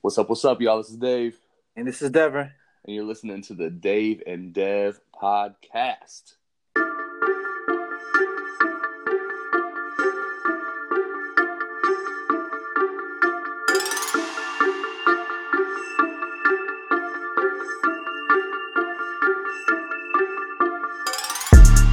What's 0.00 0.18
up? 0.18 0.28
What's 0.28 0.44
up, 0.44 0.60
y'all? 0.60 0.78
This 0.78 0.90
is 0.90 0.96
Dave, 0.96 1.38
And 1.76 1.86
this 1.86 2.00
is 2.02 2.10
Devin. 2.10 2.50
and 2.84 2.94
you're 2.94 3.04
listening 3.04 3.42
to 3.42 3.54
the 3.54 3.70
Dave 3.70 4.22
and 4.26 4.52
Dev 4.52 5.00
podcast. 5.14 6.34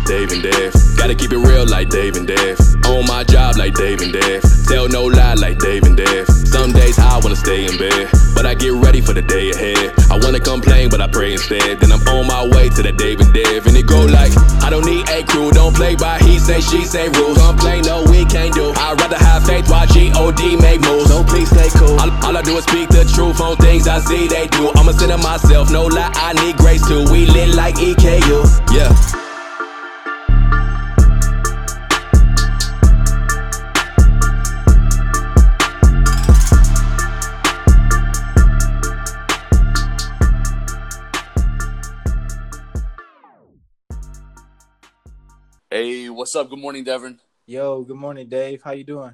Dave 0.06 0.32
and 0.32 0.44
Dev. 0.44 0.87
Gotta 1.08 1.24
keep 1.24 1.32
it 1.32 1.38
real 1.38 1.66
like 1.66 1.88
Dave 1.88 2.18
and 2.18 2.28
Dev. 2.28 2.60
On 2.92 3.08
my 3.08 3.24
job 3.24 3.56
like 3.56 3.74
Dave 3.76 4.02
and 4.02 4.12
Dev. 4.12 4.44
Tell 4.68 4.90
no 4.90 5.06
lie 5.06 5.36
like 5.36 5.58
Dave 5.58 5.84
and 5.84 5.96
Dev. 5.96 6.28
Some 6.28 6.74
days 6.74 7.00
I 7.00 7.18
wanna 7.24 7.38
stay 7.38 7.64
in 7.64 7.78
bed, 7.78 8.12
but 8.36 8.46
I 8.46 8.54
get 8.54 8.74
ready 8.74 9.00
for 9.00 9.14
the 9.14 9.22
day 9.22 9.52
ahead. 9.52 9.96
I 10.12 10.20
wanna 10.20 10.42
complain, 10.42 10.90
but 10.90 11.00
I 11.00 11.08
pray 11.08 11.32
instead. 11.32 11.80
Then 11.80 11.94
I'm 11.94 12.06
on 12.12 12.28
my 12.28 12.44
way 12.54 12.68
to 12.68 12.84
the 12.84 12.92
Dave 12.92 13.22
and 13.22 13.34
Dev. 13.34 13.68
And 13.68 13.78
it 13.78 13.88
go 13.88 14.04
like, 14.04 14.36
I 14.62 14.70
don't 14.70 14.84
need 14.84 15.08
a 15.08 15.24
crew, 15.24 15.50
don't 15.52 15.74
play 15.74 15.96
by 15.96 16.20
he 16.20 16.40
say, 16.40 16.60
she 16.60 16.84
say 16.84 17.08
rules. 17.08 17.38
Complain, 17.38 17.84
no, 17.84 18.04
we 18.04 18.26
can't 18.26 18.54
do. 18.54 18.74
I'd 18.76 19.00
rather 19.00 19.16
have 19.16 19.48
faith 19.48 19.70
while 19.70 19.88
G-O-D 19.88 20.58
make 20.58 20.82
moves. 20.82 21.08
So 21.08 21.24
please 21.24 21.48
stay 21.48 21.70
cool. 21.80 21.96
All, 22.04 22.12
all 22.28 22.36
I 22.36 22.42
do 22.42 22.58
is 22.58 22.66
speak 22.66 22.90
the 22.90 23.08
truth 23.16 23.40
on 23.40 23.56
things 23.56 23.88
I 23.88 24.00
see 24.00 24.28
they 24.28 24.48
do. 24.48 24.72
I'm 24.76 24.90
a 24.90 24.94
sinner 24.94 25.18
myself, 25.18 25.72
no 25.72 25.86
lie, 25.86 26.12
I 26.16 26.34
need 26.44 26.58
grace 26.58 26.86
too. 26.86 27.08
We 27.10 27.28
lit 27.28 27.56
like 27.56 27.76
EKU, 27.76 28.44
yeah. 28.76 29.27
What's 46.28 46.36
up? 46.36 46.50
Good 46.50 46.60
morning, 46.60 46.84
Devin. 46.84 47.20
Yo, 47.46 47.84
good 47.84 47.96
morning, 47.96 48.28
Dave. 48.28 48.62
How 48.62 48.74
you 48.74 48.84
doing? 48.84 49.14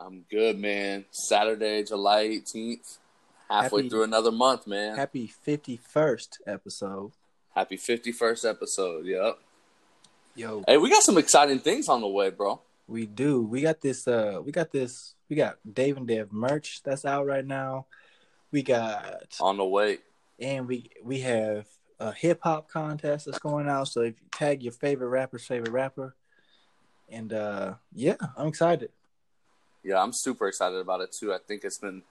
I'm 0.00 0.24
good, 0.30 0.58
man. 0.58 1.04
Saturday, 1.10 1.82
July 1.84 2.24
18th. 2.24 2.96
Halfway 3.50 3.82
Happy- 3.82 3.90
through 3.90 4.04
another 4.04 4.32
month, 4.32 4.66
man. 4.66 4.96
Happy 4.96 5.30
51st 5.46 6.38
episode. 6.46 7.12
Happy 7.54 7.76
51st 7.76 8.48
episode. 8.48 9.04
Yep. 9.04 9.38
Yo, 10.36 10.64
Hey, 10.66 10.78
we 10.78 10.88
got 10.88 11.02
some 11.02 11.18
exciting 11.18 11.58
things 11.58 11.86
on 11.86 12.00
the 12.00 12.08
way, 12.08 12.30
bro. 12.30 12.62
we 12.86 13.04
do. 13.04 13.42
We 13.42 13.60
got 13.60 13.82
this 13.82 14.08
uh 14.08 14.40
we 14.42 14.50
got 14.50 14.70
this 14.72 15.16
we 15.28 15.36
got 15.36 15.58
Dave 15.70 15.98
and 15.98 16.08
Dev 16.08 16.32
merch 16.32 16.80
that's 16.82 17.04
out 17.04 17.26
right 17.26 17.44
now. 17.44 17.84
We 18.52 18.62
got 18.62 19.36
On 19.38 19.58
the 19.58 19.66
way. 19.66 19.98
and 20.40 20.66
we 20.66 20.88
we 21.04 21.20
have 21.20 21.66
a 22.00 22.10
hip 22.10 22.40
hop 22.42 22.70
contest 22.70 23.26
that's 23.26 23.38
going 23.38 23.68
out. 23.68 23.88
So 23.88 24.00
if 24.00 24.14
you 24.18 24.28
tag 24.30 24.62
your 24.62 24.72
favorite 24.72 25.08
rapper's 25.08 25.44
favorite 25.44 25.72
rapper. 25.72 26.14
And 27.10 27.32
uh 27.32 27.74
yeah, 27.94 28.16
I'm 28.36 28.48
excited. 28.48 28.90
Yeah, 29.82 30.02
I'm 30.02 30.12
super 30.12 30.48
excited 30.48 30.78
about 30.78 31.00
it 31.00 31.12
too. 31.12 31.32
I 31.32 31.38
think 31.38 31.64
it's 31.64 31.78
been 31.78 32.02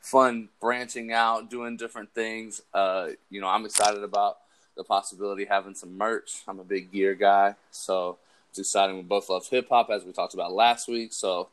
fun 0.00 0.48
branching 0.60 1.12
out, 1.12 1.50
doing 1.50 1.76
different 1.76 2.12
things. 2.14 2.62
Uh, 2.72 3.08
you 3.30 3.40
know, 3.40 3.48
I'm 3.48 3.64
excited 3.64 4.02
about 4.02 4.38
the 4.76 4.84
possibility 4.84 5.44
having 5.44 5.74
some 5.74 5.98
merch. 5.98 6.42
I'm 6.46 6.60
a 6.60 6.64
big 6.64 6.92
gear 6.92 7.14
guy, 7.14 7.56
so 7.70 8.18
it's 8.50 8.58
exciting. 8.58 8.96
We 8.96 9.02
both 9.02 9.28
love 9.28 9.46
hip 9.48 9.68
hop, 9.68 9.90
as 9.90 10.04
we 10.04 10.12
talked 10.12 10.34
about 10.34 10.52
last 10.52 10.88
week. 10.88 11.12
So 11.12 11.48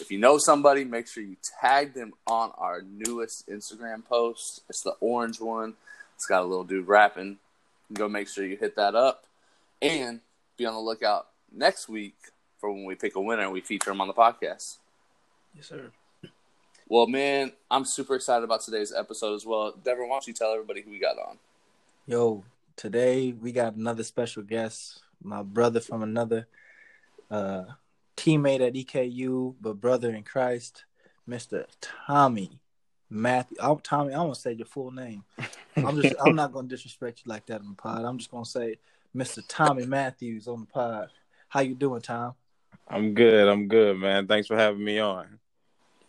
if 0.00 0.10
you 0.10 0.18
know 0.18 0.38
somebody, 0.38 0.84
make 0.84 1.08
sure 1.08 1.22
you 1.22 1.36
tag 1.60 1.94
them 1.94 2.12
on 2.26 2.52
our 2.58 2.82
newest 2.82 3.48
Instagram 3.48 4.04
post. 4.04 4.62
It's 4.68 4.82
the 4.82 4.94
orange 5.00 5.40
one. 5.40 5.74
It's 6.14 6.26
got 6.26 6.42
a 6.42 6.46
little 6.46 6.64
dude 6.64 6.86
rapping. 6.86 7.38
Go 7.92 8.08
make 8.08 8.28
sure 8.28 8.44
you 8.44 8.56
hit 8.56 8.76
that 8.76 8.94
up, 8.94 9.24
and 9.82 10.20
be 10.56 10.66
on 10.66 10.74
the 10.74 10.80
lookout 10.80 11.26
next 11.52 11.88
week 11.88 12.14
for 12.58 12.72
when 12.72 12.84
we 12.84 12.94
pick 12.94 13.16
a 13.16 13.20
winner 13.20 13.42
and 13.42 13.52
we 13.52 13.60
feature 13.60 13.90
them 13.90 14.00
on 14.00 14.08
the 14.08 14.14
podcast. 14.14 14.76
Yes, 15.54 15.66
sir. 15.68 15.90
Well, 16.88 17.06
man, 17.06 17.52
I'm 17.70 17.84
super 17.84 18.14
excited 18.14 18.44
about 18.44 18.60
today's 18.60 18.92
episode 18.92 19.34
as 19.34 19.44
well. 19.44 19.72
Devin, 19.72 20.08
why 20.08 20.14
don't 20.14 20.26
you 20.26 20.32
tell 20.32 20.52
everybody 20.52 20.82
who 20.82 20.90
we 20.90 20.98
got 21.00 21.18
on? 21.18 21.38
Yo, 22.06 22.44
today 22.76 23.32
we 23.32 23.50
got 23.50 23.74
another 23.74 24.04
special 24.04 24.42
guest, 24.42 25.02
my 25.22 25.42
brother 25.42 25.80
from 25.80 26.02
another 26.02 26.46
uh, 27.30 27.64
teammate 28.16 28.66
at 28.66 28.74
EKU, 28.74 29.56
but 29.60 29.80
brother 29.80 30.14
in 30.14 30.22
Christ, 30.22 30.84
Mr. 31.28 31.64
Tommy 31.80 32.60
Matthew. 33.10 33.56
Oh, 33.60 33.80
Tommy, 33.82 34.14
I 34.14 34.18
won't 34.18 34.36
say 34.36 34.52
your 34.52 34.66
full 34.66 34.90
name. 34.90 35.24
I'm 35.76 36.00
just, 36.00 36.14
I'm 36.24 36.36
not 36.36 36.52
gonna 36.52 36.68
disrespect 36.68 37.22
you 37.24 37.30
like 37.30 37.46
that 37.46 37.60
on 37.60 37.68
the 37.68 37.74
pod. 37.74 38.04
I'm 38.04 38.18
just 38.18 38.30
gonna 38.30 38.44
say 38.44 38.76
Mr. 39.14 39.42
Tommy 39.48 39.86
Matthews 39.86 40.46
on 40.46 40.60
the 40.60 40.66
pod. 40.66 41.08
How 41.48 41.60
you 41.60 41.74
doing, 41.74 42.02
Tom? 42.02 42.34
I'm 42.88 43.14
good. 43.14 43.48
I'm 43.48 43.68
good, 43.68 43.98
man. 43.98 44.26
Thanks 44.26 44.46
for 44.46 44.56
having 44.56 44.84
me 44.84 44.98
on. 44.98 45.38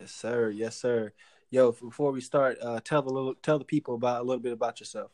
Yes, 0.00 0.12
sir. 0.12 0.50
Yes, 0.50 0.76
sir. 0.76 1.12
Yo, 1.50 1.72
before 1.72 2.12
we 2.12 2.20
start, 2.20 2.58
uh, 2.62 2.78
tell 2.84 3.02
the 3.02 3.10
little, 3.10 3.34
tell 3.34 3.58
the 3.58 3.64
people 3.64 3.94
about 3.94 4.20
a 4.20 4.24
little 4.24 4.42
bit 4.42 4.52
about 4.52 4.80
yourself. 4.80 5.10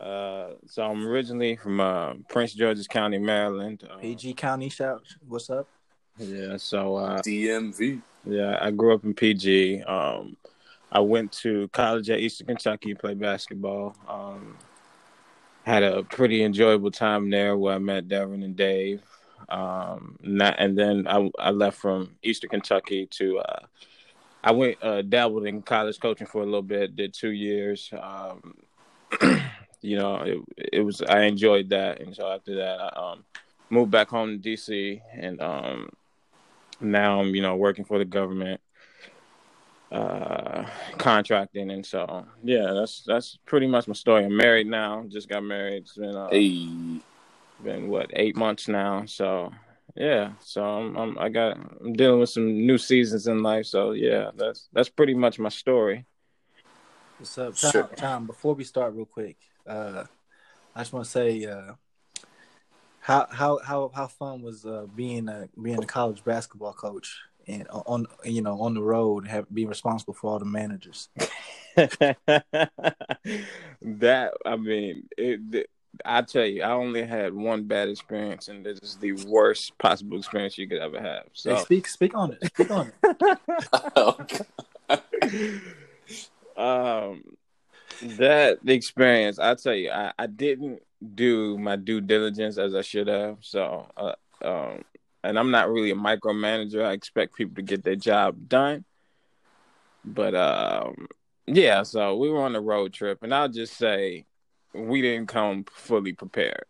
Uh, 0.00 0.54
so 0.66 0.84
I'm 0.84 1.06
originally 1.06 1.56
from 1.56 1.80
uh, 1.80 2.14
Prince 2.28 2.54
George's 2.54 2.88
County, 2.88 3.18
Maryland. 3.18 3.88
Uh, 3.88 3.98
PG 3.98 4.34
County, 4.34 4.68
shout, 4.68 5.02
what's 5.28 5.50
up? 5.50 5.68
Yeah. 6.18 6.56
So 6.56 6.96
uh, 6.96 7.20
DMV. 7.22 8.00
yeah, 8.24 8.58
I 8.60 8.70
grew 8.70 8.94
up 8.94 9.04
in 9.04 9.14
PG. 9.14 9.82
Um, 9.82 10.36
I 10.90 11.00
went 11.00 11.32
to 11.32 11.68
college 11.68 12.10
at 12.10 12.20
Eastern 12.20 12.46
Kentucky, 12.46 12.94
played 12.94 13.20
basketball. 13.20 13.96
Um, 14.08 14.56
had 15.64 15.82
a 15.82 16.02
pretty 16.02 16.44
enjoyable 16.44 16.90
time 16.90 17.30
there 17.30 17.56
where 17.56 17.74
I 17.74 17.78
met 17.78 18.08
Devin 18.08 18.42
and 18.42 18.56
Dave. 18.56 19.02
Um, 19.48 20.16
not, 20.22 20.56
and 20.58 20.76
then 20.78 21.06
I, 21.08 21.30
I 21.38 21.50
left 21.50 21.78
from 21.78 22.16
Eastern 22.22 22.50
Kentucky 22.50 23.06
to 23.12 23.38
uh, 23.38 23.66
I 24.44 24.52
went 24.52 24.82
uh, 24.82 25.00
dabbled 25.02 25.46
in 25.46 25.62
college 25.62 25.98
coaching 25.98 26.26
for 26.26 26.42
a 26.42 26.44
little 26.44 26.62
bit, 26.62 26.94
did 26.94 27.14
two 27.14 27.30
years. 27.30 27.90
Um, 27.98 28.54
you 29.80 29.96
know, 29.96 30.16
it, 30.16 30.38
it 30.72 30.80
was 30.80 31.00
I 31.00 31.22
enjoyed 31.22 31.70
that, 31.70 32.00
and 32.00 32.14
so 32.14 32.30
after 32.30 32.54
that, 32.56 32.78
I 32.78 33.12
um, 33.12 33.24
moved 33.70 33.90
back 33.90 34.08
home 34.08 34.40
to 34.40 34.50
DC, 34.50 35.00
and 35.14 35.40
um, 35.40 35.88
now 36.78 37.20
I'm 37.20 37.34
you 37.34 37.40
know 37.40 37.56
working 37.56 37.86
for 37.86 37.98
the 37.98 38.04
government, 38.04 38.60
uh, 39.90 40.66
contracting, 40.98 41.70
and 41.70 41.84
so 41.84 42.26
yeah, 42.42 42.72
that's 42.74 43.02
that's 43.06 43.38
pretty 43.46 43.66
much 43.66 43.88
my 43.88 43.94
story. 43.94 44.26
I'm 44.26 44.36
married 44.36 44.66
now, 44.66 45.04
just 45.08 45.30
got 45.30 45.42
married. 45.42 45.84
It's 45.84 45.96
been 45.96 46.14
uh, 46.14 46.28
Hey, 46.30 47.00
been 47.62 47.88
what 47.88 48.10
eight 48.14 48.36
months 48.36 48.68
now, 48.68 49.04
so 49.06 49.52
yeah, 49.96 50.32
so 50.40 50.64
I'm, 50.64 50.96
I'm 50.96 51.18
I 51.18 51.28
got 51.28 51.56
I'm 51.56 51.92
dealing 51.92 52.20
with 52.20 52.30
some 52.30 52.66
new 52.66 52.78
seasons 52.78 53.26
in 53.26 53.42
life, 53.42 53.66
so 53.66 53.92
yeah, 53.92 54.30
that's 54.34 54.68
that's 54.72 54.88
pretty 54.88 55.14
much 55.14 55.38
my 55.38 55.48
story. 55.48 56.06
What's 57.18 57.38
up, 57.38 57.54
Tom? 57.54 57.70
Sure. 57.70 57.90
Tom, 57.96 58.26
before 58.26 58.54
we 58.54 58.64
start, 58.64 58.94
real 58.94 59.06
quick, 59.06 59.36
uh, 59.66 60.04
I 60.74 60.80
just 60.80 60.92
want 60.92 61.04
to 61.04 61.10
say, 61.10 61.46
uh, 61.46 61.74
how 62.98 63.26
how 63.30 63.58
how 63.58 63.90
how 63.94 64.06
fun 64.08 64.42
was 64.42 64.66
uh, 64.66 64.86
being 64.94 65.28
a 65.28 65.48
being 65.62 65.82
a 65.82 65.86
college 65.86 66.24
basketball 66.24 66.72
coach 66.72 67.16
and 67.46 67.66
on 67.70 68.06
you 68.24 68.42
know 68.42 68.60
on 68.60 68.74
the 68.74 68.82
road, 68.82 69.28
have 69.28 69.46
being 69.52 69.68
responsible 69.68 70.14
for 70.14 70.32
all 70.32 70.38
the 70.38 70.44
managers. 70.44 71.08
that 71.76 72.16
I 74.44 74.56
mean, 74.56 75.08
it, 75.16 75.52
th- 75.52 75.66
I 76.04 76.22
tell 76.22 76.44
you, 76.44 76.62
I 76.62 76.72
only 76.72 77.04
had 77.04 77.34
one 77.34 77.64
bad 77.64 77.88
experience, 77.88 78.48
and 78.48 78.64
this 78.64 78.78
is 78.80 78.96
the 78.96 79.12
worst 79.26 79.76
possible 79.78 80.18
experience 80.18 80.58
you 80.58 80.68
could 80.68 80.78
ever 80.78 81.00
have. 81.00 81.24
Hey, 81.24 81.30
So, 81.32 81.56
speak 81.56 81.88
speak 81.88 82.16
on 82.16 82.32
it. 82.32 82.46
Speak 82.46 82.70
on 82.70 82.92
it. 83.02 84.42
um, 86.56 87.22
that 88.02 88.58
experience, 88.66 89.38
I 89.38 89.54
tell 89.54 89.74
you, 89.74 89.90
I, 89.90 90.12
I 90.18 90.26
didn't 90.26 90.82
do 91.14 91.58
my 91.58 91.76
due 91.76 92.00
diligence 92.00 92.58
as 92.58 92.74
I 92.74 92.82
should 92.82 93.08
have. 93.08 93.38
So, 93.40 93.86
uh, 93.96 94.14
um, 94.42 94.84
and 95.22 95.38
I'm 95.38 95.50
not 95.50 95.70
really 95.70 95.90
a 95.90 95.96
micromanager. 95.96 96.84
I 96.84 96.92
expect 96.92 97.36
people 97.36 97.56
to 97.56 97.62
get 97.62 97.82
their 97.84 97.96
job 97.96 98.48
done. 98.48 98.84
But 100.04 100.34
um, 100.34 101.06
yeah, 101.46 101.82
so 101.82 102.16
we 102.16 102.30
were 102.30 102.42
on 102.42 102.56
a 102.56 102.60
road 102.60 102.92
trip, 102.92 103.22
and 103.22 103.34
I'll 103.34 103.48
just 103.48 103.76
say 103.76 104.26
we 104.74 105.02
didn't 105.02 105.28
come 105.28 105.64
fully 105.70 106.12
prepared. 106.12 106.64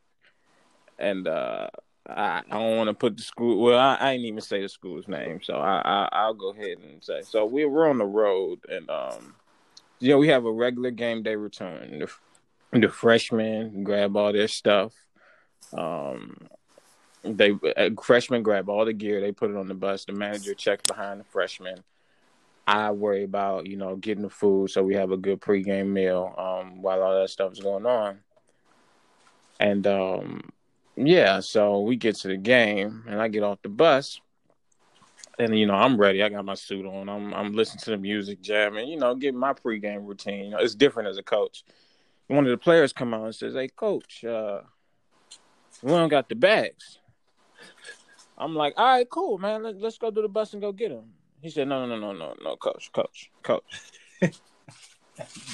And 0.98 1.26
uh, 1.26 1.68
I, 2.08 2.42
I 2.50 2.58
don't 2.58 2.76
want 2.76 2.88
to 2.88 2.94
put 2.94 3.16
the 3.16 3.22
school. 3.22 3.62
Well, 3.62 3.78
I, 3.78 3.94
I 3.94 4.12
ain't 4.12 4.24
even 4.24 4.40
say 4.40 4.60
the 4.62 4.68
school's 4.68 5.08
name, 5.08 5.40
so 5.42 5.54
I, 5.54 5.80
I 5.84 6.08
I'll 6.12 6.34
go 6.34 6.50
ahead 6.50 6.78
and 6.78 7.02
say. 7.02 7.22
So 7.22 7.44
we 7.46 7.64
were 7.64 7.88
on 7.88 7.98
the 7.98 8.04
road, 8.04 8.60
and 8.68 8.88
um, 8.90 9.34
you 10.00 10.10
know, 10.10 10.18
we 10.18 10.28
have 10.28 10.44
a 10.44 10.52
regular 10.52 10.90
game 10.90 11.22
day 11.22 11.34
return. 11.34 12.00
The, 12.00 12.78
the 12.80 12.88
freshmen 12.88 13.84
grab 13.84 14.16
all 14.16 14.32
their 14.32 14.48
stuff. 14.48 14.92
Um, 15.72 16.36
they 17.22 17.52
uh, 17.76 17.90
freshmen 18.02 18.42
grab 18.42 18.68
all 18.68 18.84
the 18.84 18.92
gear. 18.92 19.20
They 19.20 19.32
put 19.32 19.50
it 19.50 19.56
on 19.56 19.68
the 19.68 19.74
bus. 19.74 20.04
The 20.04 20.12
manager 20.12 20.54
checks 20.54 20.84
behind 20.86 21.20
the 21.20 21.24
freshmen. 21.24 21.82
I 22.66 22.90
worry 22.92 23.24
about 23.24 23.66
you 23.66 23.76
know 23.76 23.96
getting 23.96 24.22
the 24.22 24.30
food 24.30 24.70
so 24.70 24.82
we 24.82 24.94
have 24.94 25.10
a 25.10 25.16
good 25.16 25.40
pregame 25.40 25.88
meal 25.88 26.34
um, 26.38 26.80
while 26.80 27.02
all 27.02 27.20
that 27.20 27.30
stuff 27.30 27.52
is 27.52 27.60
going 27.60 27.86
on. 27.86 28.20
And 29.60 29.86
um, 29.86 30.50
yeah, 30.96 31.40
so 31.40 31.80
we 31.80 31.96
get 31.96 32.16
to 32.16 32.28
the 32.28 32.36
game, 32.36 33.04
and 33.06 33.20
I 33.20 33.28
get 33.28 33.42
off 33.42 33.62
the 33.62 33.68
bus, 33.68 34.20
and 35.38 35.58
you 35.58 35.66
know 35.66 35.74
I'm 35.74 35.98
ready. 35.98 36.22
I 36.22 36.28
got 36.28 36.44
my 36.44 36.54
suit 36.54 36.86
on. 36.86 37.08
I'm 37.08 37.34
I'm 37.34 37.52
listening 37.52 37.80
to 37.80 37.90
the 37.90 37.98
music, 37.98 38.40
jamming. 38.40 38.88
You 38.88 38.98
know, 38.98 39.14
getting 39.14 39.38
my 39.38 39.52
pregame 39.52 40.06
routine. 40.06 40.46
You 40.46 40.50
know, 40.52 40.58
it's 40.58 40.74
different 40.74 41.08
as 41.08 41.18
a 41.18 41.22
coach. 41.22 41.64
One 42.28 42.44
of 42.44 42.50
the 42.50 42.56
players 42.56 42.92
come 42.92 43.12
out 43.12 43.24
and 43.24 43.34
says, 43.34 43.54
"Hey, 43.54 43.68
coach, 43.68 44.24
uh, 44.24 44.60
we 45.82 45.90
don't 45.90 46.08
got 46.08 46.28
the 46.28 46.34
bags." 46.34 46.98
I'm 48.38 48.54
like, 48.54 48.74
"All 48.76 48.86
right, 48.86 49.08
cool, 49.08 49.38
man. 49.38 49.62
Let, 49.62 49.80
let's 49.80 49.98
go 49.98 50.10
to 50.10 50.22
the 50.22 50.28
bus 50.28 50.54
and 50.54 50.62
go 50.62 50.72
get 50.72 50.90
them." 50.90 51.12
He 51.44 51.50
said, 51.50 51.68
"No, 51.68 51.84
no, 51.84 51.98
no, 51.98 52.12
no, 52.12 52.34
no, 52.42 52.56
coach, 52.56 52.90
coach, 52.90 53.30
coach. 53.42 53.64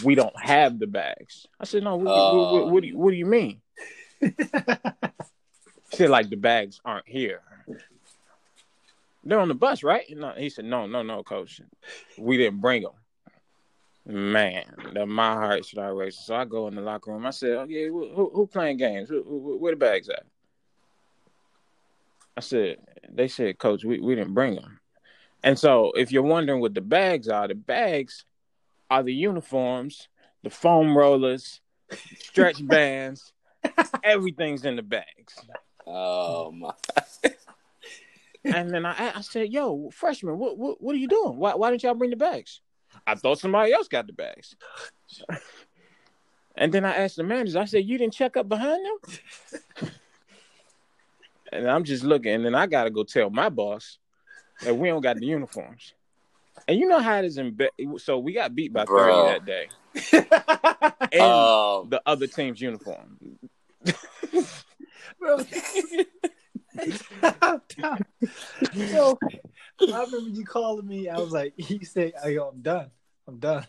we 0.05 0.15
don't 0.15 0.41
have 0.41 0.79
the 0.79 0.87
bags." 0.87 1.49
I 1.59 1.65
said, 1.65 1.83
"No, 1.83 1.97
what, 1.97 2.13
uh... 2.13 2.37
what, 2.37 2.53
what, 2.53 2.71
what, 2.71 2.83
do 2.83 2.87
you 2.87 2.97
what 2.97 3.11
do 3.11 3.17
you 3.17 3.27
mean?" 3.27 3.61
he 4.21 4.31
said, 5.93 6.11
"Like 6.11 6.31
the 6.31 6.37
bags 6.37 6.81
aren't 6.85 7.09
here." 7.09 7.41
They're 9.25 9.41
on 9.41 9.49
the 9.49 9.55
bus, 9.55 9.83
right? 9.83 10.05
No, 10.17 10.33
he 10.37 10.49
said, 10.49 10.65
"No, 10.65 10.87
no, 10.87 11.03
no, 11.03 11.25
coach. 11.25 11.61
We 12.17 12.37
didn't 12.37 12.61
bring 12.61 12.85
them." 12.85 12.93
Man, 14.07 14.63
my 15.09 15.35
heart 15.35 15.65
started 15.65 15.95
racing. 15.95 16.23
So 16.23 16.37
I 16.37 16.45
go 16.45 16.69
in 16.69 16.77
the 16.77 16.83
locker 16.83 17.11
room. 17.11 17.27
I 17.27 17.31
said, 17.31 17.51
"Oh 17.51 17.67
yeah, 17.69 17.89
who, 17.89 18.31
who 18.33 18.47
playing 18.47 18.77
games? 18.77 19.09
Who, 19.09 19.25
who, 19.25 19.59
where 19.59 19.73
the 19.73 19.77
bags 19.77 20.09
at?" 20.09 20.23
I 22.37 22.43
said, 22.43 22.77
"They 23.09 23.27
said, 23.27 23.59
coach, 23.59 23.85
we, 23.85 23.99
we 23.99 24.15
didn't 24.15 24.35
bring 24.35 24.55
them." 24.55 24.80
And 25.43 25.59
so, 25.59 25.93
if 25.93 26.13
you're 26.13 26.23
wondering 26.23 26.61
what 26.61 26.75
the 26.75 26.81
bags 26.81 27.29
are, 27.29 27.49
the 27.49 27.55
bags 27.55 28.25
are 28.91 29.03
the 29.03 29.15
uniforms, 29.15 30.09
the 30.43 30.51
foam 30.51 30.97
rollers, 30.97 31.61
stretch 32.19 32.67
bands, 32.67 33.33
everything's 34.05 34.65
in 34.65 34.77
the 34.77 34.83
bags. 34.83 35.39
Oh 35.87 36.53
my! 36.53 36.73
and 38.45 38.71
then 38.71 38.85
I, 38.85 39.13
I 39.17 39.21
said, 39.23 39.51
"Yo, 39.51 39.91
freshman, 39.91 40.39
what, 40.39 40.59
what, 40.59 40.83
what 40.83 40.95
are 40.95 40.99
you 40.99 41.09
doing? 41.09 41.37
Why, 41.37 41.55
why 41.55 41.71
didn't 41.71 41.83
y'all 41.83 41.95
bring 41.95 42.11
the 42.11 42.17
bags?" 42.17 42.61
I 43.07 43.15
thought 43.15 43.39
somebody 43.39 43.73
else 43.73 43.89
got 43.89 44.07
the 44.07 44.13
bags. 44.13 44.57
and 46.57 46.73
then 46.73 46.85
I 46.85 46.97
asked 46.97 47.17
the 47.17 47.23
managers. 47.23 47.57
I 47.57 47.65
said, 47.65 47.87
"You 47.87 47.97
didn't 47.97 48.15
check 48.15 48.37
up 48.37 48.49
behind 48.49 48.85
them?" 48.85 49.91
and 51.53 51.71
I'm 51.71 51.85
just 51.85 52.05
looking, 52.05 52.35
and 52.35 52.45
then 52.45 52.55
I 52.55 52.67
got 52.67 52.85
to 52.85 52.91
go 52.91 53.05
tell 53.05 53.31
my 53.31 53.49
boss 53.49 53.99
and 54.67 54.79
we 54.79 54.89
don't 54.89 55.03
got 55.03 55.17
the 55.17 55.27
uniforms. 55.27 55.95
And 56.69 56.79
you 56.79 56.87
know 56.89 57.01
how 57.01 57.19
it 57.19 57.25
is 57.25 57.39
in 57.39 57.53
be- 57.53 57.71
so 57.99 58.19
we 58.19 58.33
got 58.33 58.55
beat 58.55 58.73
by 58.73 58.85
Bro. 58.85 59.39
30 59.39 59.45
that 59.45 59.45
day. 59.47 59.69
and 61.13 61.23
um, 61.23 61.89
the 61.89 62.01
other 62.07 62.27
team's 62.27 62.61
uniform. 62.61 63.19
Bro. 65.19 65.39
Yo, 68.73 69.19
I 69.23 70.05
remember 70.05 70.31
you 70.31 70.45
calling 70.45 70.87
me. 70.87 71.09
I 71.09 71.19
was 71.19 71.33
like, 71.33 71.55
you 71.57 71.85
say, 71.85 72.13
oh, 72.23 72.29
yo, 72.29 72.49
I'm 72.49 72.61
done. 72.61 72.91
I'm 73.27 73.39
done. 73.39 73.67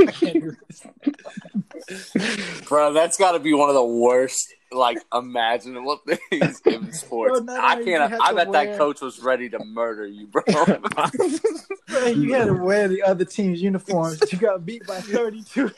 I 0.00 0.06
can't 0.06 0.40
do 0.40 0.56
this. 0.68 2.62
Bro, 2.68 2.92
that's 2.92 3.16
got 3.16 3.32
to 3.32 3.38
be 3.38 3.52
one 3.52 3.68
of 3.68 3.74
the 3.74 3.84
worst, 3.84 4.52
like, 4.72 4.98
imaginable 5.12 6.00
things 6.30 6.60
in 6.64 6.92
sports. 6.94 7.40
Bro, 7.40 7.56
I 7.56 7.82
can't. 7.82 8.12
I 8.20 8.32
bet 8.32 8.48
wear... 8.48 8.66
that 8.66 8.78
coach 8.78 9.00
was 9.00 9.20
ready 9.20 9.48
to 9.50 9.58
murder 9.64 10.06
you, 10.06 10.26
bro. 10.26 10.42
bro. 10.46 12.06
You 12.06 12.34
had 12.34 12.46
to 12.46 12.54
wear 12.54 12.88
the 12.88 13.02
other 13.02 13.24
team's 13.24 13.62
uniforms. 13.62 14.20
You 14.32 14.38
got 14.38 14.64
beat 14.66 14.86
by 14.86 15.00
32. 15.00 15.70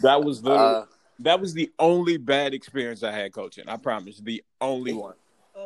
that 0.00 0.22
was 0.22 0.42
the. 0.42 0.52
Uh, 0.52 0.84
that 1.20 1.40
was 1.40 1.52
the 1.52 1.72
only 1.80 2.16
bad 2.16 2.54
experience 2.54 3.02
I 3.02 3.10
had 3.10 3.32
coaching. 3.32 3.64
I 3.68 3.76
promise, 3.76 4.18
the 4.18 4.44
only 4.60 4.92
one. 4.92 5.14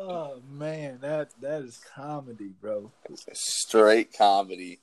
Oh 0.05 0.41
man, 0.51 0.99
that 1.01 1.29
that 1.39 1.61
is 1.61 1.79
comedy, 1.95 2.51
bro. 2.59 2.91
Straight 3.31 4.11
comedy. 4.17 4.79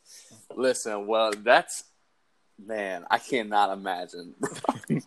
Listen, 0.56 1.06
well, 1.06 1.30
that's 1.36 1.84
man, 2.58 3.04
I 3.10 3.18
cannot 3.18 3.70
imagine. 3.70 4.34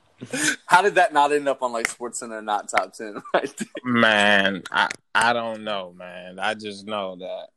How 0.67 0.83
did 0.83 0.95
that 0.95 1.13
not 1.13 1.31
end 1.31 1.47
up 1.47 1.63
on 1.63 1.73
like 1.73 1.87
Sports 1.87 2.19
Center 2.19 2.43
not 2.43 2.69
top 2.69 2.93
ten? 2.93 3.23
Right 3.33 3.61
man, 3.83 4.61
I 4.71 4.89
I 5.15 5.33
don't 5.33 5.63
know, 5.63 5.95
man. 5.97 6.37
I 6.37 6.53
just 6.53 6.85
know 6.85 7.15
that 7.15 7.47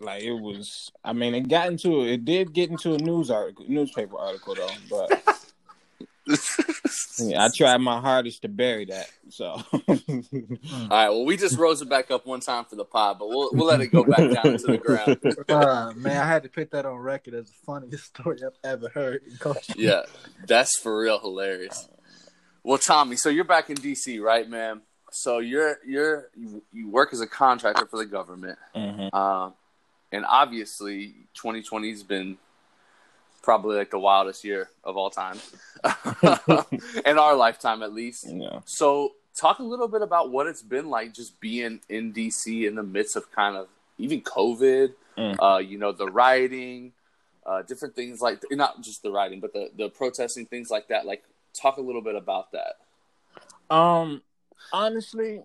like 0.00 0.22
it 0.22 0.32
was. 0.32 0.90
I 1.04 1.12
mean, 1.12 1.34
it 1.34 1.46
got 1.46 1.68
into 1.68 2.04
it 2.04 2.24
did 2.24 2.54
get 2.54 2.70
into 2.70 2.94
a 2.94 2.98
news 2.98 3.30
article, 3.30 3.66
newspaper 3.68 4.16
article 4.16 4.54
though, 4.54 4.68
but 4.88 5.22
yeah, 7.18 7.44
I 7.44 7.48
tried 7.54 7.78
my 7.78 8.00
hardest 8.00 8.42
to 8.42 8.48
bury 8.48 8.86
that. 8.86 9.10
So, 9.28 9.44
all 9.74 9.84
right. 10.90 11.08
Well, 11.08 11.24
we 11.24 11.36
just 11.36 11.58
rose 11.58 11.82
it 11.82 11.88
back 11.88 12.10
up 12.10 12.26
one 12.26 12.40
time 12.40 12.64
for 12.64 12.76
the 12.76 12.84
pod, 12.84 13.18
but 13.18 13.28
we'll 13.28 13.50
we'll 13.52 13.66
let 13.66 13.80
it 13.80 13.88
go 13.88 14.04
back 14.04 14.18
down 14.18 14.56
to 14.56 14.66
the 14.66 14.78
ground. 14.78 15.18
Uh, 15.48 15.92
man, 15.96 16.16
I 16.16 16.26
had 16.26 16.42
to 16.44 16.48
put 16.48 16.70
that 16.70 16.86
on 16.86 16.96
record 16.96 17.34
as 17.34 17.46
the 17.46 17.54
funniest 17.66 18.06
story 18.06 18.38
I've 18.44 18.56
ever 18.64 18.88
heard 18.88 19.22
in 19.28 19.36
coaching. 19.36 19.76
Yeah, 19.78 20.02
that's 20.46 20.78
for 20.78 20.98
real 20.98 21.18
hilarious. 21.18 21.88
Well, 22.62 22.78
Tommy, 22.78 23.16
so 23.16 23.28
you're 23.28 23.44
back 23.44 23.70
in 23.70 23.76
DC, 23.76 24.20
right, 24.20 24.48
man? 24.48 24.82
So 25.10 25.38
you're 25.38 25.78
you're 25.84 26.30
you, 26.34 26.62
you 26.72 26.88
work 26.88 27.12
as 27.12 27.20
a 27.20 27.26
contractor 27.26 27.86
for 27.86 27.98
the 27.98 28.06
government, 28.06 28.58
mm-hmm. 28.74 29.08
uh, 29.12 29.50
and 30.10 30.24
obviously, 30.26 31.14
2020 31.34 31.90
has 31.90 32.02
been 32.02 32.38
probably 33.42 33.76
like 33.76 33.90
the 33.90 33.98
wildest 33.98 34.44
year 34.44 34.68
of 34.84 34.96
all 34.96 35.10
time 35.10 35.38
in 37.06 37.18
our 37.18 37.34
lifetime 37.34 37.82
at 37.82 37.92
least 37.92 38.26
yeah. 38.28 38.60
so 38.64 39.12
talk 39.36 39.58
a 39.58 39.62
little 39.62 39.88
bit 39.88 40.02
about 40.02 40.30
what 40.30 40.46
it's 40.46 40.62
been 40.62 40.88
like 40.88 41.12
just 41.12 41.38
being 41.40 41.80
in 41.88 42.12
dc 42.12 42.66
in 42.66 42.74
the 42.74 42.82
midst 42.82 43.16
of 43.16 43.30
kind 43.32 43.56
of 43.56 43.66
even 43.98 44.20
covid 44.20 44.92
mm. 45.18 45.36
uh, 45.40 45.58
you 45.58 45.78
know 45.78 45.92
the 45.92 46.06
rioting 46.06 46.92
uh, 47.44 47.60
different 47.62 47.96
things 47.96 48.20
like 48.20 48.40
not 48.52 48.80
just 48.80 49.02
the 49.02 49.10
rioting 49.10 49.40
but 49.40 49.52
the, 49.52 49.68
the 49.76 49.88
protesting 49.88 50.46
things 50.46 50.70
like 50.70 50.88
that 50.88 51.04
like 51.04 51.24
talk 51.52 51.76
a 51.76 51.80
little 51.80 52.02
bit 52.02 52.14
about 52.14 52.52
that 52.52 52.76
um 53.74 54.22
honestly 54.72 55.42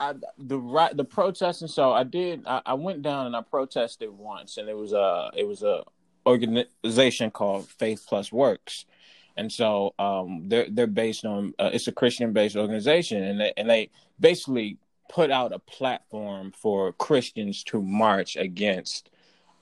I, 0.00 0.14
the 0.38 0.58
right 0.58 0.96
the 0.96 1.04
protesting. 1.04 1.68
So 1.68 1.92
I 1.92 2.04
did. 2.04 2.46
I, 2.46 2.62
I, 2.64 2.74
went 2.74 3.02
down 3.02 3.26
and 3.26 3.34
I 3.34 3.42
protested 3.42 4.10
once, 4.16 4.56
and 4.56 4.68
it 4.68 4.76
was 4.76 4.92
a 4.92 5.30
it 5.34 5.46
was 5.46 5.64
a 5.64 5.82
organization 6.28 7.30
called 7.30 7.68
Faith 7.68 8.04
Plus 8.08 8.30
Works, 8.30 8.86
and 9.36 9.50
so 9.50 9.94
um, 9.98 10.44
they're 10.48 10.68
they're 10.70 10.86
based 10.86 11.24
on 11.24 11.54
uh, 11.58 11.70
it's 11.72 11.88
a 11.88 11.92
Christian 11.92 12.32
based 12.32 12.56
organization, 12.56 13.22
and 13.22 13.40
they 13.40 13.52
and 13.56 13.68
they 13.68 13.90
basically 14.20 14.78
put 15.08 15.30
out 15.30 15.52
a 15.52 15.58
platform 15.58 16.52
for 16.52 16.92
Christians 16.92 17.64
to 17.64 17.80
march 17.80 18.36
against 18.36 19.10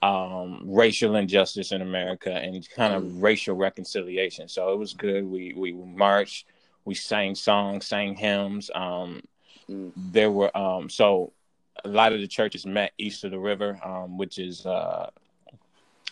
um, 0.02 0.62
racial 0.64 1.17
injustice 1.17 1.73
in 1.73 1.83
America 1.83 2.31
and 2.33 2.69
kind 2.71 2.95
of 2.95 3.02
mm. 3.05 3.23
racial 3.23 3.55
reconciliation. 3.55 4.49
So 4.49 4.73
it 4.73 4.79
was 4.79 4.93
good. 4.93 5.25
We 5.25 5.55
we 5.57 5.73
marched, 5.73 6.47
we 6.85 6.95
sang 6.95 7.35
songs, 7.35 7.87
sang 7.87 8.14
hymns. 8.14 8.71
Um, 8.75 9.23
mm. 9.69 9.93
There 9.97 10.31
were 10.31 10.57
um, 10.57 10.91
so 10.91 11.33
a 11.85 11.88
lot 11.88 12.12
of 12.12 12.21
the 12.21 12.29
churches 12.29 12.67
met 12.67 12.93
east 12.99 13.25
of 13.25 13.31
the 13.31 13.38
river, 13.38 13.79
um, 13.85 14.19
which 14.19 14.38
is 14.38 14.67
uh, 14.67 15.11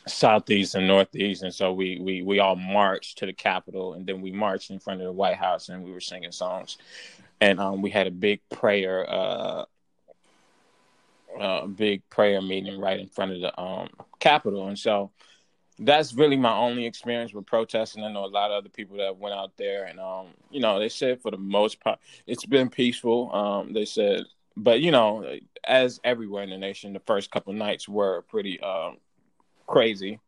southeast 0.06 0.74
and 0.74 0.86
northeast 0.86 1.42
and 1.42 1.54
so 1.54 1.72
we 1.72 1.98
we 2.00 2.22
we 2.22 2.38
all 2.38 2.56
marched 2.56 3.18
to 3.18 3.26
the 3.26 3.32
capitol 3.32 3.94
and 3.94 4.06
then 4.06 4.20
we 4.20 4.30
marched 4.30 4.70
in 4.70 4.78
front 4.78 5.00
of 5.00 5.06
the 5.06 5.12
white 5.12 5.36
house 5.36 5.68
and 5.68 5.82
we 5.82 5.90
were 5.90 6.00
singing 6.00 6.32
songs 6.32 6.76
and 7.40 7.58
um, 7.58 7.80
we 7.80 7.90
had 7.90 8.06
a 8.06 8.10
big 8.10 8.40
prayer 8.50 9.08
uh, 9.10 9.64
uh 11.40 11.66
big 11.66 12.02
prayer 12.10 12.42
meeting 12.42 12.78
right 12.78 13.00
in 13.00 13.08
front 13.08 13.32
of 13.32 13.40
the 13.40 13.60
um, 13.60 13.88
capitol 14.20 14.68
and 14.68 14.78
so 14.78 15.10
that's 15.78 16.14
really 16.14 16.36
my 16.36 16.54
only 16.54 16.86
experience 16.86 17.32
with 17.32 17.46
protesting. 17.46 18.04
I 18.04 18.12
know 18.12 18.24
a 18.24 18.26
lot 18.26 18.50
of 18.50 18.58
other 18.58 18.68
people 18.68 18.98
that 18.98 19.16
went 19.16 19.34
out 19.34 19.56
there, 19.56 19.84
and 19.84 19.98
um, 19.98 20.28
you 20.50 20.60
know, 20.60 20.78
they 20.78 20.88
said 20.88 21.20
for 21.20 21.30
the 21.30 21.36
most 21.36 21.80
part 21.80 21.98
it's 22.26 22.46
been 22.46 22.68
peaceful. 22.68 23.34
Um, 23.34 23.72
they 23.72 23.84
said, 23.84 24.24
but 24.56 24.80
you 24.80 24.90
know, 24.90 25.38
as 25.64 26.00
everywhere 26.04 26.44
in 26.44 26.50
the 26.50 26.58
nation, 26.58 26.92
the 26.92 27.00
first 27.00 27.30
couple 27.30 27.52
nights 27.52 27.88
were 27.88 28.22
pretty 28.22 28.60
um, 28.60 28.98
crazy. 29.66 30.20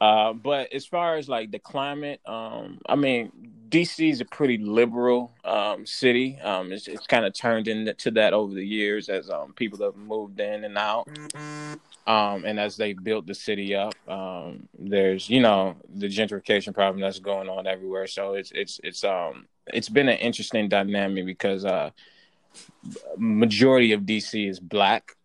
Uh, 0.00 0.32
but 0.32 0.72
as 0.72 0.86
far 0.86 1.16
as 1.16 1.28
like 1.28 1.50
the 1.50 1.58
climate, 1.58 2.20
um, 2.26 2.78
I 2.88 2.94
mean, 2.94 3.32
DC 3.68 4.10
is 4.10 4.20
a 4.20 4.24
pretty 4.24 4.58
liberal 4.58 5.32
um, 5.44 5.84
city. 5.86 6.38
Um, 6.40 6.72
it's, 6.72 6.86
it's 6.86 7.06
kind 7.06 7.24
of 7.24 7.34
turned 7.34 7.68
into 7.68 8.10
that 8.12 8.32
over 8.32 8.54
the 8.54 8.64
years 8.66 9.08
as 9.08 9.28
um, 9.28 9.52
people 9.54 9.84
have 9.84 9.96
moved 9.96 10.38
in 10.40 10.64
and 10.64 10.78
out, 10.78 11.08
um, 12.06 12.44
and 12.44 12.60
as 12.60 12.76
they 12.76 12.92
built 12.92 13.26
the 13.26 13.34
city 13.34 13.74
up. 13.74 13.94
Um, 14.08 14.68
there's 14.78 15.28
you 15.28 15.40
know 15.40 15.76
the 15.92 16.06
gentrification 16.06 16.72
problem 16.72 17.00
that's 17.00 17.18
going 17.18 17.48
on 17.48 17.66
everywhere. 17.66 18.06
So 18.06 18.34
it's 18.34 18.52
it's 18.52 18.80
it's 18.84 19.02
um 19.02 19.46
it's 19.66 19.88
been 19.88 20.08
an 20.08 20.18
interesting 20.18 20.68
dynamic 20.68 21.26
because 21.26 21.64
uh, 21.64 21.90
majority 23.16 23.92
of 23.92 24.02
DC 24.02 24.48
is 24.48 24.60
black, 24.60 25.16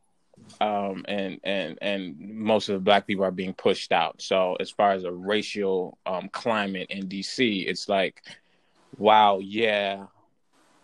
um, 0.61 1.05
and 1.07 1.39
and 1.43 1.77
and 1.81 2.19
most 2.19 2.69
of 2.69 2.73
the 2.73 2.79
black 2.79 3.07
people 3.07 3.25
are 3.25 3.31
being 3.31 3.53
pushed 3.53 3.91
out. 3.91 4.21
So 4.21 4.55
as 4.59 4.69
far 4.69 4.91
as 4.91 5.03
a 5.03 5.11
racial 5.11 5.97
um, 6.05 6.29
climate 6.29 6.87
in 6.89 7.07
DC, 7.07 7.67
it's 7.67 7.89
like, 7.89 8.21
wow, 8.97 9.39
yeah, 9.39 10.05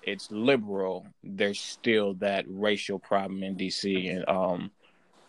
it's 0.03 0.29
liberal. 0.31 1.07
There's 1.23 1.59
still 1.59 2.15
that 2.15 2.45
racial 2.47 2.99
problem 2.99 3.43
in 3.43 3.55
DC, 3.55 4.15
and 4.15 4.27
um, 4.27 4.71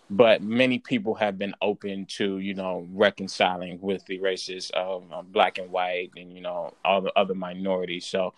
but 0.09 0.43
many 0.43 0.79
people 0.79 1.15
have 1.15 1.39
been 1.39 1.55
open 1.63 2.07
to 2.17 2.39
you 2.39 2.55
know 2.55 2.87
reconciling 2.93 3.79
with 3.81 4.05
the 4.07 4.21
races 4.21 4.71
of 4.75 5.05
um, 5.13 5.27
black 5.31 5.59
and 5.59 5.71
white 5.71 6.11
and 6.17 6.33
you 6.33 6.41
know 6.41 6.75
all 6.85 7.01
the 7.01 7.13
other 7.17 7.35
minorities. 7.35 8.07
So. 8.07 8.35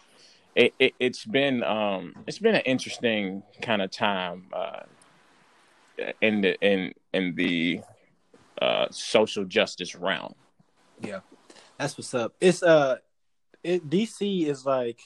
It, 0.54 0.74
it, 0.78 0.94
has 1.00 1.24
been 1.24 1.64
um, 1.64 2.14
it's 2.26 2.38
been 2.38 2.54
an 2.54 2.60
interesting 2.66 3.42
kind 3.62 3.80
of 3.80 3.90
time 3.90 4.48
uh, 4.52 4.80
in 6.20 6.40
the 6.40 6.58
in 6.60 6.92
in 7.12 7.34
the 7.34 7.80
uh, 8.60 8.86
social 8.90 9.44
justice 9.44 9.94
realm. 9.94 10.34
Yeah, 11.00 11.20
that's 11.78 11.96
what's 11.98 12.14
up. 12.14 12.34
It's 12.40 12.62
uh, 12.62 12.96
it, 13.64 13.88
DC 13.88 14.46
is 14.46 14.64
like, 14.64 15.00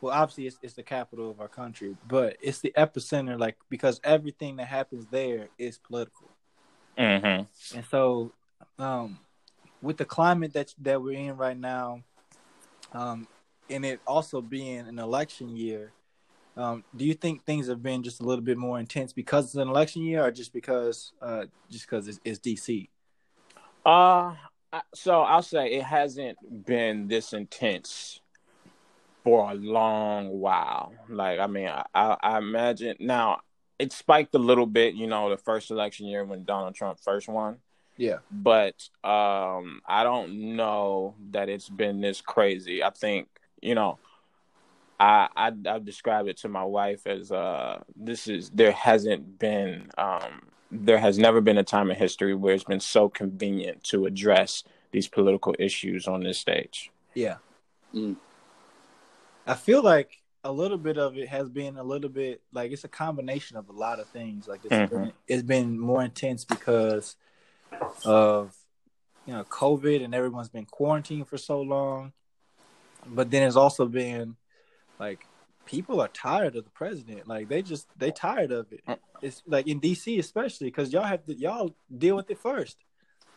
well, 0.00 0.12
obviously 0.12 0.46
it's 0.46 0.58
it's 0.62 0.74
the 0.74 0.82
capital 0.82 1.30
of 1.30 1.40
our 1.40 1.48
country, 1.48 1.96
but 2.06 2.36
it's 2.40 2.60
the 2.60 2.72
epicenter, 2.76 3.38
like 3.38 3.56
because 3.68 4.00
everything 4.04 4.56
that 4.56 4.66
happens 4.66 5.06
there 5.10 5.48
is 5.58 5.78
political. 5.78 6.30
Mm-hmm. 6.98 7.76
And 7.76 7.86
so, 7.90 8.32
um, 8.78 9.20
with 9.80 9.96
the 9.96 10.04
climate 10.04 10.52
that 10.54 10.74
that 10.80 11.00
we're 11.00 11.18
in 11.18 11.36
right 11.36 11.56
now, 11.56 12.02
um, 12.92 13.28
and 13.70 13.84
it 13.84 14.00
also 14.06 14.40
being 14.40 14.88
an 14.88 14.98
election 14.98 15.56
year, 15.56 15.92
um, 16.58 16.84
do 16.96 17.04
you 17.04 17.14
think 17.14 17.44
things 17.44 17.68
have 17.68 17.82
been 17.82 18.02
just 18.02 18.20
a 18.20 18.24
little 18.24 18.44
bit 18.44 18.58
more 18.58 18.80
intense 18.80 19.12
because 19.12 19.46
it's 19.46 19.54
an 19.54 19.68
election 19.68 20.02
year, 20.02 20.24
or 20.24 20.32
just 20.32 20.52
because 20.52 21.12
uh, 21.22 21.44
just 21.70 21.86
because 21.86 22.08
it's, 22.08 22.20
it's 22.24 22.40
DC? 22.40 22.88
Uh, 23.86 24.34
so 24.92 25.20
I'll 25.20 25.42
say 25.42 25.72
it 25.74 25.84
hasn't 25.84 26.66
been 26.66 27.06
this 27.06 27.32
intense 27.32 28.20
for 29.22 29.52
a 29.52 29.54
long 29.54 30.40
while. 30.40 30.92
Like, 31.08 31.38
I 31.38 31.46
mean, 31.46 31.68
I, 31.68 32.16
I 32.20 32.38
imagine 32.38 32.96
now 32.98 33.40
it 33.78 33.92
spiked 33.92 34.34
a 34.34 34.38
little 34.38 34.66
bit, 34.66 34.94
you 34.94 35.06
know, 35.06 35.30
the 35.30 35.36
first 35.36 35.70
election 35.70 36.06
year 36.06 36.24
when 36.24 36.44
Donald 36.44 36.74
Trump 36.74 36.98
first 36.98 37.28
won. 37.28 37.58
Yeah. 37.96 38.18
But 38.30 38.88
um, 39.04 39.80
I 39.86 40.02
don't 40.02 40.56
know 40.56 41.14
that 41.30 41.48
it's 41.48 41.68
been 41.68 42.00
this 42.00 42.20
crazy. 42.20 42.82
I 42.82 42.90
think, 42.90 43.28
you 43.60 43.74
know, 43.74 43.98
I, 45.00 45.28
I 45.36 45.52
I've 45.66 45.84
described 45.84 46.28
it 46.28 46.38
to 46.38 46.48
my 46.48 46.64
wife 46.64 47.06
as 47.06 47.30
uh 47.30 47.82
this 47.96 48.26
is 48.26 48.50
there 48.50 48.72
hasn't 48.72 49.38
been 49.38 49.90
um 49.96 50.48
there 50.70 50.98
has 50.98 51.18
never 51.18 51.40
been 51.40 51.58
a 51.58 51.64
time 51.64 51.90
in 51.90 51.96
history 51.96 52.34
where 52.34 52.54
it's 52.54 52.64
been 52.64 52.80
so 52.80 53.08
convenient 53.08 53.84
to 53.84 54.06
address 54.06 54.64
these 54.90 55.08
political 55.08 55.54
issues 55.58 56.06
on 56.06 56.22
this 56.22 56.38
stage. 56.38 56.90
Yeah. 57.14 57.36
Mm. 57.94 58.16
I 59.46 59.54
feel 59.54 59.82
like 59.82 60.22
a 60.44 60.52
little 60.52 60.78
bit 60.78 60.98
of 60.98 61.16
it 61.16 61.28
has 61.28 61.48
been 61.48 61.76
a 61.78 61.82
little 61.82 62.10
bit 62.10 62.42
like 62.52 62.70
it's 62.70 62.84
a 62.84 62.88
combination 62.88 63.56
of 63.56 63.68
a 63.68 63.72
lot 63.72 63.98
of 63.98 64.08
things. 64.08 64.46
Like 64.46 64.60
it's 64.64 64.74
Mhm. 64.74 64.90
been, 64.90 65.12
it's 65.26 65.42
been 65.42 65.78
more 65.78 66.02
intense 66.02 66.44
because 66.44 67.16
of 68.04 68.56
you 69.26 69.32
know 69.32 69.44
COVID 69.44 70.04
and 70.04 70.14
everyone's 70.14 70.48
been 70.48 70.66
quarantined 70.66 71.28
for 71.28 71.38
so 71.38 71.60
long. 71.60 72.12
But 73.06 73.30
then 73.30 73.42
it's 73.42 73.56
also 73.56 73.86
been 73.86 74.36
like 74.98 75.26
people 75.66 76.00
are 76.00 76.08
tired 76.08 76.56
of 76.56 76.64
the 76.64 76.70
president. 76.70 77.28
Like 77.28 77.48
they 77.48 77.62
just 77.62 77.86
they 77.98 78.10
tired 78.10 78.52
of 78.52 78.72
it. 78.72 78.82
Mm. 78.86 78.98
It's 79.22 79.42
like 79.46 79.66
in 79.66 79.80
DC 79.80 80.18
especially 80.18 80.68
because 80.68 80.92
y'all 80.92 81.04
have 81.04 81.24
to 81.26 81.34
y'all 81.34 81.74
deal 81.96 82.16
with 82.16 82.30
it 82.30 82.38
first. 82.38 82.76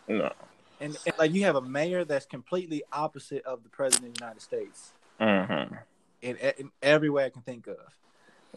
No. 0.07 0.31
And, 0.79 0.97
and 1.05 1.15
like 1.19 1.31
you 1.31 1.43
have 1.43 1.55
a 1.55 1.61
mayor 1.61 2.03
that's 2.05 2.25
completely 2.25 2.83
opposite 2.91 3.45
of 3.45 3.63
the 3.63 3.69
president 3.69 4.09
of 4.09 4.13
the 4.15 4.25
United 4.25 4.41
States 4.41 4.93
Mm-hmm. 5.21 5.75
in, 6.23 6.35
in 6.37 6.71
every 6.81 7.09
way 7.09 7.25
I 7.25 7.29
can 7.29 7.43
think 7.43 7.67
of. 7.67 7.77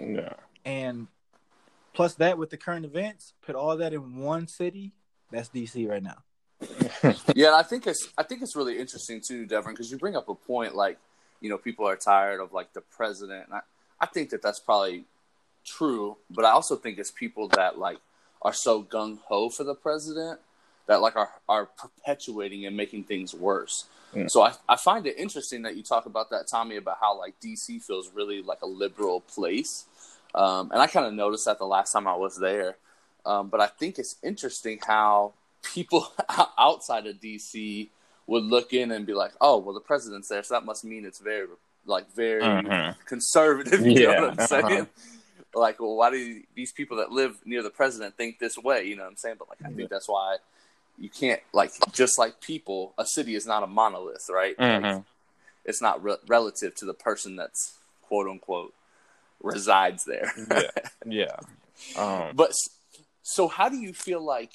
Yeah. 0.01 0.33
And 0.65 1.09
plus 1.93 2.15
that 2.15 2.39
with 2.39 2.49
the 2.49 2.57
current 2.57 2.87
events, 2.87 3.35
put 3.43 3.55
all 3.55 3.77
that 3.77 3.93
in 3.93 4.17
one 4.17 4.49
city. 4.49 4.93
That's 5.31 5.51
DC 5.51 5.89
right 5.89 6.03
now. 6.03 6.23
yeah, 7.35 7.49
and 7.49 7.57
I 7.57 7.63
think 7.63 7.87
it's 7.87 8.09
I 8.17 8.23
think 8.23 8.41
it's 8.41 8.57
really 8.57 8.79
interesting 8.79 9.21
too, 9.21 9.45
Devin, 9.45 9.73
because 9.73 9.91
you 9.91 9.99
bring 9.99 10.17
up 10.17 10.29
a 10.29 10.35
point 10.35 10.75
like 10.75 10.99
you 11.45 11.51
know 11.51 11.59
people 11.59 11.87
are 11.87 11.95
tired 11.95 12.41
of 12.41 12.55
like 12.55 12.73
the 12.73 12.81
president. 12.81 13.45
And 13.45 13.57
I 13.57 13.61
I 14.01 14.07
think 14.07 14.31
that 14.31 14.41
that's 14.41 14.59
probably 14.59 15.05
true, 15.63 16.17
but 16.31 16.47
I 16.47 16.51
also 16.51 16.75
think 16.75 16.99
it's 16.99 17.11
people 17.11 17.49
that 17.49 17.79
like 17.79 17.99
are 18.41 18.55
so 18.55 18.83
gung 18.83 19.19
ho 19.27 19.51
for 19.51 19.63
the 19.63 19.75
president 19.75 20.41
that 20.87 21.03
like 21.03 21.17
are 21.17 21.29
are 21.47 21.67
perpetuating 21.67 22.65
and 22.65 22.75
making 22.75 23.05
things 23.05 23.35
worse. 23.35 23.85
Yeah. 24.15 24.29
So 24.29 24.41
I 24.43 24.55
I 24.67 24.77
find 24.77 25.07
it 25.07 25.19
interesting 25.19 25.61
that 25.63 25.77
you 25.77 25.83
talk 25.83 26.07
about 26.07 26.31
that, 26.31 26.49
Tommy, 26.49 26.77
about 26.77 26.97
how 26.99 27.19
like 27.19 27.39
DC 27.41 27.83
feels 27.83 28.11
really 28.15 28.41
like 28.41 28.63
a 28.63 28.67
liberal 28.67 29.21
place, 29.21 29.85
um, 30.35 30.71
and 30.73 30.81
I 30.81 30.87
kind 30.87 31.07
of 31.07 31.13
noticed 31.13 31.45
that 31.45 31.59
the 31.59 31.67
last 31.67 31.93
time 31.93 32.09
I 32.09 32.17
was 32.17 32.39
there. 32.39 32.79
Um, 33.27 33.49
but 33.49 33.61
I 33.61 33.67
think 33.67 33.99
it's 33.99 34.17
interesting 34.23 34.79
how 34.87 35.35
people 35.63 36.11
outside 36.59 37.07
of 37.07 37.17
DC 37.17 37.91
would 38.27 38.45
look 38.45 38.73
in 38.73 38.91
and 38.93 39.07
be 39.07 39.15
like, 39.15 39.33
"Oh, 39.41 39.59
well, 39.59 39.75
the 39.75 39.81
president's 39.81 40.29
there, 40.29 40.43
so 40.43 40.55
that 40.55 40.65
must 40.65 40.85
mean 40.85 41.05
it's 41.05 41.19
very, 41.21 41.47
like, 41.87 42.11
very 42.15 42.43
Mhm. 42.43 42.97
conservative." 43.05 43.81
You 43.87 44.01
Yeah, 44.01 44.15
know 44.21 44.29
what 44.29 44.41
I'm 44.41 44.47
saying? 44.47 44.65
uh-huh. 44.65 44.85
Like, 45.55 45.79
well, 45.81 45.95
why 45.97 46.11
do 46.11 46.43
these 46.55 46.73
people 46.73 46.97
that 46.97 47.13
live 47.13 47.37
near 47.45 47.63
the 47.63 47.71
president 47.71 48.17
think 48.17 48.39
this 48.39 48.57
way? 48.59 48.85
You 48.85 48.97
know 48.97 49.05
what 49.05 49.11
I'm 49.11 49.17
saying? 49.17 49.37
But 49.39 49.49
like, 49.51 49.59
I 49.65 49.71
think 49.71 49.89
that's 49.91 50.09
why 50.09 50.39
you 50.99 51.09
can't 51.09 51.41
like 51.53 51.71
just 51.93 52.19
like 52.19 52.41
people. 52.41 52.93
A 52.99 53.07
city 53.07 53.35
is 53.37 53.47
not 53.47 53.63
a 53.63 53.67
monolith, 53.67 54.27
right? 54.31 54.59
Like, 54.59 54.83
Mhm. 54.83 55.05
it's 55.65 55.81
not 55.81 56.03
re- 56.03 56.17
relative 56.27 56.75
to 56.77 56.85
the 56.85 56.95
person 56.95 57.37
that's 57.37 57.75
quote 58.03 58.29
unquote 58.29 58.75
resides 59.43 60.05
there. 60.05 60.33
Yeah. 60.51 60.71
Yeah. 61.07 61.37
Um, 61.97 62.35
But 62.35 62.53
so, 63.23 63.47
how 63.47 63.69
do 63.69 63.77
you 63.77 63.93
feel 63.93 64.21
like, 64.21 64.55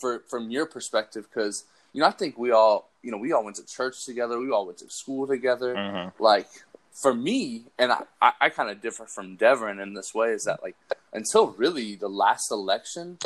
for 0.00 0.20
from 0.30 0.50
your 0.50 0.66
perspective? 0.66 1.28
Because 1.28 1.64
you 1.94 2.00
know, 2.00 2.06
I 2.06 2.10
think 2.10 2.36
we 2.36 2.50
all, 2.50 2.90
you 3.02 3.10
know, 3.10 3.16
we 3.16 3.32
all 3.32 3.42
went 3.44 3.56
to 3.56 3.64
church 3.66 4.04
together. 4.04 4.38
We 4.38 4.50
all 4.50 4.66
went 4.66 4.78
to 4.78 4.90
school 4.90 5.26
together. 5.26 5.74
mhm. 5.74 6.12
Like 6.18 6.48
for 6.92 7.14
me, 7.14 7.64
and 7.78 7.90
I, 7.92 8.02
I, 8.20 8.32
I 8.42 8.48
kind 8.50 8.68
of 8.70 8.82
differ 8.82 9.06
from 9.06 9.36
Devin 9.36 9.80
in 9.80 9.94
this 9.94 10.12
way 10.14 10.30
is 10.30 10.44
that 10.44 10.62
like 10.62 10.76
until 11.12 11.48
really 11.52 11.94
the 11.94 12.08
last 12.08 12.50
election, 12.50 13.18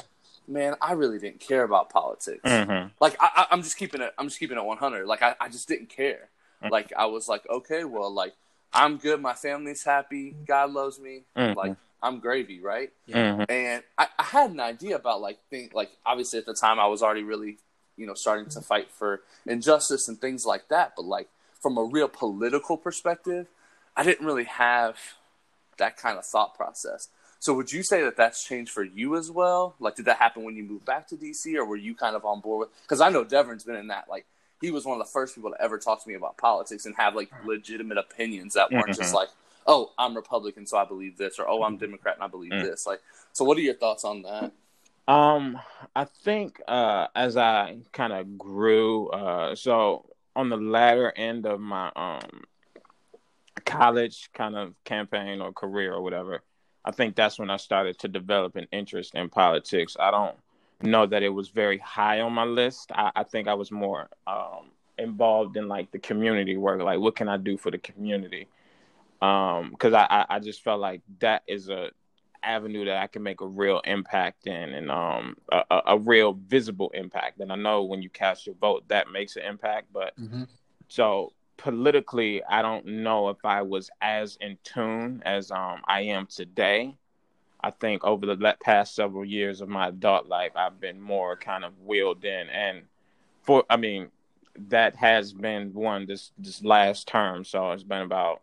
man, 0.47 0.75
I 0.81 0.93
really 0.93 1.19
didn't 1.19 1.41
care 1.41 1.65
about 1.65 1.91
politics. 1.91 2.43
Mhm. 2.45 2.91
Like 3.01 3.17
I, 3.21 3.29
I, 3.37 3.47
I'm 3.51 3.63
just 3.63 3.77
keeping 3.79 4.01
it. 4.03 4.13
I'm 4.19 4.27
just 4.29 4.39
keeping 4.39 4.57
it 4.59 4.65
100. 4.65 5.07
Like 5.07 5.23
I, 5.23 5.35
I 5.41 5.49
just 5.49 5.67
didn't 5.67 5.89
care. 5.89 6.29
Mhm. 6.63 6.71
Like 6.71 6.93
I 6.97 7.07
was 7.07 7.27
like, 7.29 7.49
okay, 7.49 7.85
well, 7.85 8.13
like 8.13 8.35
I'm 8.73 8.99
good. 8.99 9.21
My 9.23 9.35
family's 9.35 9.83
happy. 9.85 10.35
God 10.47 10.73
loves 10.73 10.99
me. 11.01 11.23
Mhm. 11.37 11.57
Like 11.57 11.77
I'm 12.03 12.21
gravy, 12.21 12.61
right? 12.61 12.93
Mhm. 13.09 13.47
and 13.49 13.83
I, 13.97 14.07
I 14.19 14.23
had 14.23 14.51
an 14.51 14.61
idea 14.61 14.97
about 14.97 15.21
like 15.23 15.39
think 15.51 15.73
like 15.75 15.91
obviously 16.07 16.39
at 16.39 16.47
the 16.47 16.55
time 16.55 16.79
I 16.79 16.87
was 16.87 17.03
already 17.03 17.23
really 17.23 17.59
you 17.99 18.07
know 18.07 18.15
starting 18.15 18.47
to 18.47 18.61
fight 18.61 18.91
for 18.91 19.21
injustice 19.47 20.09
and 20.09 20.21
things 20.21 20.47
like 20.47 20.69
that 20.69 20.93
but 20.97 21.05
like 21.05 21.29
from 21.61 21.77
a 21.77 21.83
real 21.85 22.09
political 22.09 22.77
perspective 22.77 23.49
I 23.97 24.05
didn't 24.05 24.25
really 24.27 24.45
have 24.45 24.97
that 25.79 25.97
kind 25.97 26.19
of 26.19 26.25
thought 26.25 26.55
process 26.57 27.09
so 27.41 27.55
would 27.55 27.73
you 27.73 27.83
say 27.85 28.03
that 28.03 28.17
that's 28.17 28.45
changed 28.45 28.71
for 28.73 28.83
you 28.83 29.17
as 29.17 29.31
well 29.31 29.75
like 29.79 29.97
did 29.97 30.07
that 30.07 30.17
happen 30.19 30.43
when 30.45 30.57
you 30.57 30.65
moved 30.65 30.85
back 30.85 31.07
to 31.09 31.17
DC 31.17 31.55
or 31.57 31.65
were 31.65 31.77
you 31.77 31.95
kind 31.95 32.17
of 32.17 32.25
on 32.25 32.41
board 32.41 32.61
with 32.69 32.83
because 32.83 33.01
I 33.01 33.11
know 33.11 33.25
Devin's 33.25 33.65
been 33.65 33.77
in 33.77 33.89
that 33.89 34.07
like 34.09 34.27
he 34.61 34.71
was 34.73 34.85
one 34.85 35.01
of 35.01 35.07
the 35.07 35.13
first 35.13 35.35
people 35.37 35.51
to 35.51 35.61
ever 35.63 35.79
talk 35.79 36.03
to 36.03 36.09
me 36.09 36.15
about 36.15 36.37
politics 36.37 36.85
and 36.87 36.97
have 36.97 37.15
like 37.15 37.31
legitimate 37.45 37.99
opinions 37.99 38.55
that 38.55 38.73
weren't 38.73 38.95
just 38.95 39.13
Mhm. 39.13 39.17
like 39.17 39.29
oh 39.67 39.93
I'm 39.99 40.17
Republican 40.17 40.67
so 40.67 40.79
I 40.79 40.85
believe 40.85 41.17
this 41.17 41.39
or 41.39 41.49
oh 41.49 41.63
I'm 41.63 41.77
Democrat 41.77 42.15
and 42.17 42.25
I 42.25 42.29
believe 42.29 42.53
Mm. 42.53 42.63
this 42.63 42.87
like 42.87 43.01
so 43.33 43.45
what 43.45 43.57
are 43.57 43.61
your 43.61 43.75
thoughts 43.75 44.05
on 44.05 44.23
that 44.23 44.51
Um, 45.09 45.59
I 45.97 46.05
think 46.05 46.61
uh, 46.69 47.07
as 47.17 47.39
I 47.39 47.79
kind 47.93 48.13
of 48.13 48.37
grew, 48.37 49.09
uh, 49.09 49.55
so 49.55 50.05
on 50.37 50.51
the 50.51 50.59
latter 50.59 51.13
end 51.17 51.47
of 51.47 51.61
my 51.61 51.91
um 51.97 52.45
college 53.65 54.31
kind 54.35 54.55
of 54.55 54.75
campaign 54.85 55.41
or 55.41 55.53
career 55.53 55.95
or 55.95 56.03
whatever, 56.03 56.43
I 56.85 56.91
think 56.93 57.17
that's 57.17 57.39
when 57.39 57.51
I 57.51 57.57
started 57.57 57.99
to 58.01 58.09
develop 58.09 58.57
an 58.57 58.67
interest 58.71 59.15
in 59.15 59.31
politics. 59.31 59.97
I 59.99 60.11
don't 60.11 60.37
know 60.83 61.07
that 61.07 61.23
it 61.23 61.31
was 61.31 61.49
very 61.49 61.79
high 61.79 62.21
on 62.21 62.35
my 62.35 62.45
list. 62.45 62.93
I, 62.93 63.11
I 63.17 63.25
think 63.25 63.49
I 63.49 63.55
was 63.55 63.73
more 63.73 64.11
um, 64.27 64.71
involved 64.99 65.57
in 65.57 65.69
like 65.69 65.91
the 65.91 65.99
community 65.99 66.59
work, 66.59 66.83
like 66.83 67.01
what 67.01 67.17
can 67.17 67.31
I 67.31 67.39
do 67.39 67.57
for 67.57 67.71
the 67.71 67.79
community? 67.79 68.47
Um, 69.23 69.71
because 69.71 69.95
I, 69.95 70.07
I 70.11 70.27
I 70.37 70.39
just 70.39 70.63
felt 70.63 70.81
like 70.81 71.01
that 71.21 71.45
is 71.49 71.71
a 71.71 71.91
avenue 72.43 72.85
that 72.85 72.97
I 72.97 73.07
can 73.07 73.23
make 73.23 73.41
a 73.41 73.47
real 73.47 73.81
impact 73.85 74.47
in 74.47 74.75
and 74.75 74.91
um 74.91 75.37
a, 75.51 75.83
a, 75.87 75.99
real 75.99 76.39
visible 76.47 76.91
impact. 76.95 77.41
And 77.41 77.53
I 77.53 77.57
know 77.57 77.85
when 77.85 78.03
you 78.03 78.11
cast 78.11 78.47
your 78.47 78.55
vote, 78.57 78.85
that 78.89 79.11
makes 79.11 79.37
an 79.37 79.43
impact. 79.43 79.93
But 79.93 80.15
so 80.89 81.33
politically, 81.57 82.43
I 82.45 82.63
don't 82.63 82.87
know 82.87 83.29
if 83.29 83.45
I 83.45 83.63
was 83.63 83.91
as 84.01 84.37
in 84.41 84.59
tune 84.63 85.23
as 85.25 85.51
um 85.51 85.83
I 85.87 86.03
am 86.03 86.27
today. 86.27 86.97
I 87.61 87.71
think 87.73 88.05
over 88.05 88.25
the 88.27 88.57
past 88.63 88.95
several 88.95 89.25
years 89.25 89.61
of 89.61 89.69
my 89.69 89.89
adult 89.89 90.27
life, 90.27 90.53
I've 90.55 90.81
been 90.81 91.01
more 91.01 91.37
kind 91.37 91.65
of 91.65 91.73
wheeled 91.81 92.25
in, 92.25 92.49
and 92.51 92.83
for 93.43 93.65
I 93.69 93.77
mean, 93.77 94.11
that 94.69 94.97
has 94.97 95.33
been 95.33 95.75
one 95.75 96.07
this 96.07 96.33
this 96.39 96.63
last 96.63 97.09
term. 97.09 97.45
So 97.45 97.73
it's 97.73 97.83
been 97.83 98.03
about 98.03 98.43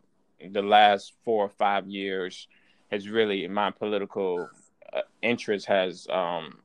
the 0.51 0.61
last 0.61 1.13
four 1.23 1.45
or 1.45 1.49
five 1.49 1.87
years 1.87 2.47
has 2.95 3.09
really 3.09 3.47
my 3.47 3.71
political 3.71 4.49
uh, 4.93 5.01
interest 5.21 5.65
has 5.67 6.07
um, 6.09 6.59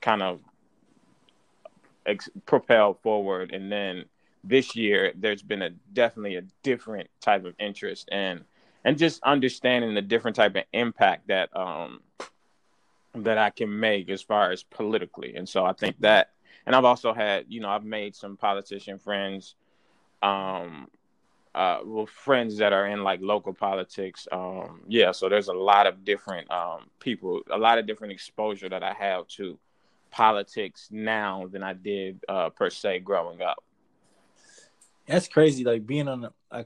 kind 0.00 0.22
of 0.22 0.40
ex- 2.06 2.28
propelled 2.46 3.00
forward, 3.02 3.52
and 3.52 3.72
then 3.72 4.04
this 4.44 4.76
year 4.76 5.12
there's 5.16 5.42
been 5.42 5.62
a 5.62 5.70
definitely 5.94 6.36
a 6.36 6.42
different 6.62 7.08
type 7.20 7.44
of 7.46 7.54
interest 7.58 8.08
and 8.12 8.44
and 8.84 8.98
just 8.98 9.22
understanding 9.22 9.94
the 9.94 10.02
different 10.02 10.36
type 10.36 10.54
of 10.54 10.64
impact 10.74 11.26
that 11.28 11.48
um 11.56 12.00
that 13.14 13.38
I 13.38 13.48
can 13.50 13.80
make 13.80 14.10
as 14.10 14.20
far 14.20 14.50
as 14.50 14.62
politically. 14.62 15.34
And 15.36 15.48
so 15.48 15.64
I 15.64 15.72
think 15.72 15.98
that 16.00 16.32
and 16.66 16.74
I've 16.74 16.84
also 16.84 17.14
had, 17.14 17.46
you 17.48 17.60
know, 17.60 17.68
I've 17.68 17.84
made 17.84 18.14
some 18.14 18.36
politician 18.36 18.98
friends 18.98 19.54
um 20.22 20.88
uh 21.54 21.80
well 21.84 22.06
friends 22.06 22.56
that 22.58 22.72
are 22.72 22.86
in 22.86 23.02
like 23.04 23.20
local 23.22 23.52
politics. 23.52 24.26
Um 24.32 24.82
yeah, 24.88 25.12
so 25.12 25.28
there's 25.28 25.48
a 25.48 25.52
lot 25.52 25.86
of 25.86 26.04
different 26.04 26.50
um 26.50 26.90
people, 27.00 27.42
a 27.50 27.58
lot 27.58 27.78
of 27.78 27.86
different 27.86 28.12
exposure 28.12 28.68
that 28.68 28.82
I 28.82 28.92
have 28.92 29.26
to 29.36 29.58
politics 30.10 30.88
now 30.90 31.46
than 31.50 31.62
I 31.62 31.72
did 31.72 32.20
uh 32.28 32.50
per 32.50 32.70
se 32.70 33.00
growing 33.00 33.42
up. 33.42 33.62
That's 35.06 35.28
crazy. 35.28 35.64
Like 35.64 35.86
being 35.86 36.08
on 36.08 36.24
a, 36.24 36.32
a, 36.50 36.64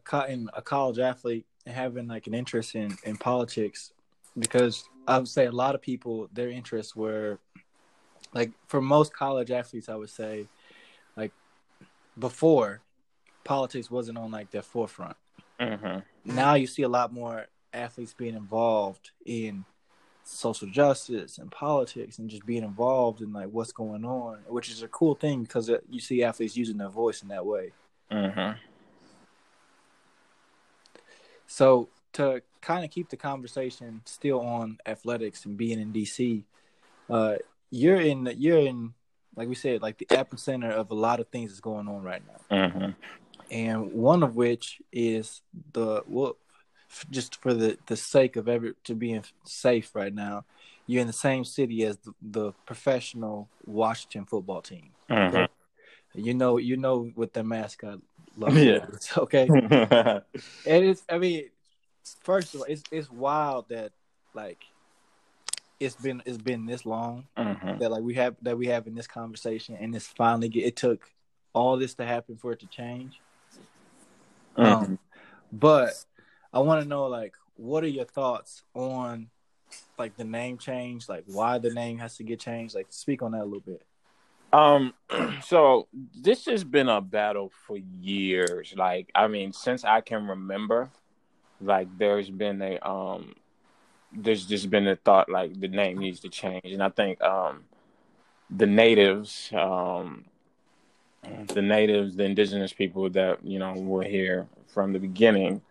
a 0.54 0.62
college 0.62 0.99
athlete 0.99 1.47
and 1.66 1.75
having 1.75 2.07
like 2.07 2.26
an 2.26 2.35
interest 2.35 2.75
in, 2.75 2.97
in 3.04 3.16
politics, 3.16 3.92
because 4.38 4.85
I 5.09 5.18
would 5.18 5.28
say 5.28 5.47
a 5.47 5.52
lot 5.52 5.75
of 5.75 5.83
people, 5.83 6.28
their 6.33 6.49
interests 6.49 6.95
were 6.95 7.38
like 8.33 8.52
for 8.66 8.80
most 8.80 9.12
college 9.12 9.50
athletes, 9.50 9.88
I 9.88 9.97
would 9.97 10.11
say 10.11 10.47
like 11.16 11.33
before 12.18 12.80
politics 13.48 13.90
wasn't 13.90 14.18
on 14.18 14.30
like 14.30 14.50
their 14.50 14.62
forefront. 14.62 15.16
Mm-hmm. 15.58 16.00
Now 16.36 16.52
you 16.54 16.66
see 16.66 16.82
a 16.82 16.88
lot 16.88 17.14
more 17.14 17.46
athletes 17.72 18.12
being 18.12 18.34
involved 18.34 19.10
in 19.24 19.64
social 20.22 20.68
justice 20.68 21.38
and 21.38 21.50
politics 21.50 22.18
and 22.18 22.28
just 22.28 22.44
being 22.44 22.62
involved 22.62 23.22
in 23.22 23.32
like 23.32 23.48
what's 23.48 23.72
going 23.72 24.04
on, 24.04 24.40
which 24.48 24.68
is 24.68 24.82
a 24.82 24.88
cool 24.88 25.14
thing 25.14 25.42
because 25.42 25.70
you 25.88 25.98
see 25.98 26.22
athletes 26.22 26.58
using 26.58 26.76
their 26.76 26.90
voice 26.90 27.22
in 27.22 27.28
that 27.28 27.46
way. 27.46 27.72
Mm-hmm. 28.12 28.58
So 31.46 31.88
to 32.12 32.42
kind 32.60 32.84
of 32.84 32.90
keep 32.90 33.08
the 33.08 33.16
conversation 33.16 34.02
still 34.04 34.42
on 34.42 34.76
athletics 34.84 35.46
and 35.46 35.56
being 35.56 35.80
in 35.80 35.90
DC, 35.90 36.42
uh, 37.08 37.36
you're 37.70 38.00
in 38.00 38.30
you're 38.36 38.58
in 38.58 38.92
like 39.36 39.48
we 39.48 39.54
said 39.54 39.80
like 39.80 39.96
the 39.96 40.06
epicenter 40.06 40.70
of 40.70 40.90
a 40.90 40.94
lot 40.94 41.18
of 41.18 41.28
things 41.28 41.50
that's 41.50 41.60
going 41.60 41.88
on 41.88 42.02
right 42.02 42.22
now, 42.26 42.68
mm-hmm. 42.68 42.90
And 43.50 43.92
one 43.92 44.22
of 44.22 44.36
which 44.36 44.80
is 44.92 45.42
the 45.72 46.02
well, 46.06 46.36
just 47.10 47.40
for 47.40 47.54
the 47.54 47.78
the 47.86 47.96
sake 47.96 48.36
of 48.36 48.48
ever 48.48 48.72
to 48.84 48.94
being 48.94 49.24
safe 49.44 49.94
right 49.94 50.14
now, 50.14 50.44
you're 50.86 51.00
in 51.00 51.06
the 51.06 51.12
same 51.12 51.44
city 51.44 51.84
as 51.84 51.98
the, 51.98 52.14
the 52.22 52.52
professional 52.66 53.48
Washington 53.66 54.24
football 54.24 54.62
team. 54.62 54.90
Mm-hmm. 55.10 55.44
You 56.14 56.34
know, 56.34 56.56
you 56.56 56.76
know 56.76 57.10
what 57.14 57.34
the 57.34 57.44
mascot 57.44 58.00
looks 58.36 58.54
yeah. 58.54 58.86
okay. 59.18 59.46
and 60.66 60.84
it's, 60.84 61.02
I 61.08 61.18
mean, 61.18 61.44
first 62.22 62.54
of 62.54 62.60
all, 62.60 62.66
it's 62.68 62.82
it's 62.90 63.10
wild 63.10 63.68
that 63.68 63.92
like 64.34 64.58
it's 65.80 65.94
been 65.94 66.22
it's 66.24 66.38
been 66.38 66.66
this 66.66 66.84
long 66.86 67.26
mm-hmm. 67.36 67.78
that 67.78 67.90
like 67.90 68.02
we 68.02 68.14
have 68.14 68.36
that 68.42 68.58
we 68.58 68.66
have 68.68 68.86
in 68.86 68.94
this 68.94 69.06
conversation, 69.06 69.76
and 69.78 69.94
it's 69.94 70.06
finally 70.06 70.48
get, 70.48 70.64
it 70.64 70.76
took 70.76 71.10
all 71.52 71.76
this 71.76 71.94
to 71.94 72.04
happen 72.04 72.36
for 72.36 72.52
it 72.52 72.60
to 72.60 72.66
change. 72.66 73.20
Mm-hmm. 74.58 74.85
Um, 74.85 74.98
but 75.52 75.92
I 76.52 76.59
want 76.61 76.83
to 76.83 76.88
know 76.88 77.06
like 77.06 77.35
what 77.56 77.85
are 77.85 77.88
your 77.88 78.04
thoughts 78.04 78.62
on 78.74 79.28
like 79.98 80.16
the 80.16 80.24
name 80.24 80.59
change, 80.59 81.09
like 81.09 81.24
why 81.26 81.59
the 81.59 81.70
name 81.70 81.98
has 81.98 82.16
to 82.16 82.22
get 82.22 82.40
changed? 82.40 82.74
Like 82.74 82.87
speak 82.90 83.22
on 83.22 83.33
that 83.33 83.42
a 83.42 83.44
little 83.44 83.61
bit. 83.61 83.83
Um, 84.52 84.94
so 85.42 85.88
this 86.20 86.46
has 86.46 86.64
been 86.64 86.88
a 86.88 87.00
battle 87.00 87.52
for 87.66 87.76
years. 87.76 88.74
Like, 88.76 89.11
I 89.14 89.28
mean, 89.28 89.52
since 89.52 89.85
I 89.85 90.00
can 90.00 90.26
remember, 90.26 90.90
like 91.61 91.88
there's 91.98 92.30
been 92.30 92.62
a 92.62 92.78
um, 92.88 93.35
there's 94.12 94.46
just 94.46 94.70
been 94.70 94.87
a 94.87 94.96
thought 94.96 95.28
like 95.28 95.59
the 95.61 95.68
name 95.68 95.98
needs 95.98 96.20
to 96.20 96.28
change, 96.28 96.72
and 96.72 96.83
I 96.83 96.88
think 96.88 97.20
um, 97.22 97.64
the 98.50 98.66
natives, 98.66 99.50
um, 99.52 100.24
the 101.48 101.62
natives, 101.62 102.16
the 102.16 102.24
indigenous 102.24 102.72
people 102.72 103.09
that 103.11 103.44
you 103.44 103.59
know 103.59 103.72
were 103.74 104.04
here 104.04 104.46
from 104.68 104.92
the 104.92 104.98
beginning, 104.98 105.62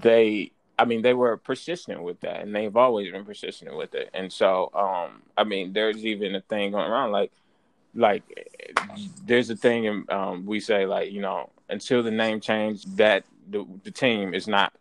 they 0.00 0.52
I 0.78 0.84
mean, 0.84 1.02
they 1.02 1.14
were 1.14 1.36
persistent 1.36 2.02
with 2.02 2.20
that, 2.20 2.42
and 2.42 2.54
they've 2.54 2.76
always 2.76 3.10
been 3.10 3.24
persistent 3.24 3.74
with 3.76 3.94
it. 3.94 4.10
And 4.12 4.30
so, 4.30 4.70
um, 4.74 5.22
I 5.36 5.44
mean, 5.44 5.72
there's 5.72 6.04
even 6.04 6.34
a 6.34 6.42
thing 6.42 6.72
going 6.72 6.90
around 6.90 7.12
like 7.12 7.32
like 7.94 8.22
there's 9.24 9.48
a 9.48 9.56
thing 9.56 9.86
and 9.86 10.10
um, 10.10 10.46
we 10.46 10.60
say 10.60 10.86
like 10.86 11.10
you 11.10 11.22
know 11.22 11.50
until 11.68 12.02
the 12.02 12.10
name 12.10 12.40
change 12.40 12.84
that 12.96 13.24
the, 13.48 13.66
the 13.84 13.90
team 13.90 14.34
is 14.34 14.46
not 14.46 14.72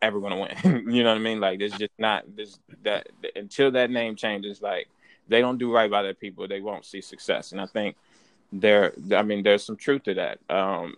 ever 0.00 0.20
going 0.20 0.32
to 0.32 0.38
win. 0.38 0.86
You 0.94 1.02
know 1.02 1.10
what 1.10 1.18
i 1.18 1.20
mean? 1.20 1.40
Like 1.40 1.58
there's 1.58 1.72
just 1.72 1.92
not 1.98 2.24
this 2.34 2.58
that 2.82 3.08
until 3.36 3.70
that 3.72 3.90
name 3.90 4.16
changes 4.16 4.62
like 4.62 4.88
they 5.28 5.40
don't 5.40 5.58
do 5.58 5.72
right 5.72 5.90
by 5.90 6.02
their 6.02 6.14
people 6.14 6.48
they 6.48 6.60
won't 6.60 6.84
see 6.84 7.00
success. 7.00 7.52
And 7.52 7.60
i 7.60 7.66
think 7.66 7.96
there 8.52 8.92
i 9.12 9.22
mean 9.22 9.42
there's 9.42 9.64
some 9.64 9.76
truth 9.76 10.02
to 10.02 10.14
that 10.14 10.38
um, 10.50 10.94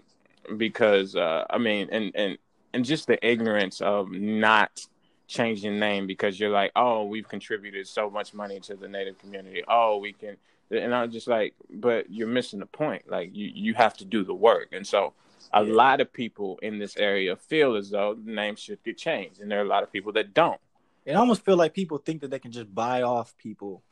because 0.57 1.17
uh, 1.17 1.45
i 1.51 1.59
mean 1.59 1.89
and 1.91 2.11
and 2.15 2.39
and 2.73 2.85
just 2.85 3.07
the 3.07 3.25
ignorance 3.27 3.81
of 3.81 4.11
not 4.11 4.85
changing 5.27 5.79
name 5.79 6.07
because 6.07 6.39
you're 6.39 6.51
like 6.51 6.73
oh 6.77 7.05
we've 7.05 7.29
contributed 7.29 7.87
so 7.87 8.11
much 8.11 8.35
money 8.35 8.61
to 8.61 8.75
the 8.75 8.89
native 8.89 9.17
community 9.19 9.63
oh 9.69 9.97
we 9.99 10.13
can 10.13 10.37
and 10.71 10.95
I'm 10.95 11.11
just 11.11 11.29
like, 11.29 11.55
but 11.71 12.11
you're 12.11 12.29
missing 12.29 12.61
the 12.61 12.67
point. 12.67 13.09
Like 13.09 13.31
you, 13.35 13.51
you 13.55 13.75
have 13.75 13.97
to 13.99 14.05
do 14.05 14.25
the 14.25 14.35
work. 14.35 14.69
And 14.73 14.87
so 14.87 15.13
a 15.53 15.65
yeah. 15.65 15.73
lot 15.73 16.01
of 16.01 16.13
people 16.13 16.59
in 16.63 16.79
this 16.79 16.97
area 16.97 17.37
feel 17.37 17.77
as 17.77 17.91
though 17.91 18.15
the 18.15 18.33
name 18.33 18.57
should 18.57 18.83
get 18.83 18.99
changed. 18.99 19.41
And 19.41 19.51
there 19.51 19.61
are 19.61 19.65
a 19.65 19.69
lot 19.69 19.83
of 19.83 19.93
people 19.93 20.13
that 20.13 20.35
don't. 20.35 20.61
It 21.05 21.15
almost 21.15 21.45
feel 21.45 21.57
like 21.57 21.75
people 21.75 21.99
think 21.99 22.23
that 22.23 22.31
they 22.31 22.39
can 22.39 22.51
just 22.51 22.75
buy 22.75 23.03
off 23.03 23.37
people 23.37 23.83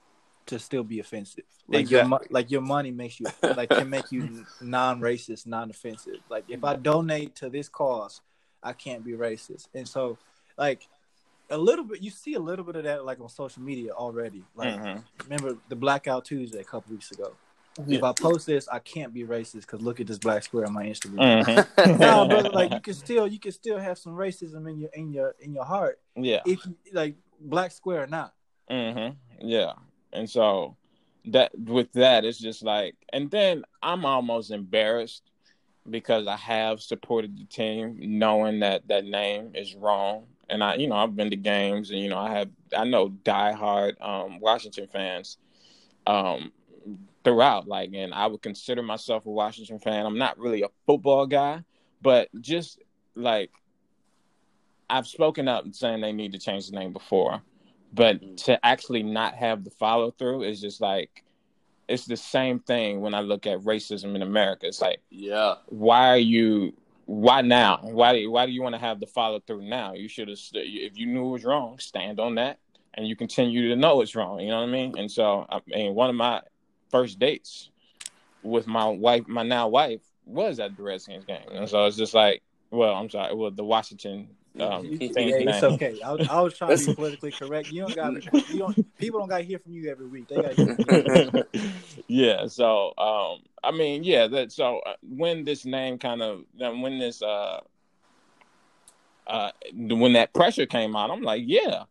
to 0.47 0.59
still 0.59 0.85
be 0.85 1.01
offensive. 1.01 1.45
Like 1.69 1.83
exactly. 1.83 2.11
your 2.11 2.21
like 2.31 2.51
your 2.51 2.61
money 2.61 2.91
makes 2.91 3.21
you 3.21 3.27
like 3.43 3.71
can 3.71 3.89
make 3.89 4.11
you 4.11 4.45
non-racist, 4.61 5.47
non-offensive. 5.47 6.19
Like 6.29 6.45
if 6.49 6.65
I 6.65 6.77
donate 6.77 7.35
to 7.37 7.49
this 7.49 7.69
cause, 7.69 8.21
I 8.63 8.73
can't 8.73 9.05
be 9.05 9.13
racist. 9.13 9.69
And 9.75 9.87
so 9.87 10.19
like 10.59 10.87
a 11.51 11.59
little 11.59 11.85
bit. 11.85 12.03
You 12.03 12.11
see 12.11 12.35
a 12.35 12.41
little 12.41 12.65
bit 12.65 12.77
of 12.77 12.85
that 12.85 13.05
like 13.05 13.21
on 13.21 13.29
social 13.29 13.63
media 13.63 13.93
already. 13.93 14.43
Like 14.55 14.75
mm-hmm. 14.75 15.01
remember 15.25 15.59
the 15.69 15.77
Blackout 15.77 16.25
Tuesday 16.25 16.61
a 16.61 16.65
couple 16.65 16.93
weeks 16.93 17.11
ago. 17.13 17.33
Yeah. 17.87 17.99
If 17.99 18.05
I 18.05 18.13
post 18.13 18.47
this, 18.47 18.69
I 18.69 18.81
can't 18.81 19.15
be 19.15 19.25
racist 19.25 19.63
because 19.63 19.81
look 19.81 19.99
at 19.99 20.07
this 20.07 20.19
black 20.19 20.43
square 20.43 20.67
on 20.67 20.75
my 20.75 20.85
Instagram. 20.85 21.45
Mm-hmm. 21.45 21.99
no, 21.99 22.27
but 22.29 22.53
like 22.53 22.71
you 22.75 22.81
can 22.81 22.95
still 22.95 23.27
you 23.27 23.39
can 23.39 23.53
still 23.53 23.79
have 23.79 23.99
some 23.99 24.13
racism 24.13 24.71
in 24.71 24.81
your 24.81 24.91
in 24.95 25.13
your 25.13 25.35
in 25.41 25.55
your 25.55 25.65
heart. 25.65 26.01
Yeah. 26.17 26.41
If 26.45 26.67
you, 26.67 26.77
like 26.93 27.17
black 27.41 27.73
square 27.73 28.03
or 28.03 28.07
not. 28.07 28.35
Mm-hmm. 28.71 29.47
Yeah. 29.47 29.73
And 30.13 30.29
so 30.29 30.77
that 31.27 31.59
with 31.59 31.93
that, 31.93 32.25
it's 32.25 32.39
just 32.39 32.63
like, 32.63 32.97
and 33.13 33.31
then 33.31 33.65
I'm 33.83 34.05
almost 34.05 34.51
embarrassed 34.51 35.23
because 35.89 36.27
I 36.27 36.37
have 36.37 36.81
supported 36.81 37.37
the 37.37 37.45
team, 37.45 37.97
knowing 38.01 38.61
that 38.61 38.87
that 38.89 39.05
name 39.05 39.53
is 39.55 39.75
wrong 39.75 40.27
and 40.53 40.63
I, 40.63 40.75
you 40.75 40.87
know, 40.87 40.97
I've 40.97 41.17
been 41.17 41.31
to 41.31 41.37
games, 41.37 41.91
and 41.91 41.99
you 41.99 42.11
know, 42.11 42.19
I 42.19 42.31
have, 42.35 42.51
I 42.77 42.85
know 42.85 43.09
diehard 43.09 44.01
um, 44.03 44.39
Washington 44.39 44.87
fans 44.87 45.39
um, 46.07 46.53
throughout. 47.25 47.67
Like, 47.67 47.91
and 47.95 48.13
I 48.13 48.27
would 48.27 48.43
consider 48.43 48.83
myself 48.83 49.25
a 49.25 49.31
Washington 49.31 49.79
fan. 49.79 50.05
I'm 50.05 50.19
not 50.19 50.39
really 50.39 50.63
a 50.63 50.69
football 50.87 51.27
guy, 51.27 51.65
but 52.03 52.29
just 52.41 52.81
like 53.15 53.51
I've 54.91 55.07
spoken 55.07 55.49
up 55.49 55.65
saying 55.73 56.03
they 56.03 56.13
need 56.13 56.33
to 56.33 56.39
change 56.39 56.69
the 56.69 56.79
name 56.79 56.93
before, 56.93 57.43
but 57.93 58.21
mm-hmm. 58.21 58.35
to 58.37 58.65
actually 58.65 59.03
not 59.03 59.35
have 59.35 59.65
the 59.65 59.71
follow 59.71 60.11
through 60.11 60.43
is 60.43 60.61
just 60.61 60.81
like 60.81 61.23
it's 61.89 62.07
the 62.07 62.17
same 62.17 62.59
thing 62.59 63.01
when 63.01 63.15
I 63.15 63.21
look 63.21 63.47
at 63.47 63.59
racism 63.61 64.15
in 64.15 64.23
America. 64.23 64.67
It's 64.67 64.81
like, 64.81 65.01
yeah, 65.11 65.57
why 65.67 66.09
are 66.09 66.17
you 66.17 66.73
why 67.07 67.43
now? 67.43 67.81
Why 67.83 68.25
why 68.25 68.47
do 68.47 68.53
you 68.53 68.63
want 68.63 68.75
to 68.75 68.81
have 68.81 69.01
the 69.01 69.07
follow 69.07 69.41
through 69.41 69.63
now? 69.63 69.93
You 69.93 70.09
should 70.09 70.29
have 70.29 70.39
if 70.55 70.97
you 70.97 71.07
knew 71.07 71.29
it 71.29 71.33
was 71.33 71.45
wrong, 71.45 71.79
stand 71.79 72.21
on 72.21 72.37
that, 72.37 72.59
and 72.95 73.07
you 73.07 73.17
continue 73.17 73.69
to 73.69 73.77
know 73.77 74.01
it's 74.01 74.15
wrong. 74.15 74.41
You 74.41 74.49
know 74.49 74.61
what 74.61 74.69
I 74.69 74.73
mean? 74.73 74.97
And 74.97 75.11
so 75.11 75.47
I 75.51 75.61
mean, 75.67 75.95
one 75.95 76.11
of 76.11 76.17
my 76.17 76.41
first 76.91 77.19
dates 77.19 77.71
with 78.43 78.67
my 78.67 78.87
wife, 78.87 79.27
my 79.29 79.43
now 79.43 79.69
wife, 79.69 80.01
was 80.25 80.61
at 80.61 80.77
the 80.77 80.83
Redskins 80.83 81.25
game, 81.25 81.47
and 81.53 81.69
so 81.69 81.85
it's 81.87 81.97
just 81.97 82.15
like, 82.15 82.43
well, 82.71 82.95
I'm 82.95 83.11
sorry, 83.11 83.35
well, 83.35 83.51
the 83.51 83.65
Washington 83.65 84.29
um, 84.61 84.85
You- 84.85 84.99
yeah, 85.01 85.37
it's 85.57 85.63
okay. 85.65 86.01
I, 86.05 86.13
was- 86.13 86.29
I 86.29 86.41
was 86.43 86.57
trying 86.59 86.77
to 86.77 86.87
be 86.87 86.95
politically 86.95 87.33
correct. 87.33 87.71
You 87.73 87.83
don't 87.83 87.95
got 87.95 88.15
you 88.51 88.59
don't 88.59 88.99
people 88.99 89.21
don't 89.21 89.29
got 89.29 89.39
to 89.39 89.45
hear 89.45 89.59
from 89.59 89.73
you 89.73 89.91
every 89.91 90.07
week. 90.07 90.29
They 90.29 90.37
got 90.43 90.55
hear 90.55 90.77
from 90.77 91.33
you. 91.35 91.45
yeah. 92.09 92.47
So, 92.47 92.93
um, 92.99 93.41
I 93.65 93.71
mean, 93.71 94.05
yeah. 94.05 94.27
That 94.27 94.53
so 94.53 94.79
uh, 94.81 94.95
when 95.09 95.45
this 95.45 95.65
name 95.65 95.99
kind 95.99 96.23
of 96.23 96.45
when 96.57 96.99
this 96.99 97.23
uh 97.23 97.61
uh 99.27 99.51
when 99.75 100.13
that 100.15 100.33
pressure 100.33 100.67
came 100.67 100.97
out, 100.97 101.11
I'm 101.11 101.23
like, 101.23 101.43
yeah. 101.47 101.85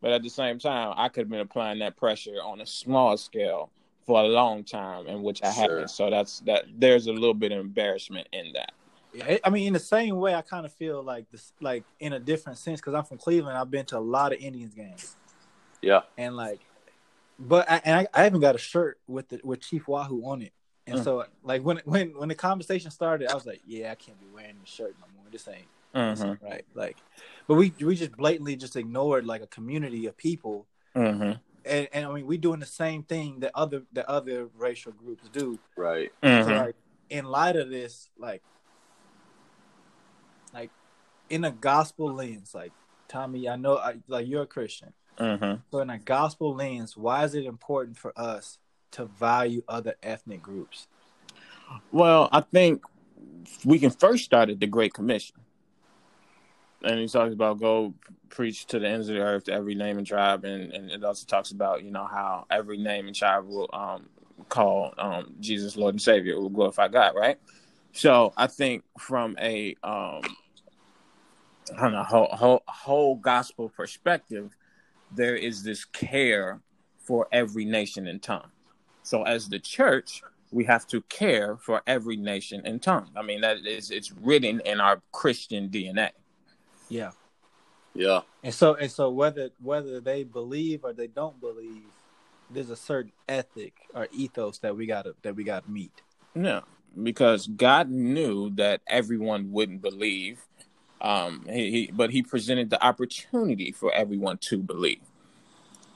But 0.00 0.12
at 0.12 0.22
the 0.22 0.28
same 0.30 0.58
time, 0.58 0.92
I 0.96 1.08
could 1.08 1.22
have 1.22 1.30
been 1.30 1.40
applying 1.40 1.78
that 1.78 1.96
pressure 1.96 2.36
on 2.44 2.60
a 2.60 2.66
small 2.66 3.16
scale 3.16 3.70
for 4.06 4.20
a 4.20 4.26
long 4.28 4.62
time, 4.62 5.06
in 5.06 5.22
which 5.22 5.42
I 5.42 5.50
Sure. 5.50 5.62
haven't. 5.62 5.88
So 5.90 6.10
that's 6.10 6.40
that. 6.40 6.64
There's 6.78 7.06
a 7.06 7.12
little 7.12 7.32
bit 7.34 7.52
of 7.52 7.58
embarrassment 7.60 8.28
in 8.32 8.52
that. 8.52 8.72
I 9.44 9.50
mean, 9.50 9.68
in 9.68 9.72
the 9.72 9.78
same 9.78 10.16
way, 10.16 10.34
I 10.34 10.42
kind 10.42 10.66
of 10.66 10.72
feel 10.72 11.02
like 11.02 11.30
this, 11.30 11.52
like 11.60 11.84
in 12.00 12.12
a 12.14 12.18
different 12.18 12.58
sense, 12.58 12.80
because 12.80 12.94
I'm 12.94 13.04
from 13.04 13.18
Cleveland. 13.18 13.56
I've 13.56 13.70
been 13.70 13.86
to 13.86 13.98
a 13.98 14.00
lot 14.00 14.32
of 14.32 14.40
Indians 14.40 14.74
games, 14.74 15.16
Yeah. 15.82 16.00
and 16.18 16.36
like, 16.36 16.60
but 17.38 17.70
I, 17.70 17.80
and 17.84 18.08
I, 18.14 18.22
I 18.22 18.26
even 18.26 18.40
got 18.40 18.54
a 18.54 18.58
shirt 18.58 18.98
with 19.06 19.28
the 19.28 19.40
with 19.44 19.60
Chief 19.60 19.86
Wahoo 19.86 20.22
on 20.24 20.42
it, 20.42 20.52
and 20.86 20.98
Mm. 20.98 21.04
so 21.04 21.24
like 21.42 21.62
when 21.62 21.80
when 21.84 22.08
when 22.18 22.28
the 22.28 22.34
conversation 22.34 22.90
started, 22.90 23.30
I 23.30 23.34
was 23.34 23.46
like, 23.46 23.60
yeah, 23.66 23.92
I 23.92 23.94
can't 23.94 24.18
be 24.18 24.26
wearing 24.34 24.56
this 24.60 24.70
shirt 24.70 24.94
no 25.00 25.06
more. 25.16 25.26
This 25.30 25.46
ain't 25.48 25.66
this 25.92 26.20
Mm-hmm. 26.20 26.28
ain't 26.30 26.42
right. 26.42 26.64
Like, 26.74 26.96
but 27.46 27.54
we 27.54 27.72
we 27.80 27.94
just 27.94 28.16
blatantly 28.16 28.56
just 28.56 28.74
ignored 28.74 29.26
like 29.26 29.42
a 29.42 29.46
community 29.46 30.06
of 30.06 30.16
people, 30.16 30.66
Mm-hmm. 30.96 31.38
and, 31.64 31.88
and 31.92 32.06
I 32.06 32.12
mean, 32.12 32.26
we 32.26 32.36
doing 32.36 32.58
the 32.60 32.66
same 32.66 33.04
thing 33.04 33.40
that 33.40 33.52
other 33.54 33.82
that 33.92 34.08
other 34.08 34.48
racial 34.58 34.90
groups 34.92 35.28
do. 35.28 35.58
Right. 35.76 36.10
Mm-hmm. 36.22 36.50
like 36.50 36.74
in 37.10 37.26
light 37.26 37.54
of 37.54 37.68
this, 37.70 38.08
like 38.18 38.42
like 40.54 40.70
in 41.28 41.44
a 41.44 41.50
gospel 41.50 42.12
lens, 42.12 42.54
like 42.54 42.72
Tommy, 43.08 43.48
I 43.48 43.56
know 43.56 43.76
I, 43.76 43.96
like 44.08 44.26
you're 44.26 44.42
a 44.42 44.46
Christian. 44.46 44.92
Mm-hmm. 45.18 45.60
So 45.70 45.78
in 45.80 45.90
a 45.90 45.98
gospel 45.98 46.54
lens, 46.54 46.96
why 46.96 47.24
is 47.24 47.34
it 47.34 47.44
important 47.44 47.96
for 47.96 48.12
us 48.16 48.58
to 48.92 49.06
value 49.06 49.62
other 49.68 49.94
ethnic 50.02 50.42
groups? 50.42 50.88
Well, 51.92 52.28
I 52.32 52.40
think 52.40 52.82
we 53.64 53.78
can 53.78 53.90
first 53.90 54.24
start 54.24 54.50
at 54.50 54.60
the 54.60 54.66
Great 54.66 54.94
Commission. 54.94 55.36
And 56.82 57.00
he 57.00 57.08
talks 57.08 57.32
about 57.32 57.60
go 57.60 57.94
preach 58.28 58.66
to 58.66 58.78
the 58.78 58.86
ends 58.86 59.08
of 59.08 59.14
the 59.14 59.22
earth 59.22 59.44
to 59.44 59.52
every 59.52 59.74
name 59.74 59.96
and 59.96 60.06
tribe, 60.06 60.44
and, 60.44 60.70
and 60.72 60.90
it 60.90 61.02
also 61.02 61.24
talks 61.24 61.50
about 61.50 61.82
you 61.82 61.90
know 61.90 62.04
how 62.04 62.44
every 62.50 62.76
name 62.76 63.06
and 63.06 63.16
tribe 63.16 63.46
will 63.46 63.70
um, 63.72 64.06
call 64.50 64.92
um, 64.98 65.34
Jesus 65.40 65.76
Lord 65.76 65.94
and 65.94 66.02
Savior, 66.02 66.38
will 66.38 66.50
glorify 66.50 66.88
God, 66.88 67.14
right? 67.14 67.38
So 67.92 68.34
I 68.36 68.48
think 68.48 68.84
from 68.98 69.36
a 69.40 69.76
um, 69.82 70.22
I 71.76 71.82
don't 71.82 71.92
know 71.92 72.02
whole, 72.02 72.28
whole 72.32 72.62
whole 72.66 73.16
gospel 73.16 73.68
perspective, 73.68 74.56
there 75.14 75.36
is 75.36 75.62
this 75.62 75.84
care 75.84 76.60
for 76.98 77.28
every 77.32 77.64
nation 77.64 78.06
and 78.06 78.22
tongue. 78.22 78.50
So 79.02 79.22
as 79.22 79.48
the 79.48 79.58
church, 79.58 80.22
we 80.50 80.64
have 80.64 80.86
to 80.88 81.02
care 81.02 81.56
for 81.56 81.82
every 81.86 82.16
nation 82.16 82.62
and 82.64 82.82
tongue. 82.82 83.10
I 83.16 83.22
mean, 83.22 83.40
that 83.42 83.66
is 83.66 83.90
it's 83.90 84.12
written 84.12 84.60
in 84.64 84.80
our 84.80 85.02
Christian 85.12 85.68
DNA. 85.68 86.10
Yeah. 86.88 87.10
Yeah. 87.94 88.20
And 88.42 88.52
so 88.52 88.74
and 88.74 88.90
so 88.90 89.10
whether 89.10 89.50
whether 89.60 90.00
they 90.00 90.24
believe 90.24 90.84
or 90.84 90.92
they 90.92 91.06
don't 91.06 91.40
believe, 91.40 91.84
there's 92.50 92.70
a 92.70 92.76
certain 92.76 93.12
ethic 93.28 93.74
or 93.94 94.08
ethos 94.12 94.58
that 94.58 94.76
we 94.76 94.86
gotta 94.86 95.14
that 95.22 95.36
we 95.36 95.44
gotta 95.44 95.70
meet. 95.70 96.02
No, 96.34 96.62
because 97.02 97.46
God 97.46 97.90
knew 97.90 98.50
that 98.56 98.80
everyone 98.88 99.52
wouldn't 99.52 99.82
believe. 99.82 100.40
Um, 101.00 101.44
he, 101.48 101.70
he, 101.70 101.90
but 101.92 102.10
He 102.10 102.22
presented 102.22 102.70
the 102.70 102.84
opportunity 102.84 103.72
for 103.72 103.92
everyone 103.92 104.38
to 104.38 104.58
believe, 104.58 105.02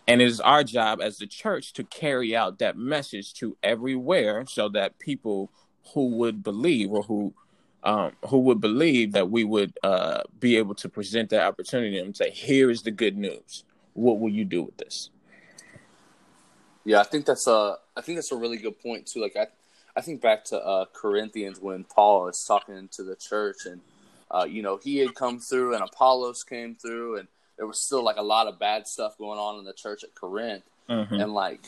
and 0.07 0.21
it 0.21 0.29
is 0.29 0.41
our 0.41 0.65
job 0.65 1.01
as 1.01 1.19
the 1.19 1.27
church 1.27 1.73
to 1.75 1.85
carry 1.85 2.37
out 2.37 2.59
that 2.59 2.77
message 2.77 3.33
to 3.35 3.57
everywhere, 3.63 4.45
so 4.47 4.69
that 4.71 4.99
people 4.99 5.51
who 5.95 6.09
would 6.09 6.43
believe 6.43 6.91
or 6.91 7.03
who 7.03 7.33
um, 7.85 8.13
who 8.27 8.39
would 8.41 8.61
believe 8.61 9.13
that 9.13 9.31
we 9.31 9.45
would 9.45 9.79
uh, 9.83 10.23
be 10.41 10.57
able 10.57 10.75
to 10.75 10.89
present 10.89 11.31
that 11.31 11.43
opportunity 11.43 11.99
and 11.99 12.17
say, 12.17 12.31
"Here 12.31 12.71
is 12.71 12.83
the 12.83 12.91
good 12.91 13.17
news. 13.17 13.65
What 13.95 14.19
will 14.19 14.31
you 14.31 14.45
do 14.45 14.63
with 14.63 14.77
this?" 14.77 15.11
Yeah, 16.85 17.01
I 17.01 17.05
think 17.05 17.27
that's 17.27 17.47
a 17.47 17.77
I 17.97 18.01
think 18.01 18.17
that's 18.17 18.33
a 18.33 18.37
really 18.37 18.57
good 18.57 18.81
point 18.81 19.07
too. 19.07 19.21
Like 19.21 19.37
I 19.37 19.47
I 19.97 20.01
think 20.01 20.21
back 20.21 20.45
to 20.47 20.59
uh, 20.59 20.85
Corinthians 20.93 21.61
when 21.61 21.85
Paul 21.85 22.29
is 22.29 22.45
talking 22.47 22.89
to 22.93 23.03
the 23.03 23.17
church 23.17 23.67
and 23.67 23.81
uh, 24.31 24.47
you 24.49 24.63
know 24.63 24.77
he 24.77 24.99
had 24.99 25.15
come 25.15 25.39
through 25.39 25.75
and 25.75 25.83
Apollos 25.83 26.43
came 26.43 26.75
through 26.75 27.17
and 27.19 27.29
there 27.57 27.67
was 27.67 27.85
still 27.85 28.03
like 28.05 28.17
a 28.17 28.23
lot 28.23 28.47
of 28.47 28.59
bad 28.59 28.87
stuff 28.87 29.19
going 29.19 29.39
on 29.39 29.59
in 29.59 29.65
the 29.65 29.73
church 29.73 30.05
at 30.05 30.15
Corinth 30.15 30.65
Mhm. 30.89 31.21
and 31.21 31.33
like 31.35 31.61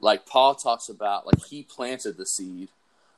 like 0.00 0.26
Paul 0.26 0.54
talks 0.54 0.88
about 0.88 1.26
like 1.26 1.42
he 1.46 1.62
planted 1.62 2.16
the 2.16 2.26
seed, 2.26 2.68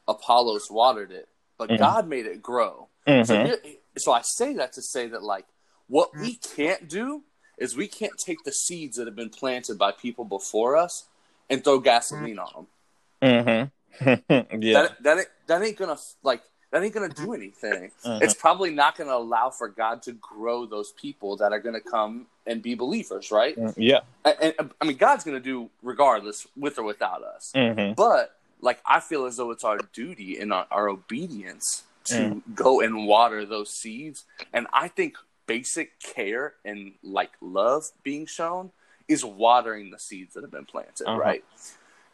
Apollos 0.07 0.70
watered 0.70 1.11
it, 1.11 1.28
but 1.57 1.70
Mhm. 1.70 1.78
God 1.78 2.09
made 2.09 2.26
it 2.26 2.40
grow. 2.42 2.88
So, 3.24 3.37
Mhm. 3.37 3.44
here, 3.44 3.61
so 3.96 4.12
I 4.12 4.20
say 4.22 4.54
that 4.54 4.72
to 4.74 4.83
say 4.83 5.09
that 5.09 5.22
like 5.22 5.46
what 5.88 6.11
we 6.20 6.37
can't 6.37 6.88
do 6.88 7.24
is 7.57 7.76
we 7.76 7.88
can't 7.88 8.12
take 8.24 8.44
the 8.44 8.52
seeds 8.52 8.96
that 8.96 9.07
have 9.07 9.16
been 9.16 9.31
planted 9.31 9.76
by 9.78 9.90
people 9.90 10.24
before 10.24 10.76
us 10.76 11.09
and 11.50 11.64
throw 11.64 11.81
gasoline 11.81 12.38
on 12.38 12.66
them. 13.20 13.70
Mhm. 14.00 14.62
yeah. 14.62 14.83
That 14.83 15.02
that 15.02 15.18
ain't, 15.18 15.28
that 15.48 15.62
ain't 15.62 15.76
gonna 15.76 15.98
like 16.22 16.42
that 16.70 16.83
ain't 16.83 16.92
gonna 16.92 17.09
do 17.09 17.33
anything. 17.33 17.90
Mhm. 18.04 18.22
It's 18.22 18.35
probably 18.35 18.70
not 18.70 18.96
gonna 18.96 19.14
allow 19.14 19.50
for 19.50 19.68
God 19.68 20.02
to 20.02 20.12
grow 20.12 20.66
those 20.66 20.92
people 20.92 21.37
that 21.38 21.52
are 21.52 21.61
gonna 21.61 21.81
come 21.81 22.26
and 22.46 22.62
be 22.62 22.74
believers, 22.74 23.31
right? 23.31 23.57
yeah. 23.76 24.00
And, 24.24 24.54
and 24.59 24.70
I 24.81 24.85
mean, 24.85 24.96
God's 24.96 25.24
gonna 25.24 25.40
do 25.40 25.70
regardless, 25.83 26.46
with 26.57 26.78
or 26.78 26.83
without 26.83 27.22
us. 27.22 27.52
Mhm. 27.54 27.96
But 27.96 28.35
like 28.61 28.81
I 28.85 29.00
feel 29.00 29.24
as 29.26 29.37
though 29.37 29.50
it's 29.50 29.64
our 29.64 29.78
duty 29.92 30.38
and 30.38 30.52
our, 30.52 30.66
our 30.70 30.88
obedience 30.88 31.85
to 32.07 32.14
Mm. 32.14 32.54
go 32.54 32.81
and 32.81 33.07
water 33.07 33.44
those 33.44 33.70
seeds. 33.70 34.24
And 34.52 34.66
I 34.72 34.88
think 34.88 35.16
basic 35.46 35.98
care 36.00 36.54
and 36.64 36.94
like 37.02 37.31
love 37.40 37.85
being 38.02 38.26
shown 38.26 38.72
is 39.09 39.24
watering 39.24 39.90
the 39.90 39.98
seeds 39.98 40.35
that 40.35 40.42
have 40.42 40.50
been 40.50 40.64
planted, 40.66 41.07
Uh-huh. 41.07 41.18
right? 41.18 41.44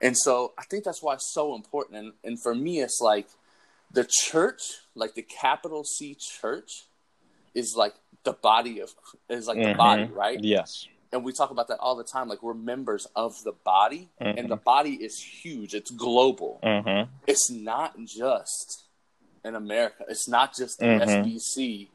And 0.01 0.17
so 0.19 0.53
I 0.59 0.65
think 0.65 0.85
that's 0.85 1.03
why 1.03 1.15
it's 1.15 1.33
so 1.33 1.55
important. 1.55 1.97
And, 1.99 2.13
and 2.23 2.41
for 2.43 2.55
me, 2.55 2.81
it's 2.81 3.01
like 3.01 3.27
the 3.95 4.05
church, 4.05 4.61
like 4.95 5.15
the 5.15 5.23
capital 5.23 5.85
C 5.85 6.17
church, 6.41 6.71
is 7.55 7.75
like 7.77 7.95
the 8.25 8.33
body 8.33 8.81
of 8.81 8.91
is 9.29 9.47
like 9.47 9.59
the 9.59 9.75
Mhm. 9.75 9.77
body, 9.77 10.05
right? 10.05 10.39
Yes. 10.43 10.87
and 11.13 11.23
we 11.25 11.33
talk 11.33 11.53
about 11.53 11.69
that 11.69 11.79
all 11.79 11.95
the 11.95 12.03
time 12.03 12.27
like 12.29 12.43
we're 12.43 12.55
members 12.55 13.07
of 13.15 13.33
the 13.45 13.53
body 13.53 14.09
Mhm. 14.21 14.37
and 14.37 14.51
the 14.51 14.57
body 14.57 14.95
is 14.95 15.17
huge 15.43 15.73
it's 15.73 15.93
global 15.93 16.59
Mm-hmm. 16.65 17.09
it's 17.29 17.49
not 17.49 17.97
just 18.05 18.83
in 19.45 19.55
america 19.55 20.05
it's 20.09 20.27
not 20.27 20.57
just 20.57 20.81
the 20.81 20.87
Mhm. 20.87 21.03
sbc 21.25 21.89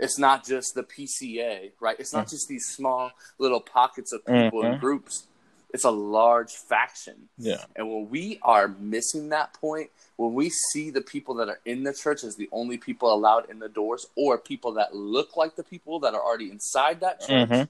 it's 0.00 0.18
not 0.18 0.44
just 0.44 0.74
the 0.74 0.82
pca 0.82 1.70
right 1.78 2.00
it's 2.00 2.12
not 2.12 2.26
Mm. 2.26 2.30
just 2.30 2.48
these 2.48 2.66
small 2.66 3.12
little 3.38 3.60
pockets 3.60 4.12
of 4.12 4.24
people 4.26 4.64
and 4.64 4.74
Mhm. 4.78 4.80
groups 4.80 5.28
it's 5.70 5.84
a 5.84 5.90
large 5.90 6.52
faction 6.52 7.28
Yeah. 7.36 7.64
and 7.76 7.88
when 7.88 8.08
we 8.08 8.38
are 8.42 8.68
missing 8.68 9.28
that 9.30 9.52
point, 9.52 9.90
when 10.16 10.32
we 10.34 10.50
see 10.50 10.90
the 10.90 11.00
people 11.02 11.34
that 11.36 11.48
are 11.48 11.60
in 11.64 11.84
the 11.84 11.92
church 11.92 12.24
as 12.24 12.36
the 12.36 12.48
only 12.52 12.78
people 12.78 13.12
allowed 13.12 13.48
in 13.50 13.58
the 13.58 13.68
doors, 13.68 14.06
or 14.16 14.38
people 14.38 14.72
that 14.72 14.94
look 14.94 15.36
like 15.36 15.56
the 15.56 15.62
people 15.64 16.00
that 16.00 16.14
are 16.14 16.22
already 16.22 16.50
inside 16.50 17.00
that 17.00 17.20
church, 17.20 17.48
Mhm. 17.50 17.68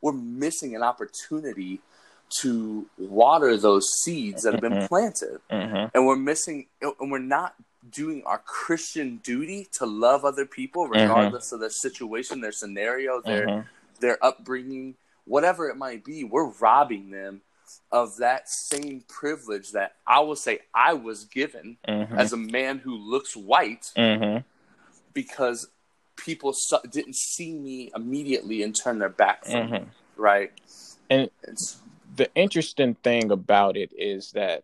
we're 0.00 0.12
missing 0.12 0.74
an 0.74 0.82
opportunity 0.82 1.80
to 2.40 2.86
water 2.98 3.56
those 3.56 3.86
seeds 4.02 4.42
that 4.42 4.52
have 4.54 4.60
been 4.62 4.72
Mhm. 4.72 4.88
planted. 4.88 5.40
Mm-hmm. 5.50 5.88
And 5.94 6.06
we're 6.06 6.16
missing, 6.16 6.66
and 6.80 7.12
we're 7.12 7.18
not 7.18 7.54
doing 7.90 8.24
our 8.24 8.38
Christian 8.38 9.18
duty 9.18 9.68
to 9.72 9.84
love 9.84 10.24
other 10.24 10.46
people, 10.46 10.88
regardless 10.88 11.52
of 11.52 11.60
their 11.60 11.68
situation, 11.70 12.40
their 12.40 12.50
scenario, 12.52 13.20
their 13.20 13.46
Mhm. 13.46 13.66
their 14.00 14.18
upbringing, 14.24 14.96
whatever 15.24 15.68
it 15.68 15.76
might 15.76 16.04
be, 16.04 16.24
we're 16.24 16.50
robbing 16.50 17.10
them 17.10 17.42
of 17.90 18.16
that 18.18 18.48
same 18.48 19.02
privilege 19.08 19.72
that 19.72 19.96
I 20.06 20.20
will 20.20 20.36
say 20.36 20.60
I 20.74 20.92
was 20.94 21.24
given 21.24 21.78
Mhm. 21.88 22.16
as 22.16 22.32
a 22.32 22.36
man 22.36 22.78
who 22.78 22.94
looks 22.94 23.34
white 23.36 23.92
Mhm. 23.96 24.44
because 25.12 25.68
people 26.16 26.52
su- 26.52 26.76
didn't 26.90 27.16
see 27.16 27.52
me 27.52 27.90
immediately 27.94 28.62
and 28.62 28.74
turn 28.76 28.98
their 28.98 29.08
back 29.08 29.44
from 29.44 29.70
me, 29.70 29.78
Mhm. 29.78 29.86
right? 30.16 30.52
And 31.10 31.30
It's 31.42 31.80
the 32.16 32.32
interesting 32.34 32.94
thing 32.96 33.30
about 33.30 33.76
it 33.76 33.92
is 33.96 34.32
that, 34.32 34.62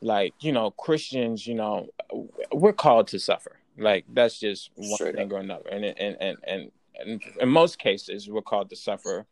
like, 0.00 0.34
you 0.40 0.52
know, 0.52 0.70
Christians, 0.72 1.46
you 1.46 1.54
know, 1.54 1.88
we're 2.50 2.72
called 2.72 3.08
to 3.08 3.18
suffer. 3.18 3.58
Like, 3.76 4.04
that's 4.08 4.38
just 4.40 4.70
one 4.74 4.88
Straight 4.94 5.14
thing 5.14 5.32
or 5.32 5.38
another. 5.38 5.68
And, 5.70 5.84
and, 5.84 6.16
and, 6.20 6.72
and 6.98 7.22
in 7.40 7.48
most 7.48 7.78
cases, 7.78 8.28
we're 8.28 8.42
called 8.42 8.70
to 8.70 8.76
suffer 8.76 9.26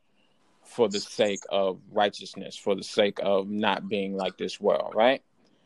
for 0.66 0.88
the 0.88 1.00
sake 1.00 1.40
of 1.50 1.80
righteousness, 1.90 2.56
for 2.56 2.74
the 2.74 2.82
sake 2.82 3.18
of 3.22 3.48
not 3.48 3.88
being 3.88 4.16
like 4.16 4.36
this 4.36 4.60
world, 4.60 4.92
right? 4.94 5.22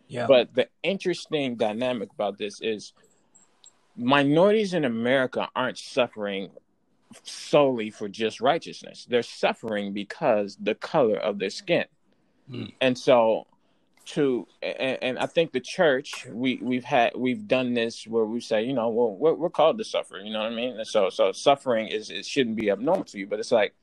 Yeah. 0.09 0.27
But 0.27 0.55
the 0.55 0.69
interesting 0.83 1.57
dynamic 1.57 2.11
about 2.13 2.39
this 2.39 2.61
is 2.61 2.93
minorities 3.97 4.75
in 4.75 4.85
America 4.85 5.49
aren't 5.55 5.79
suffering 5.79 6.51
solely 7.23 7.91
for 7.91 8.09
just 8.09 8.41
righteousness. 8.41 9.07
They're 9.09 9.23
suffering 9.23 9.93
because 9.93 10.57
the 10.61 10.75
color 10.75 11.17
of 11.17 11.39
their 11.39 11.51
skin. 11.51 11.85
Mm. 12.51 12.73
And 12.81 12.99
so 12.99 13.47
to 14.07 14.47
and, 14.63 14.99
and, 15.03 15.19
I 15.19 15.27
think 15.27 15.53
the 15.53 15.61
church 15.61 16.27
we 16.31 16.59
we've 16.63 16.85
had 16.85 17.13
we've 17.15 17.47
done 17.47 17.75
this 17.75 18.07
where 18.07 18.25
we 18.25 18.41
say 18.41 18.65
you 18.65 18.73
know 18.73 18.89
well 18.89 19.15
we're, 19.15 19.35
we're 19.35 19.51
called 19.51 19.79
to 19.79 19.85
suffer 19.85 20.19
you 20.19 20.33
know 20.33 20.41
what 20.41 20.53
I 20.53 20.55
mean 20.55 20.77
and 20.77 20.87
so 20.87 21.11
so 21.11 21.33
suffering 21.33 21.89
is 21.89 22.11
it 22.11 22.25
shouldn't 22.25 22.57
be 22.57 22.71
abnormal 22.71 23.05
to 23.05 23.19
you 23.19 23.27
but 23.27 23.39
it's 23.39 23.53
like 23.53 23.75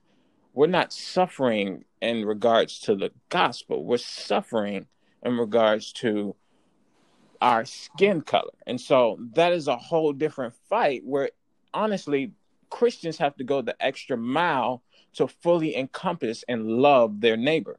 we're 0.58 0.66
not 0.66 0.92
suffering 0.92 1.86
in 2.02 2.26
regards 2.26 2.80
to 2.80 2.96
the 2.96 3.12
gospel. 3.30 3.86
We're 3.86 4.00
suffering 4.00 4.88
in 5.22 5.38
regards 5.38 5.94
to 5.94 6.36
our 7.40 7.64
skin 7.64 8.22
color. 8.22 8.56
And 8.66 8.82
so 8.82 9.20
that 9.36 9.54
is 9.54 9.68
a 9.68 9.76
whole 9.76 10.14
different 10.14 10.56
fight 10.68 11.04
where 11.06 11.30
honestly 11.76 12.32
Christians 12.72 13.20
have 13.20 13.36
to 13.36 13.44
go 13.44 13.62
the 13.62 13.76
extra 13.80 14.18
mile 14.18 14.82
to 15.14 15.28
fully 15.28 15.78
encompass 15.78 16.44
and 16.50 16.66
love 16.66 17.22
their 17.22 17.38
neighbor. 17.38 17.78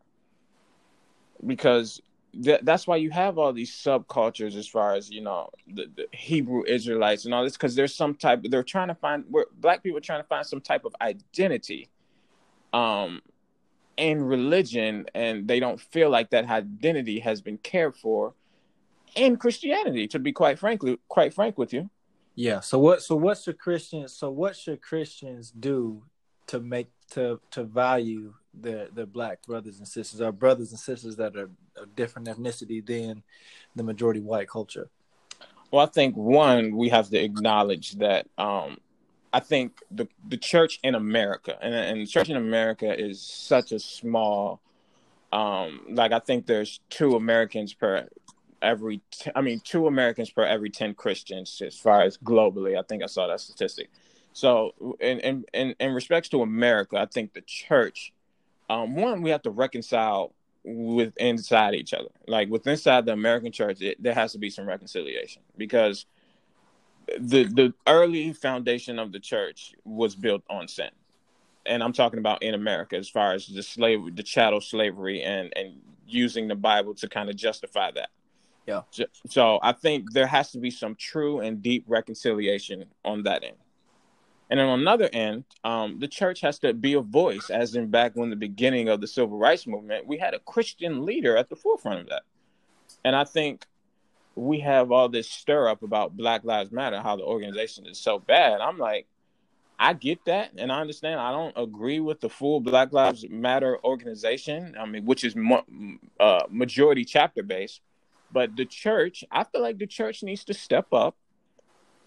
Because 1.45 2.01
th- 2.41 2.61
that's 2.63 2.87
why 2.87 2.99
you 2.99 3.11
have 3.11 3.39
all 3.39 3.53
these 3.53 3.73
subcultures 3.73 4.55
as 4.55 4.69
far 4.69 4.95
as 4.95 5.11
you 5.11 5.21
know 5.21 5.51
the, 5.67 5.91
the 5.97 6.07
Hebrew 6.13 6.63
Israelites 6.65 7.25
and 7.25 7.35
all 7.35 7.43
this 7.43 7.55
because 7.55 7.75
there's 7.75 7.95
some 7.97 8.15
type 8.15 8.43
they're 8.45 8.63
trying 8.63 8.89
to 8.89 8.95
find 8.95 9.25
where 9.29 9.47
black 9.57 9.83
people 9.83 9.99
are 9.99 10.01
trying 10.01 10.23
to 10.23 10.29
find 10.29 10.47
some 10.47 10.61
type 10.61 10.85
of 10.85 10.95
identity 11.01 11.89
um 12.73 13.21
in 13.97 14.23
religion 14.23 15.07
and 15.15 15.49
they 15.49 15.59
don't 15.59 15.81
feel 15.81 16.09
like 16.09 16.31
that 16.31 16.49
identity 16.49 17.19
has 17.19 17.41
been 17.41 17.59
cared 17.59 17.97
for 17.97 18.35
in 19.15 19.37
Christianity 19.37 20.07
to 20.09 20.19
be 20.19 20.33
quite 20.33 20.59
frankly 20.59 20.99
quite 21.09 21.35
frank 21.35 21.59
with 21.59 21.73
you 21.73 21.91
yeah 22.35 22.61
so 22.61 22.79
what 22.79 23.03
so 23.03 23.17
what 23.17 23.39
should 23.39 23.59
Christians 23.59 24.13
so 24.13 24.31
what 24.31 24.57
should 24.57 24.81
Christians 24.81 25.51
do 25.51 26.03
to 26.47 26.61
make 26.61 26.91
to 27.11 27.41
to 27.51 27.65
value 27.65 28.35
their 28.55 28.89
their 28.89 29.07
black 29.07 29.43
brothers 29.47 29.79
and 29.79 29.89
sisters, 29.89 30.21
our 30.21 30.33
brothers 30.33 30.71
and 30.71 30.81
sisters 30.81 31.17
that 31.17 31.37
are 31.37 31.51
of 31.77 31.95
different 31.95 32.29
ethnicity 32.29 32.85
than 32.85 33.23
the 33.77 33.83
majority 33.83 34.21
white 34.21 34.49
culture? 34.49 34.89
Well, 35.71 35.85
I 35.85 35.91
think 35.91 36.17
one 36.17 36.77
we 36.77 36.89
have 36.89 37.11
to 37.11 37.19
acknowledge 37.19 37.93
that 37.93 38.27
um, 38.39 38.79
I 39.33 39.41
think 39.41 39.81
the 39.91 40.09
the 40.27 40.37
church 40.37 40.79
in 40.83 40.95
America 40.95 41.57
and 41.61 41.75
and 41.75 42.01
the 42.01 42.07
church 42.07 42.29
in 42.29 42.37
America 42.37 42.99
is 42.99 43.21
such 43.21 43.73
a 43.73 43.79
small. 43.79 44.61
Um, 45.31 45.83
like 45.91 46.13
I 46.13 46.21
think 46.21 46.47
there's 46.47 46.81
two 46.89 47.15
Americans 47.15 47.75
per 47.75 48.09
every. 48.63 49.03
T- 49.11 49.31
I 49.37 49.43
mean, 49.43 49.61
two 49.61 49.87
Americans 49.87 50.31
per 50.31 50.45
every 50.45 50.71
ten 50.71 50.95
Christians 50.95 51.61
as 51.65 51.77
far 51.77 52.03
as 52.03 52.17
globally. 52.17 52.79
I 52.79 52.83
think 52.83 53.03
I 53.03 53.07
saw 53.07 53.27
that 53.27 53.41
statistic. 53.41 53.91
So, 54.33 54.97
in 55.01 55.21
in 55.21 55.45
in, 55.53 55.75
in 55.79 55.93
respects 55.93 56.31
to 56.31 56.43
America, 56.43 56.97
I 56.97 57.07
think 57.07 57.35
the 57.35 57.43
church 57.43 58.13
um, 58.71 58.95
one 58.95 59.23
we 59.23 59.31
have 59.31 59.43
to 59.43 59.51
reconcile 59.51 60.33
with 60.65 61.17
inside 61.17 61.75
each 61.75 61.95
other 61.95 62.11
like 62.27 62.51
with 62.51 62.67
inside 62.67 63.07
the 63.07 63.13
american 63.13 63.51
church 63.51 63.81
it, 63.81 64.03
there 64.03 64.15
has 64.15 64.33
to 64.33 64.39
be 64.39 64.51
some 64.51 64.67
reconciliation 64.67 65.41
because 65.57 66.05
the 67.19 67.45
the 67.45 67.75
early 67.87 68.33
foundation 68.33 68.99
of 68.99 69.13
the 69.13 69.21
church 69.21 69.75
was 69.85 70.15
built 70.15 70.43
on 70.51 70.69
sin. 70.69 70.91
And 71.67 71.83
i'm 71.83 71.93
talking 71.93 72.19
about 72.19 72.43
in 72.43 72.55
america 72.55 72.97
as 72.97 73.09
far 73.09 73.33
as 73.33 73.47
the 73.47 73.63
slave 73.63 74.17
the 74.17 74.23
chattel 74.23 74.61
slavery 74.61 75.23
and 75.23 75.53
and 75.57 75.81
using 76.07 76.49
the 76.49 76.55
bible 76.55 76.95
to 76.95 77.09
kind 77.09 77.29
of 77.29 77.37
justify 77.37 77.91
that. 77.93 78.11
Yeah. 78.67 78.83
So, 78.91 79.05
so 79.29 79.59
i 79.63 79.73
think 79.73 80.13
there 80.13 80.27
has 80.27 80.51
to 80.53 80.59
be 80.59 80.71
some 80.71 80.95
true 80.95 81.41
and 81.41 81.63
deep 81.63 81.85
reconciliation 81.87 82.85
on 83.05 83.23
that 83.25 83.45
end. 83.45 83.57
And 84.51 84.59
then 84.59 84.67
on 84.67 84.81
another 84.81 85.11
end, 85.13 85.45
um, 85.63 85.99
the 85.99 86.09
church 86.09 86.41
has 86.41 86.59
to 86.61 86.73
be 86.73 86.95
a 86.95 87.01
voice, 87.01 87.51
as 87.51 87.75
in 87.75 87.91
back 87.91 88.13
when 88.15 88.31
the 88.31 88.37
beginning 88.37 88.89
of 88.89 89.01
the 89.01 89.07
civil 89.07 89.37
rights 89.37 89.67
movement, 89.67 90.07
we 90.07 90.17
had 90.17 90.33
a 90.33 90.39
Christian 90.39 91.05
leader 91.05 91.37
at 91.37 91.51
the 91.51 91.57
forefront 91.57 92.01
of 92.01 92.09
that. 92.09 92.23
And 93.05 93.15
I 93.15 93.25
think 93.25 93.67
we 94.39 94.61
have 94.61 94.93
all 94.93 95.09
this 95.09 95.29
stir 95.29 95.69
up 95.69 95.83
about 95.83 96.17
Black 96.17 96.45
Lives 96.45 96.73
Matter, 96.73 97.01
how 97.01 97.17
the 97.17 97.25
organization 97.25 97.87
is 97.87 97.99
so 97.99 98.19
bad. 98.19 98.61
I'm 98.61 98.79
like, 98.79 99.07
I 99.79 99.93
get 99.93 100.25
that, 100.25 100.53
and 100.57 100.73
I 100.73 100.81
understand. 100.81 101.21
I 101.21 101.31
don't 101.31 101.57
agree 101.57 102.01
with 102.01 102.21
the 102.21 102.29
full 102.29 102.61
Black 102.61 102.93
Lives 102.93 103.25
Matter 103.29 103.79
organization. 103.85 104.77
I 104.79 104.87
mean, 104.87 105.05
which 105.05 105.25
is 105.25 105.37
mo- 105.37 105.65
uh, 106.19 106.43
majority 106.51 107.05
chapter 107.05 107.43
based, 107.43 107.81
but 108.33 108.57
the 108.57 108.65
church. 108.65 109.25
I 109.31 109.45
feel 109.45 109.63
like 109.63 109.79
the 109.79 109.87
church 109.87 110.23
needs 110.23 110.45
to 110.45 110.55
step 110.55 110.93
up 110.93 111.17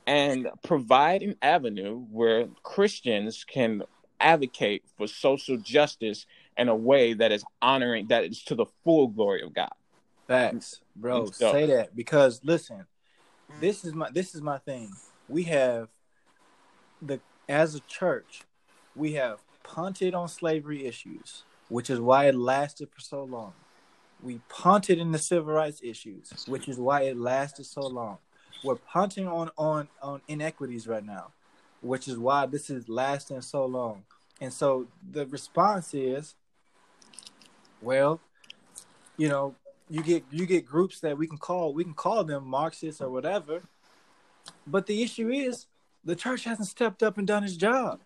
and 0.06 0.50
provide 0.64 1.22
an 1.22 1.38
avenue 1.42 2.06
where 2.12 2.48
Christians 2.64 3.46
can 3.46 3.84
advocate 4.20 4.84
for 4.98 5.08
social 5.08 5.58
justice 5.58 6.26
in 6.58 6.68
a 6.68 6.76
way 6.76 7.14
that 7.14 7.32
is 7.32 7.44
honoring 7.62 8.08
that 8.08 8.26
is 8.26 8.44
to 8.44 8.56
the 8.56 8.66
full 8.84 9.08
glory 9.08 9.42
of 9.42 9.54
God. 9.54 9.72
Facts, 10.28 10.81
bro. 11.02 11.26
Say 11.32 11.66
that 11.68 11.96
because 11.96 12.42
listen, 12.44 12.86
mm. 13.52 13.60
this 13.60 13.84
is 13.84 13.94
my 13.94 14.10
this 14.12 14.34
is 14.36 14.42
my 14.42 14.60
thing. 14.60 14.92
We 15.28 15.44
have 15.44 15.90
the 17.02 17.20
as 17.50 17.76
a 17.76 17.82
church, 17.82 18.44
we 18.96 19.14
have 19.14 19.40
punted 19.64 20.14
on 20.14 20.28
slavery 20.28 20.86
issues, 20.86 21.44
which 21.68 21.90
is 21.90 22.00
why 22.00 22.26
it 22.26 22.36
lasted 22.36 22.90
for 22.94 23.02
so 23.02 23.24
long. 23.24 23.54
We 24.24 24.40
punted 24.50 25.00
in 25.00 25.12
the 25.12 25.20
civil 25.20 25.54
rights 25.54 25.82
issues, 25.84 26.46
which 26.48 26.70
is 26.70 26.78
why 26.78 27.02
it 27.02 27.18
lasted 27.18 27.66
so 27.66 27.82
long 27.82 28.20
we're 28.64 28.76
punting 28.76 29.28
on 29.28 29.50
on 29.58 29.88
on 30.02 30.22
inequities 30.28 30.88
right 30.88 31.06
now, 31.06 31.32
which 31.82 32.08
is 32.08 32.18
why 32.18 32.46
this 32.46 32.70
is 32.70 32.88
lasting 32.90 33.42
so 33.42 33.66
long. 33.66 34.04
And 34.40 34.52
so 34.52 34.88
the 35.12 35.26
response 35.28 35.94
is, 35.94 36.36
well, 37.82 38.20
you 39.18 39.30
know, 39.30 39.56
you 39.92 40.02
get 40.02 40.24
you 40.32 40.46
get 40.46 40.66
groups 40.66 41.02
that 41.02 41.18
we 41.18 41.28
can 41.28 41.38
call 41.38 41.74
we 41.74 41.84
can 41.84 41.94
call 41.94 42.24
them 42.24 42.48
Marxists 42.48 43.02
or 43.02 43.10
whatever, 43.10 43.62
but 44.66 44.86
the 44.88 45.04
issue 45.04 45.30
is 45.30 45.68
the 46.06 46.16
church 46.16 46.46
hasn't 46.46 46.70
stepped 46.70 47.04
up 47.04 47.18
and 47.18 47.28
done 47.28 47.44
its 47.44 47.58
job. 47.58 48.00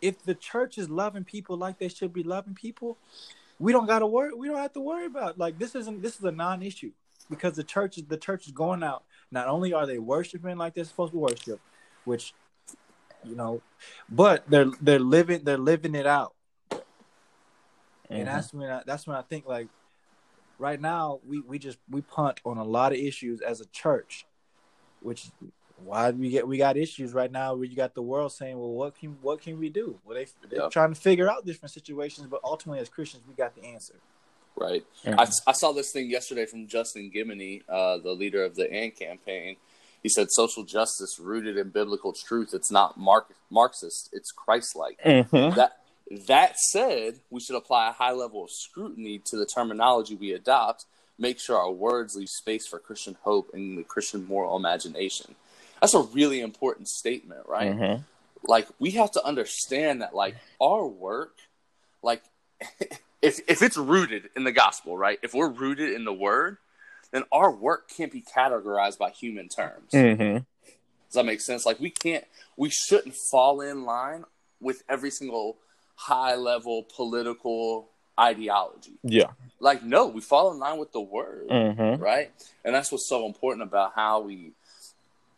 If 0.00 0.22
the 0.22 0.36
church 0.36 0.78
is 0.78 0.88
loving 0.88 1.24
people 1.24 1.56
like 1.56 1.78
they 1.78 1.88
should 1.88 2.12
be 2.12 2.22
loving 2.22 2.54
people, 2.54 2.96
we 3.58 3.72
don't 3.72 3.86
got 3.86 3.98
to 3.98 4.06
worry. 4.06 4.32
We 4.34 4.46
don't 4.48 4.58
have 4.58 4.72
to 4.74 4.80
worry 4.80 5.06
about 5.06 5.36
like 5.36 5.58
this 5.58 5.74
isn't 5.74 6.00
this 6.00 6.16
is 6.16 6.24
a 6.24 6.30
non-issue 6.30 6.92
because 7.28 7.56
the 7.56 7.64
church 7.64 7.98
is 7.98 8.04
the 8.04 8.16
church 8.16 8.46
is 8.46 8.52
going 8.52 8.84
out 8.84 9.02
not 9.32 9.48
only 9.48 9.72
are 9.72 9.86
they 9.86 9.98
worshiping 9.98 10.56
like 10.58 10.74
they're 10.74 10.84
supposed 10.84 11.12
to 11.12 11.18
worship, 11.18 11.60
which 12.04 12.34
you 13.24 13.34
know, 13.34 13.62
but 14.08 14.48
they're 14.48 14.70
they're 14.80 15.00
living 15.00 15.42
they're 15.42 15.58
living 15.58 15.96
it 15.96 16.06
out. 16.06 16.34
Mm-hmm. 16.70 18.14
And 18.14 18.28
that's 18.28 18.54
when 18.54 18.70
I, 18.70 18.82
that's 18.86 19.08
when 19.08 19.16
I 19.16 19.22
think 19.22 19.46
like 19.46 19.68
right 20.62 20.80
now 20.80 21.20
we 21.26 21.40
we 21.40 21.58
just 21.58 21.78
we 21.90 22.00
punt 22.00 22.40
on 22.44 22.56
a 22.56 22.64
lot 22.64 22.92
of 22.92 22.98
issues 22.98 23.40
as 23.40 23.60
a 23.60 23.66
church, 23.66 24.24
which 25.00 25.26
why 25.84 26.10
we 26.10 26.30
get 26.30 26.46
we 26.46 26.56
got 26.56 26.76
issues 26.76 27.12
right 27.12 27.30
now 27.30 27.54
where 27.54 27.64
you 27.64 27.76
got 27.76 27.94
the 27.94 28.02
world 28.02 28.32
saying, 28.32 28.58
well, 28.58 28.70
what 28.70 28.94
can 28.94 29.18
what 29.20 29.42
can 29.42 29.58
we 29.58 29.68
do? 29.68 29.98
Well, 30.04 30.16
they 30.16 30.26
they're 30.48 30.70
trying 30.70 30.94
to 30.94 31.00
figure 31.00 31.30
out 31.30 31.44
different 31.44 31.72
situations, 31.72 32.28
but 32.30 32.40
ultimately 32.44 32.80
as 32.80 32.88
Christians 32.88 33.24
we 33.28 33.34
got 33.34 33.54
the 33.54 33.64
answer 33.64 33.94
right? 34.56 34.84
Mm-hmm. 35.04 35.18
I, 35.18 35.26
I 35.46 35.52
saw 35.52 35.72
this 35.72 35.92
thing 35.92 36.10
yesterday 36.10 36.46
from 36.46 36.66
Justin 36.66 37.10
Giboney, 37.14 37.62
uh, 37.68 37.98
the 37.98 38.12
leader 38.12 38.44
of 38.44 38.54
the 38.54 38.70
AND 38.70 38.94
campaign. 38.96 39.56
He 40.02 40.08
said 40.08 40.26
social 40.30 40.64
justice 40.64 41.18
rooted 41.20 41.56
in 41.56 41.70
biblical 41.70 42.12
truth. 42.12 42.50
It's 42.52 42.70
not 42.70 42.98
Mark, 42.98 43.34
Marxist. 43.50 44.10
It's 44.12 44.32
Christ-like. 44.32 45.00
Mm-hmm. 45.04 45.56
That 45.56 45.78
that 46.26 46.58
said, 46.58 47.20
we 47.30 47.40
should 47.40 47.56
apply 47.56 47.88
a 47.88 47.92
high 47.92 48.12
level 48.12 48.44
of 48.44 48.50
scrutiny 48.50 49.18
to 49.26 49.36
the 49.36 49.46
terminology 49.46 50.14
we 50.14 50.32
adopt. 50.32 50.84
Make 51.18 51.40
sure 51.40 51.56
our 51.56 51.70
words 51.70 52.14
leave 52.16 52.28
space 52.28 52.66
for 52.66 52.78
Christian 52.78 53.16
hope 53.22 53.50
and 53.54 53.78
the 53.78 53.82
Christian 53.82 54.26
moral 54.26 54.56
imagination. 54.56 55.34
That's 55.80 55.94
a 55.94 56.02
really 56.02 56.40
important 56.40 56.88
statement, 56.88 57.46
right? 57.48 57.74
Mm-hmm. 57.74 58.02
Like 58.44 58.68
we 58.78 58.92
have 58.92 59.10
to 59.12 59.24
understand 59.24 60.02
that, 60.02 60.14
like 60.14 60.36
our 60.60 60.86
work, 60.86 61.34
like 62.02 62.22
if 63.22 63.40
if 63.48 63.62
it's 63.62 63.76
rooted 63.76 64.30
in 64.36 64.44
the 64.44 64.52
gospel, 64.52 64.98
right? 64.98 65.18
If 65.22 65.32
we're 65.32 65.48
rooted 65.48 65.94
in 65.94 66.04
the 66.04 66.12
word, 66.12 66.58
then 67.12 67.24
our 67.32 67.50
work 67.50 67.88
can't 67.88 68.12
be 68.12 68.22
categorized 68.22 68.98
by 68.98 69.10
human 69.10 69.48
terms. 69.48 69.92
Mm-hmm. 69.92 70.38
Does 70.38 71.14
that 71.14 71.24
make 71.24 71.40
sense? 71.40 71.64
Like 71.64 71.78
we 71.78 71.90
can't, 71.90 72.24
we 72.56 72.70
shouldn't 72.70 73.14
fall 73.30 73.60
in 73.60 73.84
line 73.84 74.24
with 74.60 74.82
every 74.88 75.10
single 75.10 75.58
high 76.02 76.34
level 76.34 76.84
political 76.96 77.88
ideology. 78.18 78.98
Yeah. 79.02 79.30
Like 79.60 79.82
no, 79.82 80.06
we 80.08 80.20
fall 80.20 80.52
in 80.52 80.58
line 80.58 80.78
with 80.78 80.92
the 80.92 81.00
word, 81.00 81.48
mm-hmm. 81.48 82.02
right? 82.02 82.32
And 82.64 82.74
that's 82.74 82.90
what's 82.90 83.08
so 83.08 83.26
important 83.26 83.62
about 83.62 83.92
how 83.94 84.20
we 84.20 84.52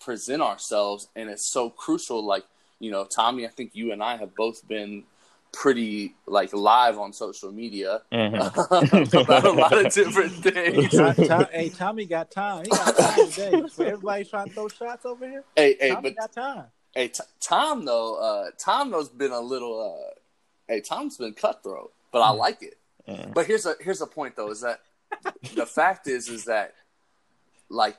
present 0.00 0.42
ourselves, 0.42 1.08
and 1.14 1.28
it's 1.28 1.50
so 1.50 1.68
crucial. 1.68 2.24
Like 2.24 2.44
you 2.80 2.90
know, 2.90 3.04
Tommy, 3.04 3.46
I 3.46 3.50
think 3.50 3.72
you 3.74 3.92
and 3.92 4.02
I 4.02 4.16
have 4.16 4.34
both 4.34 4.66
been 4.66 5.04
pretty 5.52 6.14
like 6.26 6.52
live 6.52 6.98
on 6.98 7.12
social 7.12 7.52
media 7.52 8.00
mm-hmm. 8.10 9.16
about 9.16 9.44
a 9.44 9.52
lot 9.52 9.86
of 9.86 9.92
different 9.92 10.32
things. 10.32 11.28
Tom, 11.28 11.46
hey, 11.52 11.68
Tommy 11.68 12.06
got 12.06 12.30
time. 12.30 12.64
He 12.64 12.70
got 12.70 12.96
time 12.96 13.30
today. 13.30 13.62
Everybody's 13.78 14.30
trying 14.30 14.48
to 14.48 14.54
throw 14.54 14.68
shots 14.68 15.04
over 15.04 15.28
here. 15.28 15.44
Hey, 15.54 15.76
hey, 15.78 15.90
Tommy 15.90 16.10
but 16.10 16.16
got 16.16 16.32
time. 16.32 16.64
Hey, 16.94 17.08
T- 17.08 17.22
Tom 17.40 17.84
though, 17.84 18.14
uh, 18.16 18.50
Tom 18.58 18.90
though's 18.90 19.10
been 19.10 19.32
a 19.32 19.40
little. 19.40 19.80
Uh, 19.80 20.20
hey, 20.68 20.80
Tom's 20.80 21.16
been 21.16 21.34
cutthroat, 21.34 21.92
but 22.12 22.20
I 22.22 22.30
like 22.30 22.62
it. 22.62 22.78
Mm. 23.08 23.34
But 23.34 23.46
here's 23.46 23.66
a 23.66 23.74
here's 23.80 24.00
a 24.00 24.06
point 24.06 24.36
though: 24.36 24.50
is 24.50 24.60
that 24.62 24.80
the 25.54 25.66
fact 25.66 26.06
is 26.06 26.28
is 26.28 26.44
that 26.46 26.74
like 27.68 27.96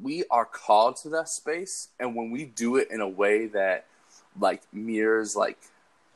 we 0.00 0.24
are 0.30 0.44
called 0.44 0.96
to 0.96 1.08
that 1.10 1.28
space, 1.28 1.88
and 1.98 2.14
when 2.16 2.30
we 2.30 2.44
do 2.44 2.76
it 2.76 2.88
in 2.90 3.00
a 3.00 3.08
way 3.08 3.46
that 3.46 3.86
like 4.38 4.62
mirrors 4.72 5.34
like 5.36 5.58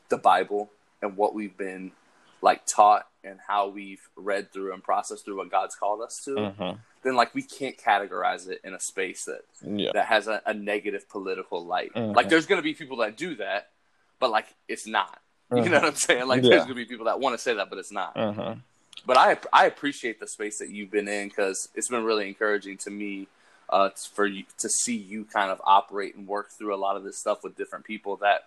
the 0.08 0.16
Bible 0.18 0.70
and 1.02 1.16
what 1.16 1.34
we've 1.34 1.56
been 1.56 1.92
like 2.40 2.66
taught 2.66 3.06
and 3.24 3.38
how 3.46 3.68
we've 3.68 4.06
read 4.16 4.52
through 4.52 4.72
and 4.72 4.82
processed 4.82 5.24
through 5.24 5.38
what 5.38 5.50
God's 5.50 5.74
called 5.74 6.02
us 6.02 6.22
to, 6.24 6.30
Mhm. 6.30 6.78
then 7.02 7.16
like 7.16 7.34
we 7.34 7.42
can't 7.42 7.76
categorize 7.76 8.48
it 8.48 8.60
in 8.64 8.74
a 8.74 8.80
space 8.80 9.24
that 9.24 9.42
Yeah. 9.62 9.92
that 9.94 10.06
has 10.06 10.28
a, 10.28 10.42
a 10.44 10.52
negative 10.54 11.08
political 11.08 11.64
light. 11.64 11.92
Mhm. 11.94 12.14
Like 12.14 12.28
there's 12.28 12.46
gonna 12.46 12.62
be 12.62 12.74
people 12.74 12.98
that 12.98 13.16
do 13.16 13.34
that, 13.36 13.70
but 14.18 14.30
like 14.30 14.46
it's 14.68 14.86
not. 14.86 15.20
You 15.50 15.58
Mhm. 15.58 15.70
know 15.70 15.78
what 15.80 15.84
I'm 15.84 15.94
saying? 15.94 16.26
Like 16.26 16.42
Yeah. 16.42 16.50
there's 16.50 16.62
gonna 16.62 16.74
be 16.74 16.84
people 16.84 17.06
that 17.06 17.20
want 17.20 17.34
to 17.34 17.38
say 17.38 17.54
that, 17.54 17.68
but 17.70 17.78
it's 17.78 17.92
not. 17.92 18.14
Mhm. 18.16 18.60
But 19.06 19.16
I 19.18 19.36
I 19.52 19.66
appreciate 19.66 20.18
the 20.20 20.26
space 20.26 20.58
that 20.58 20.70
you've 20.70 20.90
been 20.90 21.08
in 21.08 21.28
because 21.28 21.68
it's 21.74 21.88
been 21.88 22.04
really 22.04 22.26
encouraging 22.28 22.78
to 22.78 22.90
me 22.90 23.28
uh, 23.70 23.88
for 24.12 24.26
you 24.26 24.44
to 24.58 24.68
see 24.68 24.94
you 24.94 25.24
kind 25.24 25.50
of 25.50 25.60
operate 25.64 26.14
and 26.14 26.26
work 26.28 26.50
through 26.50 26.74
a 26.74 26.76
lot 26.76 26.96
of 26.96 27.02
this 27.02 27.16
stuff 27.18 27.42
with 27.42 27.56
different 27.56 27.84
people 27.84 28.16
that 28.16 28.44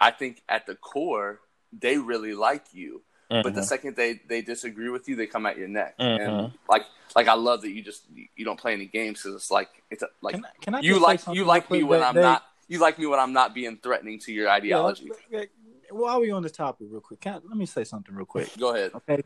I 0.00 0.10
think 0.10 0.42
at 0.48 0.66
the 0.66 0.74
core 0.74 1.40
they 1.72 1.96
really 1.98 2.34
like 2.34 2.64
you. 2.72 3.02
But 3.30 3.54
the 3.54 3.62
Mhm. 3.62 3.64
second 3.64 3.96
they, 3.96 4.20
they 4.28 4.42
disagree 4.42 4.90
with 4.90 5.08
you, 5.08 5.16
they 5.16 5.26
come 5.26 5.46
at 5.46 5.56
your 5.56 5.68
neck. 5.68 5.96
Mhm. 5.98 6.20
And 6.20 6.52
like 6.68 6.84
like 7.16 7.28
I 7.28 7.34
love 7.34 7.62
that 7.62 7.70
you 7.70 7.82
just 7.82 8.02
you 8.36 8.44
don't 8.44 8.58
play 8.60 8.74
any 8.74 8.84
games 8.86 9.22
because 9.22 9.34
it's 9.36 9.50
like 9.50 9.70
it's 9.90 10.02
a, 10.02 10.08
like 10.20 10.34
Can 10.34 10.44
I, 10.44 10.50
can 10.60 10.74
I 10.76 10.80
you 10.80 10.98
like 10.98 11.26
you 11.28 11.44
like 11.44 11.70
me 11.70 11.82
when 11.82 12.00
that 12.00 12.08
I'm 12.10 12.14
they- 12.16 12.20
not 12.20 12.44
you 12.68 12.78
like 12.78 12.98
me 12.98 13.06
when 13.06 13.18
I'm 13.18 13.32
not 13.32 13.54
being 13.54 13.78
threatening 13.78 14.18
to 14.20 14.32
your 14.32 14.48
ideology. 14.50 15.10
let- 15.30 15.48
while 15.92 16.20
we're 16.20 16.34
on 16.34 16.42
the 16.42 16.50
topic, 16.50 16.88
real 16.90 17.00
quick, 17.00 17.20
can 17.20 17.34
I, 17.34 17.38
let 17.48 17.56
me 17.56 17.66
say 17.66 17.84
something 17.84 18.14
real 18.14 18.26
quick. 18.26 18.50
Go 18.58 18.74
ahead. 18.74 18.92
Okay, 18.94 19.22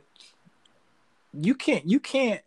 you 1.32 1.54
can't 1.54 1.88
you 1.88 2.00
can't 2.00 2.40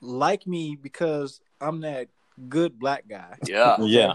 like 0.00 0.46
me 0.46 0.76
because 0.80 1.40
I'm 1.60 1.80
that 1.80 2.08
good 2.48 2.78
black 2.78 3.08
guy. 3.08 3.36
Yeah. 3.46 3.76
Yeah. 3.80 4.14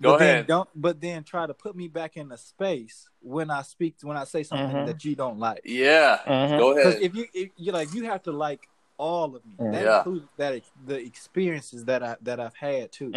Go 0.00 0.12
but 0.12 0.18
then 0.20 0.28
ahead. 0.34 0.46
don't 0.46 0.68
but 0.74 1.00
then 1.00 1.24
try 1.24 1.46
to 1.46 1.52
put 1.52 1.76
me 1.76 1.86
back 1.86 2.16
in 2.16 2.28
the 2.30 2.38
space 2.38 3.06
when 3.20 3.50
I 3.50 3.60
speak 3.60 3.96
when 4.00 4.16
I 4.16 4.24
say 4.24 4.42
something 4.44 4.74
Mhm. 4.74 4.86
that 4.86 5.04
you 5.04 5.14
don't 5.14 5.38
like. 5.38 5.60
Yeah. 5.64 6.20
Mhm. 6.26 6.58
Go 6.58 6.74
Because 6.74 6.94
ahead. 6.94 7.02
if 7.02 7.14
you 7.14 7.26
if 7.34 7.50
you 7.58 7.72
like 7.72 7.92
you 7.92 8.04
have 8.04 8.22
to 8.22 8.32
like 8.32 8.66
all 8.96 9.36
of 9.36 9.44
me. 9.44 9.52
Mhm. 9.58 9.72
That 9.72 9.82
Yeah. 9.82 9.98
includes 9.98 10.26
that 10.38 10.62
the 10.86 10.96
experiences 10.98 11.84
that 11.84 12.02
I 12.02 12.16
that 12.22 12.40
I've 12.40 12.56
had 12.56 12.92
too. 12.92 13.12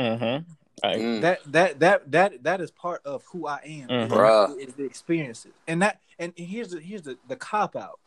Like, 0.82 0.98
Mm. 0.98 1.22
That 1.22 1.40
that 1.52 1.80
that 1.80 2.12
that 2.12 2.44
that 2.44 2.62
is 2.62 2.72
part 2.72 3.02
of 3.06 3.24
who 3.32 3.48
I 3.48 3.58
am. 3.64 3.88
Mhm. 3.90 4.06
is- 4.06 4.12
Bruh. 4.12 4.58
Is, 4.58 4.74
the 4.76 4.84
experiences. 4.86 5.52
And 5.68 5.82
that 5.82 6.00
and 6.18 6.34
here's 6.36 6.72
the 6.72 6.80
here's 6.80 7.04
the, 7.04 7.18
the 7.28 7.36
cop 7.36 7.76
out 7.76 8.00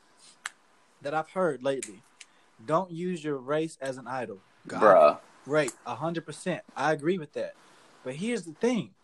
that 1.03 1.15
I've 1.15 1.31
heard 1.31 1.63
lately. 1.63 2.03
Don't 2.65 2.91
use 2.91 3.23
your 3.23 3.37
race 3.37 3.77
as 3.81 3.99
an 3.99 4.07
idol. 4.09 4.39
Got 4.67 4.83
it. 4.83 4.85
Bruh. 4.87 5.19
Great, 5.45 5.73
a 5.87 5.95
hundred 5.95 6.27
percent. 6.27 6.63
I 6.77 6.93
agree 6.93 7.19
with 7.19 7.33
that. 7.35 7.55
But 8.03 8.17
here's 8.17 8.43
the 8.43 8.53
thing: 8.55 8.95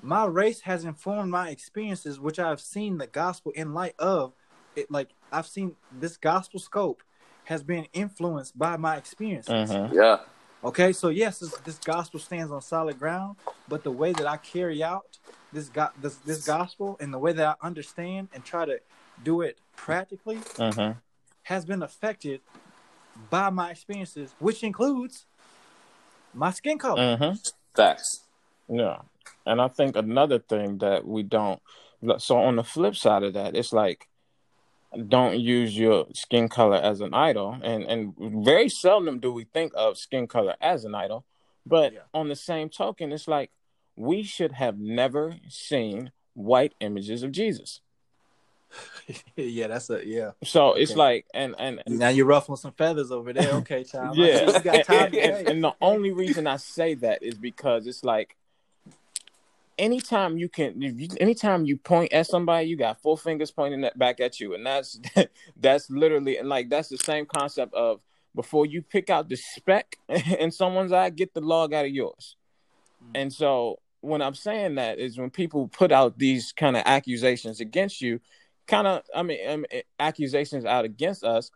my 0.00 0.24
race 0.24 0.60
has 0.62 0.84
informed 0.84 1.30
my 1.30 1.50
experiences, 1.50 2.18
which 2.18 2.38
I've 2.38 2.60
seen 2.60 2.98
the 2.98 3.06
gospel 3.06 3.52
in 3.54 3.74
light 3.74 3.94
of. 3.98 4.32
It 4.76 4.90
like 4.90 5.10
I've 5.30 5.46
seen 5.46 5.76
this 5.92 6.16
gospel 6.16 6.58
scope 6.60 7.02
has 7.44 7.62
been 7.62 7.86
influenced 7.92 8.56
by 8.58 8.76
my 8.76 8.96
experiences. 8.96 9.70
Mhm. 9.70 9.92
Yeah. 9.92 10.20
Okay, 10.62 10.92
so 10.92 11.08
yes, 11.08 11.38
this, 11.38 11.56
this 11.58 11.78
gospel 11.78 12.20
stands 12.20 12.52
on 12.52 12.60
solid 12.60 12.98
ground, 12.98 13.36
but 13.66 13.82
the 13.82 13.90
way 13.90 14.12
that 14.12 14.26
I 14.26 14.36
carry 14.36 14.82
out 14.82 15.18
this 15.52 15.68
go- 15.68 15.88
this 16.00 16.16
this 16.16 16.46
gospel 16.46 16.96
and 17.00 17.12
the 17.12 17.18
way 17.18 17.32
that 17.32 17.56
I 17.60 17.66
understand 17.66 18.28
and 18.34 18.44
try 18.44 18.66
to 18.66 18.78
do 19.22 19.40
it 19.40 19.58
practically 19.74 20.36
Mhm. 20.58 20.96
has 21.44 21.64
been 21.64 21.82
affected 21.82 22.42
by 23.30 23.48
my 23.50 23.70
experiences, 23.70 24.34
which 24.38 24.62
includes 24.62 25.24
my 26.34 26.50
skin 26.50 26.78
color. 26.78 27.16
Mhm. 27.16 27.52
Facts. 27.74 28.24
Yeah. 28.68 29.00
And 29.46 29.60
I 29.62 29.68
think 29.68 29.96
another 29.96 30.38
thing 30.38 30.78
that 30.78 31.06
we 31.06 31.22
don't 31.22 31.60
so 32.18 32.38
on 32.38 32.56
the 32.56 32.64
flip 32.64 32.96
side 32.96 33.22
of 33.22 33.32
that, 33.34 33.54
it's 33.56 33.72
like 33.72 34.08
don't 35.08 35.38
use 35.38 35.76
your 35.76 36.06
skin 36.14 36.48
color 36.48 36.76
as 36.76 37.00
an 37.00 37.14
idol. 37.14 37.56
And 37.62 37.84
and 37.84 38.14
very 38.44 38.68
seldom 38.68 39.18
do 39.20 39.32
we 39.32 39.44
think 39.44 39.72
of 39.76 39.96
skin 39.98 40.26
color 40.26 40.56
as 40.60 40.84
an 40.84 40.94
idol. 40.94 41.24
But 41.66 41.92
Yeah. 41.92 42.00
on 42.14 42.28
the 42.28 42.36
same 42.36 42.68
token, 42.70 43.12
it's 43.12 43.28
like 43.28 43.50
we 43.96 44.22
should 44.22 44.52
have 44.52 44.78
never 44.78 45.36
seen 45.48 46.10
white 46.34 46.74
images 46.80 47.22
of 47.22 47.32
Jesus. 47.32 47.80
yeah, 49.36 49.66
that's 49.66 49.90
a 49.90 50.06
yeah. 50.06 50.30
So 50.44 50.74
it's 50.74 50.94
like 50.94 51.26
and 51.34 51.54
and, 51.58 51.82
Now 51.86 52.08
you're 52.08 52.26
ruffling 52.26 52.56
some 52.56 52.72
feathers 52.72 53.10
over 53.10 53.32
there. 53.32 53.52
Okay, 53.56 53.84
child. 53.92 54.16
Yeah. 54.16 54.58
got 54.60 54.84
time 54.86 55.06
and, 55.06 55.16
and- 55.16 55.48
and 55.48 55.64
the 55.64 55.74
only 55.80 56.12
reason 56.12 56.46
I 56.46 56.56
say 56.56 56.94
that 56.94 57.22
is 57.22 57.34
because 57.34 57.86
it's 57.86 58.04
like 58.04 58.36
anytime 59.80 60.38
you 60.38 60.48
can 60.48 60.82
if 60.82 61.00
you, 61.00 61.08
anytime 61.20 61.64
you 61.64 61.76
point 61.76 62.12
at 62.12 62.26
somebody 62.26 62.68
you 62.68 62.76
got 62.76 63.00
four 63.02 63.18
fingers 63.18 63.50
pointing 63.50 63.88
back 63.96 64.20
at 64.20 64.38
you. 64.38 64.54
And 64.54 64.64
that's 64.64 65.00
that's 65.56 65.90
literally 65.90 66.36
and 66.36 66.48
like 66.48 66.68
that's 66.68 66.88
the 66.88 66.98
same 66.98 67.26
concept 67.26 67.74
of 67.74 68.00
before 68.34 68.66
you 68.66 68.82
pick 68.82 69.10
out 69.10 69.28
the 69.28 69.36
speck 69.36 69.96
in 70.08 70.50
someone's 70.50 70.92
eye 70.92 71.10
get 71.10 71.34
the 71.34 71.40
log 71.40 71.74
out 71.74 71.86
of 71.86 71.90
yours. 71.90 72.36
And 73.14 73.32
so 73.32 73.80
when 74.00 74.22
i'm 74.22 74.34
saying 74.34 74.76
that 74.76 74.98
is 74.98 75.18
when 75.18 75.30
people 75.30 75.68
put 75.68 75.92
out 75.92 76.18
these 76.18 76.52
kind 76.52 76.76
of 76.76 76.82
accusations 76.86 77.60
against 77.60 78.00
you 78.00 78.20
kind 78.66 78.86
of 78.86 79.02
i 79.14 79.22
mean 79.22 79.38
um, 79.48 79.64
accusations 79.98 80.64
out 80.64 80.84
against 80.84 81.24
us 81.24 81.50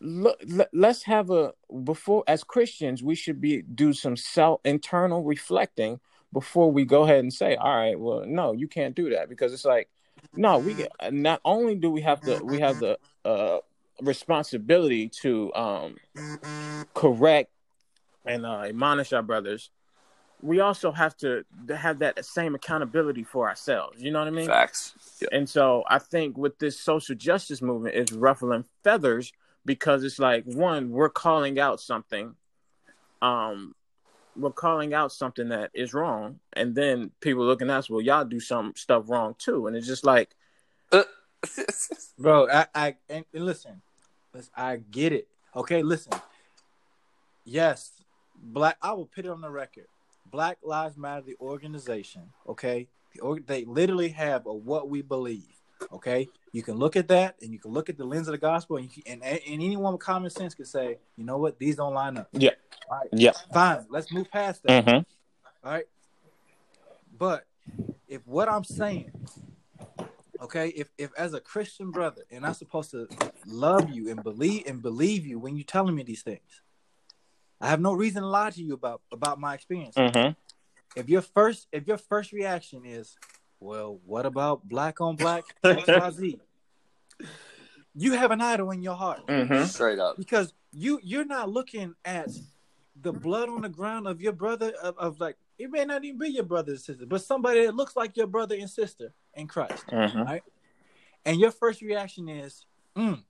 look 0.00 0.42
let's 0.72 1.02
have 1.02 1.30
a 1.30 1.52
before 1.84 2.24
as 2.26 2.42
christians 2.42 3.02
we 3.02 3.14
should 3.14 3.40
be 3.40 3.62
do 3.62 3.92
some 3.92 4.16
self 4.16 4.60
internal 4.64 5.22
reflecting 5.22 6.00
before 6.32 6.70
we 6.70 6.84
go 6.84 7.02
ahead 7.02 7.20
and 7.20 7.32
say 7.32 7.56
all 7.56 7.76
right 7.76 7.98
well 7.98 8.24
no 8.26 8.52
you 8.52 8.66
can't 8.68 8.94
do 8.94 9.10
that 9.10 9.28
because 9.28 9.52
it's 9.52 9.64
like 9.64 9.88
no 10.34 10.58
we 10.58 10.74
get, 10.74 10.90
not 11.12 11.40
only 11.44 11.74
do 11.74 11.90
we 11.90 12.00
have 12.00 12.20
to 12.20 12.40
we 12.44 12.60
have 12.60 12.78
the 12.78 12.98
uh 13.24 13.58
responsibility 14.00 15.08
to 15.08 15.52
um 15.54 15.96
correct 16.94 17.50
and 18.24 18.46
uh 18.46 18.62
admonish 18.62 19.12
our 19.12 19.22
brothers 19.22 19.70
we 20.40 20.58
also 20.58 20.90
have 20.90 21.16
to 21.16 21.44
have 21.76 22.00
that 22.00 22.24
same 22.24 22.54
accountability 22.54 23.22
for 23.22 23.48
ourselves 23.48 24.02
you 24.02 24.10
know 24.10 24.18
what 24.18 24.28
i 24.28 24.30
mean 24.30 24.46
Facts. 24.46 24.94
Yeah. 25.20 25.28
and 25.32 25.48
so 25.48 25.84
I 25.86 25.98
think 25.98 26.36
with 26.36 26.58
this 26.58 26.78
social 26.80 27.14
justice 27.14 27.62
movement 27.62 27.94
is 27.94 28.12
ruffling 28.12 28.64
feathers 28.82 29.32
because 29.64 30.02
it's 30.02 30.18
like 30.18 30.44
one, 30.44 30.90
we're 30.90 31.08
calling 31.08 31.58
out 31.58 31.80
something. 31.80 32.34
Um 33.20 33.74
we're 34.36 34.50
calling 34.50 34.94
out 34.94 35.12
something 35.12 35.48
that 35.48 35.70
is 35.74 35.92
wrong. 35.94 36.40
And 36.54 36.74
then 36.74 37.10
people 37.20 37.44
looking 37.44 37.70
at 37.70 37.78
us, 37.78 37.90
well, 37.90 38.00
y'all 38.00 38.24
do 38.24 38.40
some 38.40 38.72
stuff 38.76 39.04
wrong 39.08 39.34
too. 39.38 39.66
And 39.66 39.76
it's 39.76 39.86
just 39.86 40.04
like 40.04 40.34
Bro, 42.18 42.48
I, 42.50 42.66
I 42.74 42.96
and, 43.08 43.24
and 43.32 43.44
listen, 43.44 43.82
listen, 44.32 44.52
I 44.56 44.76
get 44.76 45.12
it. 45.12 45.28
Okay, 45.54 45.82
listen. 45.82 46.12
Yes, 47.44 47.92
black. 48.40 48.76
I 48.82 48.92
will 48.92 49.06
put 49.06 49.24
it 49.24 49.30
on 49.30 49.40
the 49.40 49.50
record. 49.50 49.86
Black 50.30 50.58
Lives 50.62 50.96
Matter, 50.96 51.22
the 51.22 51.36
organization. 51.40 52.22
Okay, 52.48 52.88
the 53.14 53.20
org, 53.20 53.46
they 53.46 53.64
literally 53.64 54.10
have 54.10 54.46
a 54.46 54.52
what 54.52 54.88
we 54.88 55.02
believe. 55.02 55.61
Okay, 55.92 56.28
you 56.52 56.62
can 56.62 56.76
look 56.76 56.96
at 56.96 57.08
that, 57.08 57.36
and 57.42 57.52
you 57.52 57.58
can 57.58 57.70
look 57.70 57.88
at 57.90 57.98
the 57.98 58.04
lens 58.04 58.26
of 58.26 58.32
the 58.32 58.38
gospel, 58.38 58.76
and 58.78 58.86
you 58.86 59.02
can, 59.02 59.22
and, 59.22 59.22
and 59.22 59.62
anyone 59.62 59.92
with 59.92 60.00
common 60.00 60.30
sense 60.30 60.54
can 60.54 60.64
say, 60.64 60.98
you 61.16 61.24
know 61.24 61.36
what, 61.36 61.58
these 61.58 61.76
don't 61.76 61.92
line 61.92 62.16
up. 62.16 62.28
Yeah. 62.32 62.50
All 62.90 62.98
right. 62.98 63.08
Yeah. 63.12 63.32
Fine. 63.52 63.86
Let's 63.90 64.10
move 64.10 64.30
past 64.30 64.62
that. 64.64 64.84
Mhm. 64.86 65.04
All 65.64 65.70
right. 65.72 65.84
But 67.18 67.44
if 68.08 68.26
what 68.26 68.48
I'm 68.48 68.64
saying, 68.64 69.10
okay, 70.40 70.68
if 70.68 70.90
if 70.98 71.10
as 71.16 71.34
a 71.34 71.40
Christian 71.40 71.90
brother, 71.90 72.22
and 72.30 72.46
I'm 72.46 72.54
supposed 72.54 72.90
to 72.92 73.06
love 73.46 73.90
you 73.90 74.10
and 74.10 74.22
believe 74.22 74.66
and 74.66 74.82
believe 74.82 75.26
you 75.26 75.38
when 75.38 75.56
you're 75.56 75.64
telling 75.64 75.94
me 75.94 76.02
these 76.02 76.22
things, 76.22 76.62
I 77.60 77.68
have 77.68 77.80
no 77.80 77.92
reason 77.92 78.22
to 78.22 78.28
lie 78.28 78.50
to 78.50 78.62
you 78.62 78.72
about 78.74 79.02
about 79.12 79.38
my 79.38 79.54
experience. 79.54 79.94
Mhm. 79.96 80.36
If 80.96 81.08
your 81.08 81.22
first 81.22 81.68
if 81.70 81.86
your 81.86 81.98
first 81.98 82.32
reaction 82.32 82.84
is, 82.84 83.16
well, 83.62 84.00
what 84.04 84.26
about 84.26 84.68
black 84.68 85.00
on 85.00 85.16
black 85.16 85.44
XYZ? 85.64 86.40
you 87.94 88.12
have 88.14 88.30
an 88.30 88.40
idol 88.40 88.70
in 88.70 88.82
your 88.82 88.94
heart 88.94 89.26
Mhm. 89.26 89.66
Straight 89.66 89.98
up. 89.98 90.16
because 90.16 90.52
you 90.72 90.98
you're 91.02 91.24
not 91.24 91.48
looking 91.50 91.94
at 92.04 92.28
the 93.00 93.12
blood 93.12 93.48
on 93.48 93.62
the 93.62 93.68
ground 93.68 94.06
of 94.06 94.20
your 94.20 94.32
brother 94.32 94.72
of, 94.82 94.96
of 94.98 95.20
like 95.20 95.36
it 95.58 95.70
may 95.70 95.84
not 95.84 96.04
even 96.04 96.18
be 96.18 96.28
your 96.30 96.44
brother 96.44 96.72
and 96.72 96.80
sister, 96.80 97.06
but 97.06 97.22
somebody 97.22 97.64
that 97.66 97.74
looks 97.74 97.94
like 97.94 98.16
your 98.16 98.26
brother 98.26 98.54
and 98.56 98.68
sister 98.70 99.12
in 99.34 99.46
Christ. 99.46 99.86
Mhm. 99.86 100.40
And 101.24 101.38
your 101.38 101.52
first 101.52 101.82
reaction 101.82 102.28
is, 102.28 102.64
mm, 102.96 103.22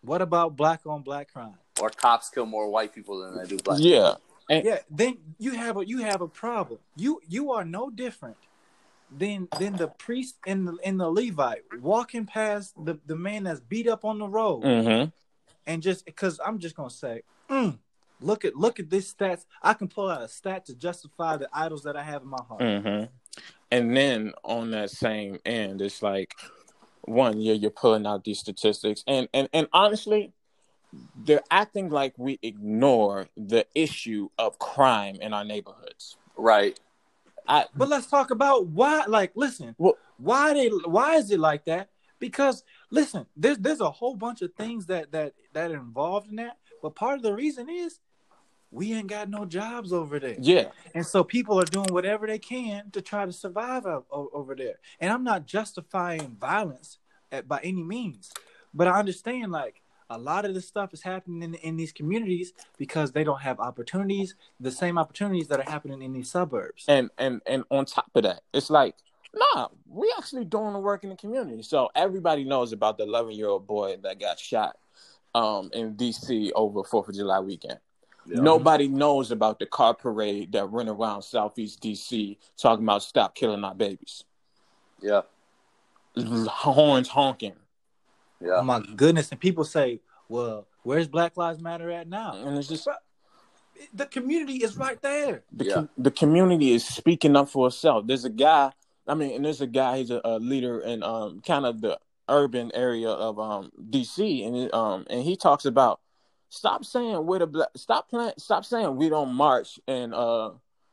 what 0.00 0.20
about 0.20 0.56
black 0.56 0.80
on 0.86 1.02
black 1.02 1.32
crime? 1.32 1.54
Or 1.80 1.90
cops 1.90 2.28
kill 2.28 2.46
more 2.46 2.68
white 2.68 2.92
people 2.92 3.20
than 3.20 3.36
they 3.38 3.46
do 3.48 3.58
black. 3.58 3.78
Yeah. 3.80 4.14
And- 4.50 4.64
Yeah, 4.64 4.78
then 4.90 5.18
you 5.38 5.52
have 5.52 5.76
a 5.76 5.86
you 5.86 5.98
have 5.98 6.20
a 6.22 6.28
problem. 6.28 6.80
You 6.96 7.20
you 7.28 7.52
are 7.52 7.64
no 7.64 7.90
different 7.90 8.36
then 9.18 9.48
then 9.58 9.74
the 9.76 9.88
priest 9.88 10.36
and 10.46 10.66
the 10.66 10.76
and 10.84 10.98
the 11.00 11.08
Levite 11.08 11.62
walking 11.80 12.26
past 12.26 12.74
the, 12.84 12.98
the 13.06 13.16
man 13.16 13.44
that's 13.44 13.60
beat 13.60 13.88
up 13.88 14.04
on 14.04 14.18
the 14.18 14.28
road 14.28 14.62
Mm-hmm. 14.62 15.10
and 15.66 15.82
just 15.82 16.04
because 16.04 16.40
I'm 16.44 16.58
just 16.58 16.74
gonna 16.76 16.90
say, 16.90 17.22
mm, 17.50 17.78
look 18.20 18.44
at 18.44 18.56
look 18.56 18.80
at 18.80 18.90
this 18.90 19.12
stats. 19.12 19.44
I 19.62 19.74
can 19.74 19.88
pull 19.88 20.08
out 20.10 20.22
a 20.22 20.28
stat 20.28 20.66
to 20.66 20.74
justify 20.74 21.36
the 21.36 21.48
idols 21.52 21.82
that 21.84 21.96
I 21.96 22.02
have 22.02 22.22
in 22.22 22.28
my 22.28 22.42
heart. 22.48 22.60
Mm-hmm. 22.60 23.04
And 23.70 23.96
then 23.96 24.32
on 24.44 24.70
that 24.72 24.90
same 24.90 25.38
end, 25.46 25.80
it's 25.80 26.02
like 26.02 26.34
one 27.02 27.40
year 27.40 27.54
you're 27.54 27.70
pulling 27.70 28.06
out 28.06 28.24
these 28.24 28.38
statistics, 28.38 29.02
and 29.06 29.28
and 29.32 29.48
and 29.52 29.68
honestly, 29.72 30.32
they're 31.24 31.42
acting 31.50 31.88
like 31.88 32.14
we 32.18 32.38
ignore 32.42 33.26
the 33.36 33.66
issue 33.74 34.28
of 34.38 34.58
crime 34.58 35.16
in 35.20 35.32
our 35.32 35.44
neighborhoods. 35.44 36.16
Right. 36.36 36.78
I 37.48 37.66
But 37.74 37.88
let's 37.88 38.06
talk 38.06 38.30
about 38.30 38.66
why. 38.66 39.04
Like, 39.06 39.32
listen, 39.34 39.74
Well- 39.78 39.96
why 40.18 40.54
they 40.54 40.68
why 40.68 41.16
is 41.16 41.30
it 41.30 41.40
like 41.40 41.64
that? 41.64 41.88
Because 42.18 42.62
listen, 42.90 43.26
there's 43.36 43.58
there's 43.58 43.80
a 43.80 43.90
whole 43.90 44.14
bunch 44.14 44.42
of 44.42 44.52
things 44.54 44.86
that 44.86 45.10
that 45.12 45.34
that 45.52 45.70
are 45.70 45.76
involved 45.76 46.30
in 46.30 46.36
that. 46.36 46.58
But 46.82 46.94
part 46.94 47.16
of 47.16 47.22
the 47.22 47.34
reason 47.34 47.68
is 47.68 47.98
we 48.70 48.92
ain't 48.94 49.08
got 49.08 49.28
no 49.28 49.44
jobs 49.44 49.92
over 49.92 50.18
there. 50.18 50.36
yeah, 50.40 50.68
And 50.94 51.04
so 51.06 51.22
people 51.22 51.60
are 51.60 51.64
doing 51.64 51.92
whatever 51.92 52.26
they 52.26 52.38
can 52.38 52.90
to 52.92 53.02
try 53.02 53.26
to 53.26 53.32
survive 53.32 53.84
o- 53.84 54.06
o- 54.10 54.30
over 54.32 54.54
there. 54.54 54.76
And 54.98 55.12
I'm 55.12 55.22
not 55.24 55.44
justifying 55.44 56.36
violence 56.40 56.98
at, 57.30 57.46
by 57.46 57.60
any 57.62 57.82
means, 57.82 58.32
but 58.72 58.86
I 58.88 58.98
understand 58.98 59.52
like 59.52 59.81
a 60.12 60.18
lot 60.18 60.44
of 60.44 60.54
this 60.54 60.66
stuff 60.66 60.92
is 60.92 61.02
happening 61.02 61.42
in, 61.42 61.54
in 61.54 61.76
these 61.76 61.92
communities 61.92 62.52
because 62.78 63.12
they 63.12 63.24
don't 63.24 63.40
have 63.40 63.60
opportunities, 63.60 64.34
the 64.60 64.70
same 64.70 64.98
opportunities 64.98 65.48
that 65.48 65.58
are 65.58 65.70
happening 65.70 66.02
in 66.02 66.12
these 66.12 66.30
suburbs. 66.30 66.84
and 66.88 67.10
and 67.18 67.40
and 67.46 67.64
on 67.70 67.84
top 67.84 68.10
of 68.14 68.22
that, 68.24 68.42
it's 68.52 68.70
like 68.70 68.94
nah, 69.34 69.68
we 69.88 70.12
actually 70.18 70.44
doing 70.44 70.72
the 70.72 70.78
work 70.78 71.04
in 71.04 71.10
the 71.10 71.16
community. 71.16 71.62
So 71.62 71.90
everybody 71.94 72.44
knows 72.44 72.72
about 72.72 72.98
the 72.98 73.04
11 73.04 73.32
year 73.32 73.48
old 73.48 73.66
boy 73.66 73.96
that 74.02 74.20
got 74.20 74.38
shot 74.38 74.76
um, 75.34 75.70
in 75.72 75.94
D.C. 75.94 76.52
over 76.54 76.84
Fourth 76.84 77.08
of 77.08 77.14
July 77.14 77.40
weekend. 77.40 77.78
Yeah. 78.26 78.40
Nobody 78.40 78.88
knows 78.88 79.30
about 79.30 79.58
the 79.58 79.66
car 79.66 79.94
parade 79.94 80.52
that 80.52 80.70
went 80.70 80.88
around 80.88 81.22
Southeast 81.22 81.82
DC 81.82 82.36
talking 82.56 82.84
about 82.84 83.02
stop 83.02 83.34
killing 83.34 83.64
our 83.64 83.74
babies. 83.74 84.24
Yeah. 85.00 85.22
Horns 86.16 87.08
honking. 87.08 87.54
Yeah. 88.42 88.54
Oh 88.56 88.62
my 88.62 88.82
goodness! 88.96 89.30
And 89.30 89.40
people 89.40 89.64
say, 89.64 90.00
"Well, 90.28 90.66
where's 90.82 91.08
Black 91.08 91.36
Lives 91.36 91.60
Matter 91.60 91.90
at 91.90 92.08
now?" 92.08 92.32
And 92.34 92.58
it's 92.58 92.68
just 92.68 92.88
The 93.94 94.06
community 94.06 94.56
is 94.62 94.76
right 94.76 95.00
there. 95.02 95.42
the, 95.52 95.64
Yeah. 95.64 95.74
com- 95.74 95.90
the 95.98 96.10
community 96.10 96.72
is 96.72 96.84
speaking 96.86 97.36
up 97.36 97.48
for 97.48 97.66
itself. 97.68 98.06
There's 98.06 98.24
a 98.24 98.30
guy, 98.30 98.72
I 99.08 99.14
mean, 99.14 99.34
and 99.34 99.44
there's 99.44 99.60
a 99.60 99.66
guy, 99.66 99.98
he's 99.98 100.10
a, 100.10 100.20
a 100.24 100.38
leader 100.38 100.80
in 100.80 101.02
um, 101.02 101.40
kind 101.40 101.66
of 101.66 101.80
the 101.80 101.98
urban 102.28 102.70
area 102.74 103.08
of 103.10 103.38
um, 103.40 103.72
DC, 103.90 104.46
and 104.46 104.72
um, 104.74 105.06
and 105.10 105.22
he 105.22 105.36
talks 105.36 105.64
about 105.64 106.00
stop 106.48 106.84
saying 106.84 107.24
we're 107.26 107.38
the 107.40 107.46
black, 107.46 107.68
stop 107.76 108.08
playing, 108.08 108.32
stop 108.36 108.64
saying 108.64 108.96
we 108.96 109.08
don't 109.08 109.32
march 109.34 109.80
and 109.88 110.14
uh, 110.14 110.50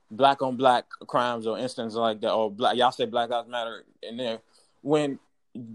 black 0.10 0.42
on 0.42 0.56
black 0.56 0.86
crimes 1.08 1.46
or 1.46 1.60
instances 1.60 1.96
like 1.98 2.22
that, 2.22 2.32
or 2.32 2.50
black 2.50 2.76
y'all 2.76 2.92
say 2.92 3.06
Black 3.06 3.30
Lives 3.30 3.48
Matter 3.50 3.84
in 4.02 4.18
there 4.18 4.40
when 4.82 5.20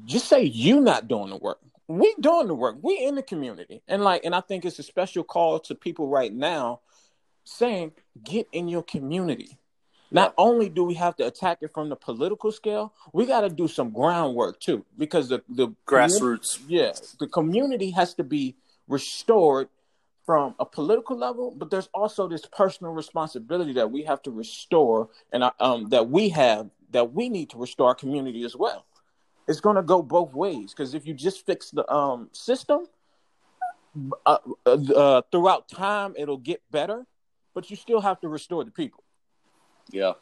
just 0.05 0.29
say 0.29 0.43
you 0.43 0.81
not 0.81 1.09
doing 1.09 1.31
the 1.31 1.37
work. 1.37 1.59
We 1.87 2.15
doing 2.21 2.47
the 2.47 2.55
work. 2.55 2.77
We 2.83 2.99
in 2.99 3.15
the 3.15 3.23
community, 3.23 3.83
and 3.89 4.03
like, 4.03 4.25
and 4.25 4.35
I 4.35 4.41
think 4.41 4.65
it's 4.65 4.79
a 4.79 4.83
special 4.83 5.23
call 5.23 5.61
to 5.61 5.75
people 5.75 6.09
right 6.09 6.33
now 6.33 6.81
saying 7.45 7.93
get 8.23 8.49
in 8.53 8.69
your 8.69 8.83
community. 8.83 9.59
Not 10.11 10.33
only 10.39 10.69
do 10.69 10.85
we 10.85 10.95
have 10.95 11.17
to 11.17 11.27
attack 11.27 11.59
it 11.63 11.75
from 11.75 11.89
the 11.89 11.97
political 11.97 12.53
scale, 12.53 12.95
we 13.13 13.27
got 13.27 13.41
to 13.41 13.49
do 13.49 13.67
some 13.67 13.91
groundwork 13.91 14.61
too, 14.61 14.85
because 14.97 15.29
the 15.29 15.43
the 15.49 15.69
Grassroots. 15.87 16.61
yeah, 16.69 16.93
the 17.19 17.27
community 17.27 17.91
has 17.91 18.15
to 18.15 18.25
be 18.25 18.57
restored 18.89 19.69
from 20.25 20.55
a 20.59 20.65
political 20.65 21.19
level, 21.19 21.51
but 21.51 21.71
there's 21.71 21.89
also 21.93 22.27
this 22.29 22.47
personal 22.47 22.93
responsibility 22.93 23.73
that 23.75 23.91
we 23.91 24.05
have 24.05 24.23
to 24.23 24.31
restore, 24.31 25.11
and 25.33 25.45
uh, 25.45 25.51
um, 25.61 25.89
that 25.91 26.09
we 26.09 26.31
have 26.31 26.71
that 26.93 27.13
we 27.13 27.29
need 27.29 27.51
to 27.51 27.59
restore 27.59 27.89
our 27.89 27.95
community 27.95 28.45
as 28.45 28.57
well. 28.57 28.87
It's 29.47 29.61
going 29.61 29.77
to 29.77 29.83
go 29.83 30.03
both 30.03 30.33
ways 30.33 30.73
because 30.73 30.95
if 30.95 31.07
you 31.07 31.15
just 31.15 31.45
fix 31.45 31.71
the 31.71 31.91
um, 31.93 32.31
system, 32.33 32.87
uh, 34.27 34.39
uh, 34.67 34.71
uh, 34.71 35.23
throughout 35.31 35.69
time 35.69 36.15
it'll 36.17 36.39
get 36.39 36.63
better, 36.71 37.07
but 37.55 37.71
you 37.71 37.77
still 37.77 38.01
have 38.01 38.21
to 38.21 38.29
restore 38.29 38.65
the 38.65 38.71
people. 38.71 39.05
Yeah. 39.91 40.13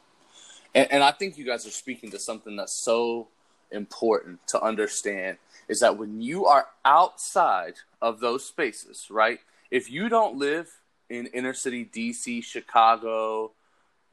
And, 0.74 0.90
and 0.90 1.02
I 1.02 1.12
think 1.12 1.38
you 1.38 1.44
guys 1.44 1.66
are 1.66 1.70
speaking 1.70 2.10
to 2.10 2.18
something 2.18 2.56
that's 2.56 2.72
so 2.72 3.28
important 3.70 4.40
to 4.48 4.60
understand 4.60 5.38
is 5.68 5.80
that 5.80 5.96
when 5.96 6.20
you 6.20 6.46
are 6.46 6.66
outside 6.84 7.74
of 8.00 8.20
those 8.20 8.44
spaces, 8.44 9.06
right? 9.10 9.40
If 9.70 9.90
you 9.90 10.08
don't 10.08 10.36
live 10.36 10.68
in 11.08 11.26
inner 11.28 11.54
city 11.54 11.84
DC, 11.84 12.44
Chicago, 12.44 13.52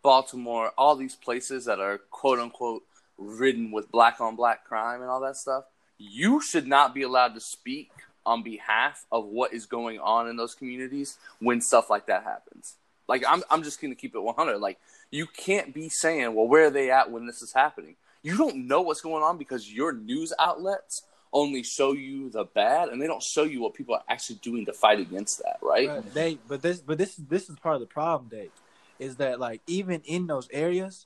Baltimore, 0.01 0.71
all 0.77 0.95
these 0.95 1.15
places 1.15 1.65
that 1.65 1.79
are 1.79 1.97
quote 1.97 2.39
unquote 2.39 2.83
ridden 3.19 3.71
with 3.71 3.91
black 3.91 4.21
on 4.21 4.35
black 4.35 4.65
crime 4.65 5.01
and 5.01 5.09
all 5.09 5.19
that 5.21 5.37
stuff, 5.37 5.65
you 5.97 6.41
should 6.41 6.67
not 6.67 6.93
be 6.93 7.03
allowed 7.03 7.35
to 7.35 7.41
speak 7.41 7.91
on 8.25 8.43
behalf 8.43 9.05
of 9.11 9.25
what 9.25 9.53
is 9.53 9.65
going 9.65 9.99
on 9.99 10.27
in 10.27 10.37
those 10.37 10.55
communities 10.55 11.17
when 11.39 11.61
stuff 11.61 11.89
like 11.89 12.07
that 12.07 12.23
happens. 12.23 12.75
Like 13.07 13.23
I'm 13.27 13.43
I'm 13.49 13.63
just 13.63 13.81
going 13.81 13.93
to 13.93 13.99
keep 13.99 14.15
it 14.15 14.21
100. 14.21 14.57
Like 14.57 14.79
you 15.11 15.25
can't 15.25 15.73
be 15.73 15.89
saying, 15.89 16.33
"Well, 16.35 16.47
where 16.47 16.65
are 16.65 16.69
they 16.69 16.91
at 16.91 17.11
when 17.11 17.25
this 17.25 17.41
is 17.41 17.51
happening?" 17.51 17.95
You 18.21 18.37
don't 18.37 18.67
know 18.67 18.81
what's 18.81 19.01
going 19.01 19.23
on 19.23 19.37
because 19.37 19.71
your 19.71 19.93
news 19.93 20.33
outlets 20.37 21.03
only 21.31 21.63
show 21.63 21.93
you 21.93 22.29
the 22.29 22.43
bad 22.43 22.89
and 22.89 23.01
they 23.01 23.07
don't 23.07 23.23
show 23.23 23.43
you 23.43 23.61
what 23.61 23.73
people 23.73 23.95
are 23.95 24.03
actually 24.09 24.37
doing 24.37 24.65
to 24.65 24.73
fight 24.73 24.99
against 24.99 25.39
that, 25.39 25.57
right? 25.61 25.87
But 25.87 26.13
they 26.13 26.37
but 26.47 26.61
this 26.61 26.79
but 26.79 26.97
this 26.97 27.15
this 27.15 27.49
is 27.49 27.57
part 27.57 27.75
of 27.75 27.81
the 27.81 27.87
problem, 27.87 28.29
Dave, 28.29 28.51
is 28.99 29.15
that 29.17 29.39
like 29.39 29.61
even 29.67 30.01
in 30.05 30.27
those 30.27 30.47
areas, 30.51 31.05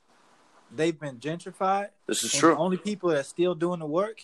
they've 0.70 0.98
been 0.98 1.18
gentrified. 1.18 1.88
This 2.06 2.24
is 2.24 2.32
and 2.34 2.40
true. 2.40 2.50
The 2.50 2.60
only 2.60 2.76
people 2.76 3.10
that's 3.10 3.28
still 3.28 3.54
doing 3.54 3.80
the 3.80 3.86
work 3.86 4.20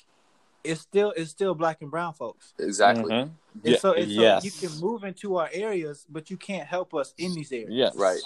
it's 0.64 0.80
still 0.80 1.12
it's 1.16 1.30
still 1.30 1.55
black 1.55 1.80
and 1.80 1.91
brown 1.91 2.14
folks. 2.14 2.55
Exactly. 2.59 3.11
Mhm. 3.12 3.22
And 3.22 3.32
Yeah, 3.64 3.78
so, 3.78 3.93
and 3.95 4.11
so 4.11 4.20
yes. 4.20 4.45
you 4.45 4.68
can 4.68 4.78
move 4.80 5.05
into 5.05 5.36
our 5.36 5.49
areas, 5.53 6.07
but 6.09 6.30
you 6.30 6.36
can't 6.36 6.66
help 6.66 6.95
us 6.95 7.14
in 7.18 7.34
these 7.34 7.51
areas. 7.53 7.70
Yes. 7.72 7.97
Right. 7.97 8.20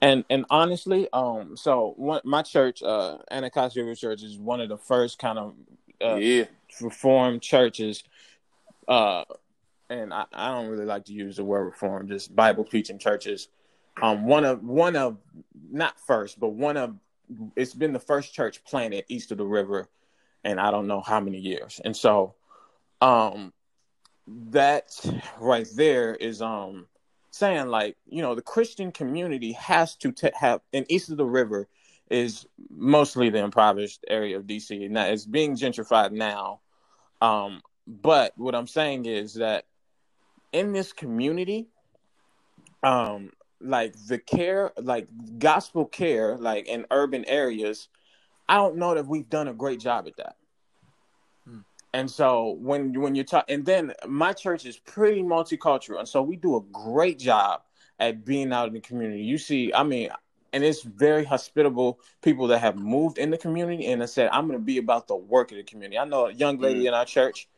And 0.00 0.24
and 0.30 0.44
honestly, 0.50 1.08
um, 1.12 1.56
so 1.56 1.94
one, 1.96 2.20
my 2.24 2.42
church, 2.42 2.82
uh, 2.82 3.18
Anacostia 3.30 3.82
River 3.82 3.94
Church, 3.94 4.22
is 4.22 4.38
one 4.38 4.60
of 4.60 4.68
the 4.68 4.78
first 4.78 5.18
kind 5.18 5.38
of 5.38 5.54
uh, 6.02 6.16
yeah. 6.16 6.44
reformed 6.80 7.42
churches. 7.42 8.04
Uh, 8.86 9.24
and 9.88 10.14
I, 10.14 10.24
I 10.32 10.48
don't 10.48 10.68
really 10.68 10.84
like 10.84 11.06
to 11.06 11.12
use 11.12 11.36
the 11.36 11.44
word 11.44 11.64
reform, 11.64 12.08
just 12.08 12.34
Bible 12.34 12.64
preaching 12.64 12.98
churches. 12.98 13.48
Um, 14.00 14.24
one 14.24 14.44
of 14.44 14.62
one 14.62 14.96
of 14.96 15.16
not 15.70 15.98
first, 16.06 16.38
but 16.38 16.50
one 16.50 16.76
of 16.76 16.94
it's 17.56 17.74
been 17.74 17.92
the 17.92 17.98
first 17.98 18.34
church 18.34 18.64
planted 18.64 19.04
east 19.08 19.32
of 19.32 19.38
the 19.38 19.46
river, 19.46 19.88
and 20.44 20.60
I 20.60 20.70
don't 20.70 20.86
know 20.86 21.00
how 21.00 21.20
many 21.20 21.38
years. 21.38 21.80
And 21.84 21.96
so, 21.96 22.34
um, 23.00 23.52
that 24.26 24.92
right 25.40 25.66
there 25.74 26.14
is 26.14 26.40
um 26.40 26.86
saying 27.30 27.68
like 27.68 27.96
you 28.06 28.22
know 28.22 28.34
the 28.34 28.42
Christian 28.42 28.92
community 28.92 29.52
has 29.52 29.96
to 29.96 30.12
t- 30.12 30.30
have 30.38 30.60
and 30.72 30.86
east 30.88 31.10
of 31.10 31.16
the 31.16 31.24
river 31.24 31.68
is 32.10 32.46
mostly 32.70 33.30
the 33.30 33.38
impoverished 33.38 34.04
area 34.08 34.36
of 34.36 34.44
DC 34.44 34.92
that 34.94 35.12
is 35.12 35.24
being 35.24 35.54
gentrified 35.54 36.10
now. 36.10 36.60
Um, 37.20 37.62
but 37.86 38.32
what 38.36 38.54
I'm 38.54 38.66
saying 38.66 39.06
is 39.06 39.34
that 39.34 39.64
in 40.52 40.72
this 40.72 40.92
community, 40.92 41.68
um, 42.82 43.30
like 43.60 43.94
the 44.06 44.18
care, 44.18 44.72
like 44.78 45.08
gospel 45.38 45.84
care, 45.84 46.36
like 46.36 46.66
in 46.66 46.86
urban 46.90 47.24
areas, 47.26 47.88
I 48.48 48.56
don't 48.56 48.76
know 48.76 48.94
that 48.94 49.06
we've 49.06 49.28
done 49.28 49.48
a 49.48 49.54
great 49.54 49.80
job 49.80 50.06
at 50.06 50.16
that. 50.16 50.36
Hmm. 51.46 51.58
And 51.92 52.10
so 52.10 52.56
when 52.60 52.98
when 53.00 53.14
you 53.14 53.24
talk, 53.24 53.44
and 53.48 53.64
then 53.64 53.92
my 54.06 54.32
church 54.32 54.64
is 54.66 54.78
pretty 54.78 55.22
multicultural, 55.22 55.98
and 55.98 56.08
so 56.08 56.22
we 56.22 56.36
do 56.36 56.56
a 56.56 56.60
great 56.72 57.18
job 57.18 57.62
at 57.98 58.24
being 58.24 58.52
out 58.52 58.68
in 58.68 58.74
the 58.74 58.80
community. 58.80 59.22
You 59.22 59.38
see, 59.38 59.72
I 59.74 59.82
mean, 59.82 60.10
and 60.52 60.64
it's 60.64 60.82
very 60.82 61.24
hospitable 61.24 62.00
people 62.22 62.46
that 62.48 62.58
have 62.58 62.76
moved 62.76 63.18
in 63.18 63.30
the 63.30 63.38
community 63.38 63.86
and 63.86 64.00
have 64.00 64.10
said, 64.10 64.30
"I'm 64.32 64.46
going 64.46 64.58
to 64.58 64.64
be 64.64 64.78
about 64.78 65.06
the 65.06 65.16
work 65.16 65.52
of 65.52 65.58
the 65.58 65.64
community." 65.64 65.98
I 65.98 66.04
know 66.04 66.26
a 66.26 66.32
young 66.32 66.58
lady 66.58 66.86
in 66.86 66.94
our 66.94 67.04
church 67.04 67.48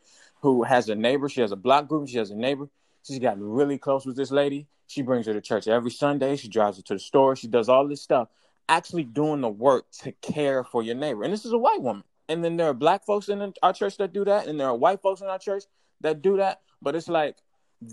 who 0.41 0.65
has 0.65 0.89
a 0.89 0.95
neighbor. 0.95 1.29
She 1.29 1.41
has 1.41 1.53
a 1.53 1.57
block 1.57 1.89
group. 1.89 2.09
She 2.09 2.19
has 2.19 2.31
a 2.31 2.37
neighbor. 2.37 2.69
She's 3.07 3.19
gotten 3.19 3.43
really 3.43 3.79
close 3.79 4.07
with 4.07 4.17
this 4.17 4.31
lady. 4.31 4.67
She 4.87 5.03
brings 5.03 5.27
her 5.27 5.33
to 5.33 5.41
church 5.41 5.67
every 5.69 5.91
Sunday. 5.91 6.37
She 6.37 6.49
drives 6.49 6.77
her 6.77 6.83
to 6.85 6.95
the 6.95 7.01
store. 7.01 7.35
She 7.35 7.49
does 7.49 7.69
all 7.69 7.89
this 7.89 8.03
stuff, 8.03 8.29
actually 8.69 9.05
doing 9.05 9.41
the 9.41 9.49
work 9.49 9.87
to 10.03 10.13
care 10.13 10.65
for 10.65 10.83
your 10.83 10.95
neighbor. 10.95 11.25
And 11.25 11.33
this 11.33 11.45
is 11.45 11.53
a 11.53 11.59
white 11.59 11.83
woman. 11.83 12.05
And 12.29 12.45
then 12.45 12.57
there 12.57 12.69
are 12.69 12.75
black 12.75 13.05
folks 13.05 13.29
in 13.29 13.53
our 13.63 13.73
church 13.73 13.97
that 13.97 14.13
do 14.13 14.25
that, 14.25 14.47
and 14.47 14.59
there 14.59 14.69
are 14.69 14.77
white 14.77 15.03
folks 15.03 15.21
in 15.21 15.27
our 15.27 15.39
church 15.39 15.65
that 16.03 16.23
do 16.23 16.37
that. 16.37 16.61
But 16.81 16.95
it's 16.95 17.09
like 17.09 17.37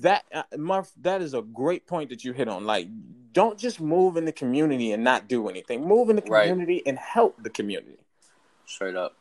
that, 0.01 0.25
uh, 0.33 0.43
Murph. 0.57 0.91
That 1.01 1.21
is 1.21 1.33
a 1.33 1.41
great 1.41 1.87
point 1.87 2.09
that 2.11 2.23
you 2.23 2.33
hit 2.33 2.47
on. 2.47 2.65
Like, 2.65 2.87
don't 3.33 3.57
just 3.57 3.81
move 3.81 4.17
in 4.17 4.25
the 4.25 4.31
community 4.31 4.91
and 4.91 5.03
not 5.03 5.27
do 5.27 5.49
anything. 5.49 5.85
Move 5.87 6.09
in 6.09 6.15
the 6.15 6.21
Right. 6.23 6.49
community 6.49 6.85
and 6.85 6.97
help 6.97 7.41
the 7.41 7.49
community. 7.49 7.99
Straight 8.65 8.95
up. 8.95 9.15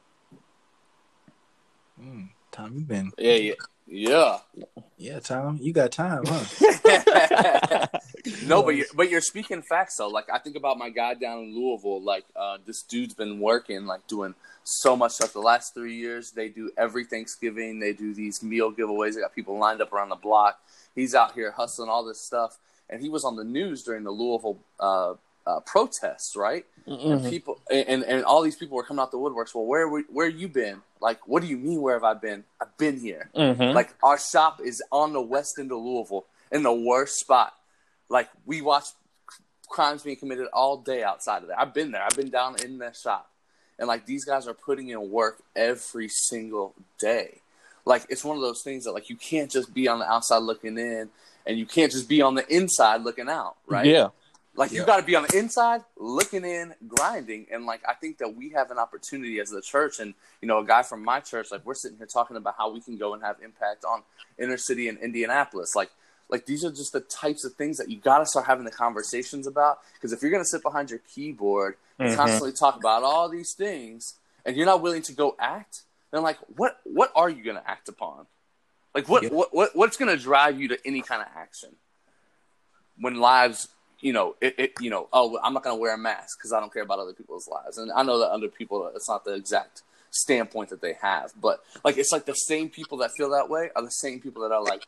Mm, 2.00 2.30
Tom, 2.52 2.74
you 2.76 2.84
been 2.84 3.12
Yeah, 3.18 3.34
yeah, 3.34 3.54
yeah. 3.90 4.38
yeah, 4.96 5.18
Tom, 5.20 5.58
you 5.60 5.72
got 5.72 5.92
time, 5.92 6.22
huh? 6.26 7.86
no, 8.46 8.62
but 8.62 8.76
you're, 8.76 8.86
but 8.94 9.10
you're 9.10 9.20
speaking 9.20 9.62
facts 9.62 9.96
though. 9.96 10.08
Like 10.08 10.26
I 10.32 10.38
think 10.38 10.56
about 10.56 10.78
my 10.78 10.90
guy 10.90 11.14
down 11.14 11.44
in 11.44 11.54
Louisville. 11.54 12.02
Like 12.02 12.24
uh, 12.36 12.58
this 12.66 12.82
dude's 12.82 13.14
been 13.14 13.40
working, 13.40 13.86
like 13.86 14.06
doing 14.06 14.34
so 14.64 14.96
much 14.96 15.12
stuff. 15.12 15.32
The 15.32 15.40
last 15.40 15.74
three 15.74 15.96
years, 15.96 16.32
they 16.32 16.48
do 16.48 16.70
every 16.76 17.04
Thanksgiving. 17.04 17.80
They 17.80 17.92
do 17.92 18.12
these 18.12 18.42
meal 18.42 18.72
giveaways. 18.72 19.14
They 19.14 19.20
got 19.20 19.34
people 19.34 19.58
lined 19.58 19.80
up 19.80 19.92
around 19.92 20.10
the 20.10 20.16
block. 20.16 20.60
He's 20.94 21.14
out 21.14 21.32
here 21.32 21.52
hustling 21.52 21.88
all 21.88 22.04
this 22.04 22.20
stuff, 22.20 22.58
and 22.90 23.00
he 23.00 23.08
was 23.08 23.24
on 23.24 23.36
the 23.36 23.44
news 23.44 23.82
during 23.82 24.04
the 24.04 24.10
Louisville 24.10 24.58
uh, 24.78 25.14
uh, 25.46 25.60
protests, 25.60 26.36
right? 26.36 26.66
And 26.90 27.30
people 27.30 27.60
and, 27.70 28.02
and 28.04 28.24
all 28.24 28.42
these 28.42 28.56
people 28.56 28.76
were 28.76 28.82
coming 28.82 29.00
out 29.00 29.10
the 29.10 29.18
woodworks. 29.18 29.54
Well, 29.54 29.64
where 29.66 29.88
where 29.88 30.28
you 30.28 30.48
been? 30.48 30.82
Like, 31.00 31.26
what 31.28 31.42
do 31.42 31.48
you 31.48 31.56
mean? 31.56 31.80
Where 31.80 31.94
have 31.94 32.04
I 32.04 32.14
been? 32.14 32.44
I've 32.60 32.76
been 32.78 32.98
here. 32.98 33.30
Mhm. 33.36 33.74
Like 33.74 33.94
our 34.02 34.18
shop 34.18 34.60
is 34.64 34.82
on 34.90 35.12
the 35.12 35.20
west 35.22 35.58
end 35.58 35.70
of 35.72 35.78
Louisville 35.78 36.26
in 36.50 36.62
the 36.62 36.72
worst 36.72 37.20
spot. 37.20 37.54
Like 38.08 38.28
we 38.46 38.62
watch 38.62 38.84
crimes 39.68 40.02
being 40.02 40.16
committed 40.16 40.48
all 40.52 40.78
day 40.78 41.02
outside 41.02 41.42
of 41.42 41.48
there. 41.48 41.60
I've 41.60 41.74
been 41.74 41.90
there. 41.90 42.02
I've 42.02 42.16
been 42.16 42.30
down 42.30 42.56
in 42.64 42.78
that 42.78 42.96
shop. 42.96 43.30
And 43.78 43.86
like 43.86 44.06
these 44.06 44.24
guys 44.24 44.48
are 44.48 44.54
putting 44.54 44.88
in 44.88 45.10
work 45.10 45.42
every 45.54 46.08
single 46.08 46.74
day. 46.98 47.42
Like 47.84 48.06
it's 48.08 48.24
one 48.24 48.36
of 48.36 48.42
those 48.42 48.62
things 48.62 48.84
that 48.84 48.92
like 48.92 49.08
you 49.10 49.16
can't 49.16 49.50
just 49.50 49.72
be 49.72 49.88
on 49.88 49.98
the 49.98 50.10
outside 50.10 50.38
looking 50.38 50.78
in 50.78 51.10
and 51.46 51.58
you 51.58 51.64
can't 51.66 51.92
just 51.92 52.08
be 52.08 52.20
on 52.20 52.34
the 52.34 52.46
inside 52.54 53.02
looking 53.02 53.28
out, 53.28 53.56
right? 53.66 53.86
Yeah. 53.86 54.08
Like 54.58 54.72
you 54.72 54.84
got 54.84 54.96
to 54.96 55.04
be 55.04 55.14
on 55.14 55.22
the 55.22 55.38
inside, 55.38 55.82
looking 55.96 56.44
in, 56.44 56.74
grinding, 56.88 57.46
and 57.52 57.64
like 57.64 57.80
I 57.88 57.94
think 57.94 58.18
that 58.18 58.34
we 58.34 58.50
have 58.50 58.72
an 58.72 58.78
opportunity 58.78 59.38
as 59.38 59.50
the 59.50 59.62
church, 59.62 60.00
and 60.00 60.14
you 60.42 60.48
know, 60.48 60.58
a 60.58 60.64
guy 60.64 60.82
from 60.82 61.04
my 61.04 61.20
church, 61.20 61.52
like 61.52 61.64
we're 61.64 61.74
sitting 61.74 61.96
here 61.96 62.08
talking 62.08 62.36
about 62.36 62.56
how 62.58 62.68
we 62.70 62.80
can 62.80 62.96
go 62.96 63.14
and 63.14 63.22
have 63.22 63.36
impact 63.42 63.84
on 63.84 64.02
inner 64.38 64.56
city 64.58 64.88
in 64.88 64.96
Indianapolis, 64.98 65.74
like. 65.74 65.90
Like 66.30 66.44
these 66.44 66.62
are 66.62 66.70
just 66.70 66.92
the 66.92 67.00
types 67.00 67.46
of 67.46 67.54
things 67.54 67.78
that 67.78 67.88
you 67.90 67.96
got 67.96 68.18
to 68.18 68.26
start 68.26 68.44
having 68.44 68.66
the 68.66 68.70
conversations 68.70 69.46
about. 69.46 69.78
Because 69.94 70.12
if 70.12 70.20
you're 70.20 70.30
going 70.30 70.42
to 70.42 70.46
sit 70.46 70.60
behind 70.62 70.90
your 70.90 70.98
keyboard 70.98 71.76
and 71.98 72.10
Mhm. 72.10 72.16
constantly 72.16 72.52
talk 72.52 72.76
about 72.76 73.02
all 73.02 73.30
these 73.30 73.54
things, 73.54 74.18
and 74.44 74.54
you're 74.54 74.66
not 74.66 74.82
willing 74.82 75.00
to 75.00 75.14
go 75.14 75.34
act, 75.38 75.84
then 76.10 76.22
like 76.22 76.36
what 76.54 76.80
what 76.84 77.12
are 77.16 77.30
you 77.30 77.42
going 77.42 77.56
to 77.56 77.66
act 77.66 77.88
upon? 77.88 78.26
Like 78.94 79.08
what 79.08 79.22
Yeah. 79.22 79.30
what, 79.30 79.54
what 79.54 79.74
what's 79.74 79.96
going 79.96 80.14
to 80.14 80.22
drive 80.22 80.60
you 80.60 80.68
to 80.68 80.78
any 80.86 81.00
kind 81.00 81.22
of 81.22 81.28
action? 81.34 81.76
when 83.00 83.14
lives, 83.14 83.68
you 84.00 84.12
know, 84.12 84.36
it, 84.40 84.54
it 84.58 84.72
you 84.80 84.90
know, 84.90 85.08
oh, 85.12 85.38
I'm 85.42 85.54
not 85.54 85.64
going 85.64 85.76
to 85.76 85.80
wear 85.80 85.94
a 85.94 85.98
mask 85.98 86.38
because 86.38 86.52
I 86.52 86.60
don't 86.60 86.72
care 86.72 86.82
about 86.82 86.98
other 86.98 87.12
people's 87.12 87.48
lives. 87.48 87.78
And 87.78 87.90
I 87.92 88.02
know 88.02 88.18
that 88.18 88.30
other 88.30 88.48
people, 88.48 88.90
it's 88.94 89.08
not 89.08 89.24
the 89.24 89.34
exact 89.34 89.82
standpoint 90.10 90.70
that 90.70 90.80
they 90.80 90.94
have, 90.94 91.32
but 91.40 91.62
like 91.84 91.98
it's 91.98 92.12
like 92.12 92.26
the 92.26 92.34
same 92.34 92.68
people 92.68 92.98
that 92.98 93.10
feel 93.16 93.30
that 93.30 93.48
way 93.48 93.70
are 93.76 93.82
the 93.82 93.90
same 93.90 94.20
people 94.20 94.42
that 94.42 94.52
are 94.52 94.62
like 94.62 94.86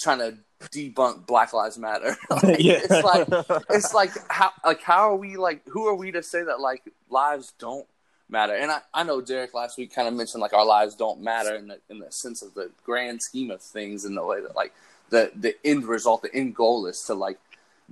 trying 0.00 0.18
to 0.18 0.38
debunk 0.68 1.26
Black 1.26 1.52
Lives 1.52 1.78
Matter. 1.78 2.16
Like, 2.30 2.58
Yeah. 2.60 2.80
It's 2.82 3.04
like 3.04 3.28
it's 3.70 3.94
like 3.94 4.10
how 4.28 4.50
like 4.64 4.82
how 4.82 5.10
are 5.10 5.16
we 5.16 5.36
like 5.36 5.66
who 5.68 5.86
are 5.86 5.94
we 5.94 6.10
to 6.12 6.22
say 6.22 6.42
that 6.42 6.60
like 6.60 6.82
lives 7.08 7.52
don't 7.58 7.86
matter? 8.28 8.54
And 8.54 8.70
I, 8.70 8.80
I 8.94 9.02
know 9.02 9.20
Derek 9.20 9.54
last 9.54 9.78
week 9.78 9.94
kind 9.94 10.08
of 10.08 10.14
mentioned 10.14 10.40
like 10.40 10.52
our 10.52 10.66
lives 10.66 10.94
don't 10.94 11.20
matter 11.20 11.54
in 11.54 11.68
the 11.68 11.78
in 11.88 11.98
the 11.98 12.10
sense 12.10 12.42
of 12.42 12.54
the 12.54 12.70
grand 12.84 13.22
scheme 13.22 13.50
of 13.50 13.60
things 13.60 14.04
in 14.04 14.14
the 14.14 14.24
way 14.24 14.40
that 14.40 14.56
like 14.56 14.72
the 15.10 15.30
the 15.34 15.54
end 15.64 15.84
result, 15.84 16.22
the 16.22 16.34
end 16.34 16.54
goal 16.54 16.86
is 16.86 17.02
to 17.06 17.14
like 17.14 17.38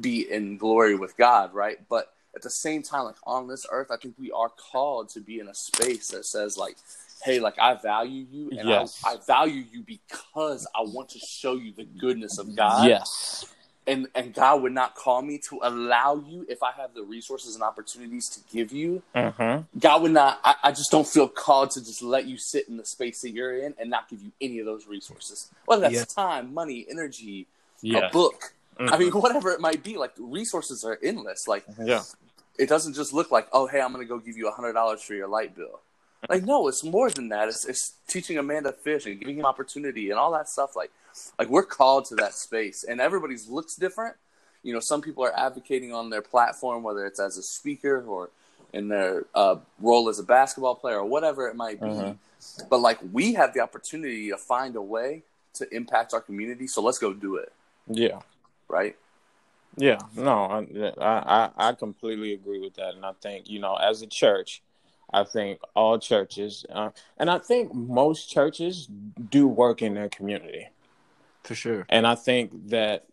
be 0.00 0.30
in 0.30 0.56
glory 0.56 0.94
with 0.94 1.16
God, 1.16 1.52
right? 1.54 1.78
But 1.88 2.12
at 2.34 2.42
the 2.42 2.50
same 2.50 2.82
time, 2.82 3.04
like 3.04 3.16
on 3.26 3.48
this 3.48 3.66
earth, 3.70 3.88
I 3.90 3.96
think 3.96 4.14
we 4.18 4.30
are 4.30 4.48
called 4.50 5.08
to 5.10 5.20
be 5.20 5.40
in 5.40 5.48
a 5.48 5.54
space 5.54 6.08
that 6.08 6.24
says 6.24 6.56
like, 6.56 6.76
hey, 7.24 7.40
like 7.40 7.58
I 7.58 7.74
value 7.74 8.26
you 8.30 8.50
and 8.56 8.68
Yes. 8.68 9.02
I, 9.04 9.14
I 9.14 9.16
value 9.26 9.64
you 9.72 9.82
because 9.82 10.66
I 10.74 10.82
want 10.82 11.08
to 11.10 11.18
show 11.18 11.54
you 11.54 11.72
the 11.72 11.84
goodness 11.84 12.38
of 12.38 12.54
God 12.54 12.86
Yes. 12.86 13.44
and 13.88 14.06
and 14.14 14.32
God 14.32 14.62
would 14.62 14.72
not 14.72 14.94
call 14.94 15.20
me 15.22 15.38
to 15.48 15.58
allow 15.62 16.22
you 16.28 16.46
if 16.48 16.62
I 16.62 16.70
have 16.72 16.94
the 16.94 17.02
resources 17.02 17.54
and 17.54 17.64
opportunities 17.64 18.28
to 18.28 18.40
give 18.54 18.70
you. 18.70 19.02
Mm-hmm. 19.16 19.78
God 19.80 20.02
would 20.02 20.12
not. 20.12 20.38
I, 20.44 20.54
I 20.64 20.70
just 20.70 20.90
don't 20.92 21.06
feel 21.08 21.26
called 21.28 21.72
to 21.72 21.84
just 21.84 22.02
let 22.02 22.26
you 22.26 22.36
sit 22.36 22.68
in 22.68 22.76
the 22.76 22.84
space 22.84 23.20
that 23.22 23.30
you're 23.30 23.58
in 23.58 23.74
and 23.80 23.90
not 23.90 24.08
give 24.08 24.22
you 24.22 24.30
any 24.40 24.60
of 24.60 24.66
those 24.66 24.86
resources, 24.86 25.50
whether 25.64 25.82
that's 25.82 25.94
Yeah. 25.94 26.04
time, 26.04 26.54
money, 26.54 26.86
energy, 26.88 27.46
Yeah. 27.80 28.08
a 28.08 28.10
book. 28.12 28.54
I 28.78 28.82
Mhm. 28.82 28.98
mean, 28.98 29.12
whatever 29.22 29.50
it 29.50 29.60
might 29.60 29.82
be. 29.82 29.96
Like 29.96 30.12
resources 30.18 30.84
are 30.84 30.98
endless. 31.02 31.46
Like 31.48 31.64
Yeah. 31.82 32.02
it 32.58 32.68
doesn't 32.68 32.94
just 32.94 33.12
look 33.12 33.30
like, 33.30 33.48
oh, 33.52 33.66
hey, 33.66 33.80
I'm 33.80 33.92
going 33.92 34.04
to 34.04 34.08
go 34.08 34.18
give 34.18 34.36
you 34.36 34.48
a 34.48 34.52
hundred 34.52 34.72
dollars 34.74 35.02
for 35.02 35.14
your 35.14 35.28
light 35.28 35.54
bill. 35.56 35.80
Like, 36.28 36.42
no, 36.44 36.66
it's 36.66 36.82
more 36.82 37.10
than 37.10 37.28
that. 37.28 37.48
It's, 37.48 37.64
it's 37.64 37.92
teaching 38.08 38.38
a 38.38 38.42
man 38.42 38.64
to 38.64 38.72
fish 38.72 39.06
and 39.06 39.18
giving 39.20 39.38
him 39.38 39.44
opportunity 39.46 40.10
and 40.10 40.18
all 40.18 40.32
that 40.32 40.48
stuff. 40.48 40.74
Like, 40.74 40.90
like 41.38 41.48
we're 41.48 41.62
called 41.62 42.06
to 42.06 42.16
that 42.16 42.34
space, 42.34 42.82
and 42.82 43.00
everybody's 43.00 43.48
looks 43.48 43.76
different. 43.76 44.16
You 44.64 44.72
know, 44.74 44.80
some 44.80 45.00
people 45.00 45.22
are 45.24 45.32
advocating 45.38 45.94
on 45.94 46.10
their 46.10 46.20
platform, 46.22 46.82
whether 46.82 47.06
it's 47.06 47.20
as 47.20 47.38
a 47.38 47.42
speaker 47.42 48.04
or 48.04 48.30
in 48.72 48.88
their 48.88 49.26
uh, 49.34 49.56
role 49.80 50.08
as 50.08 50.18
a 50.18 50.24
basketball 50.24 50.74
player 50.74 50.98
or 50.98 51.04
whatever 51.04 51.46
it 51.48 51.54
might 51.54 51.80
be. 51.80 51.86
Mhm. 51.86 52.18
But 52.68 52.78
like, 52.80 52.98
we 53.12 53.34
have 53.34 53.54
the 53.54 53.60
opportunity 53.60 54.30
to 54.30 54.36
find 54.36 54.74
a 54.74 54.82
way 54.82 55.22
to 55.54 55.72
impact 55.72 56.12
our 56.14 56.20
community. 56.20 56.66
So 56.66 56.82
let's 56.82 56.98
go 56.98 57.12
do 57.12 57.36
it, 57.36 57.52
Yeah. 57.86 58.20
Right? 58.68 58.96
Yeah, 59.76 59.98
no, 60.16 60.66
I, 61.00 61.04
I 61.56 61.68
I 61.68 61.72
completely 61.72 62.32
agree 62.32 62.58
with 62.60 62.74
that, 62.74 62.94
and 62.94 63.04
I 63.04 63.12
think 63.20 63.48
you 63.48 63.60
know, 63.60 63.76
as 63.76 64.02
a 64.02 64.06
church, 64.06 64.62
I 65.12 65.24
think 65.24 65.60
all 65.74 65.98
churches, 65.98 66.66
uh, 66.70 66.90
and 67.16 67.30
I 67.30 67.38
think 67.38 67.72
most 67.74 68.28
churches 68.28 68.88
do 69.30 69.46
work 69.46 69.80
in 69.82 69.94
their 69.94 70.08
community, 70.08 70.68
For 71.44 71.54
sure. 71.54 71.86
and 71.88 72.06
I 72.06 72.16
think 72.16 72.70
that 72.70 73.06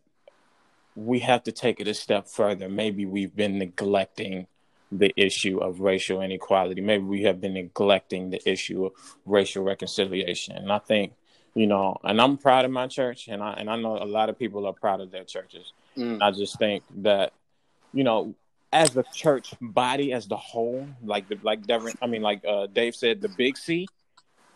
we 0.96 1.20
have 1.20 1.44
to 1.44 1.52
take 1.52 1.80
it 1.80 1.88
a 1.88 1.94
step 1.94 2.28
further. 2.28 2.70
Maybe 2.70 3.06
we've 3.06 3.36
been 3.36 3.60
neglecting 3.60 4.48
the 4.92 5.14
issue 5.18 5.60
of 5.60 5.82
racial 5.82 6.22
inequality. 6.22 6.82
Maybe 6.82 7.04
we 7.04 7.24
have 7.24 7.42
been 7.42 7.54
neglecting 7.54 8.30
the 8.30 8.42
issue 8.50 8.86
of 8.86 8.94
racial 9.26 9.64
reconciliation, 9.64 10.56
and 10.56 10.72
I 10.72 10.80
think 10.80 11.14
you 11.56 11.68
know, 11.68 11.98
and 12.04 12.22
I'm 12.22 12.38
proud 12.38 12.66
of 12.66 12.72
my 12.72 12.88
church, 12.88 13.30
and 13.30 13.42
I 13.42 13.54
and 13.54 13.70
I 13.70 13.78
know 13.78 13.98
a 13.98 14.06
lot 14.06 14.30
of 14.30 14.38
people 14.38 14.68
are 14.68 14.74
proud 14.74 15.00
of 15.00 15.10
their 15.10 15.24
churches. 15.24 15.72
Mm. 15.98 16.22
I 16.22 16.32
just 16.32 16.60
think 16.60 16.84
that, 16.98 17.32
you 17.94 18.04
know, 18.04 18.36
as 18.74 18.92
the 18.92 19.04
church 19.14 19.54
body 19.62 20.12
as 20.12 20.28
the 20.28 20.36
whole, 20.36 20.86
like 21.02 21.30
the 21.30 21.40
like 21.42 21.66
Devin, 21.66 21.94
I 22.02 22.08
mean, 22.08 22.22
like 22.22 22.44
uh, 22.46 22.68
Dave 22.68 22.94
said, 22.94 23.22
the 23.22 23.30
big 23.30 23.58
C, 23.58 23.88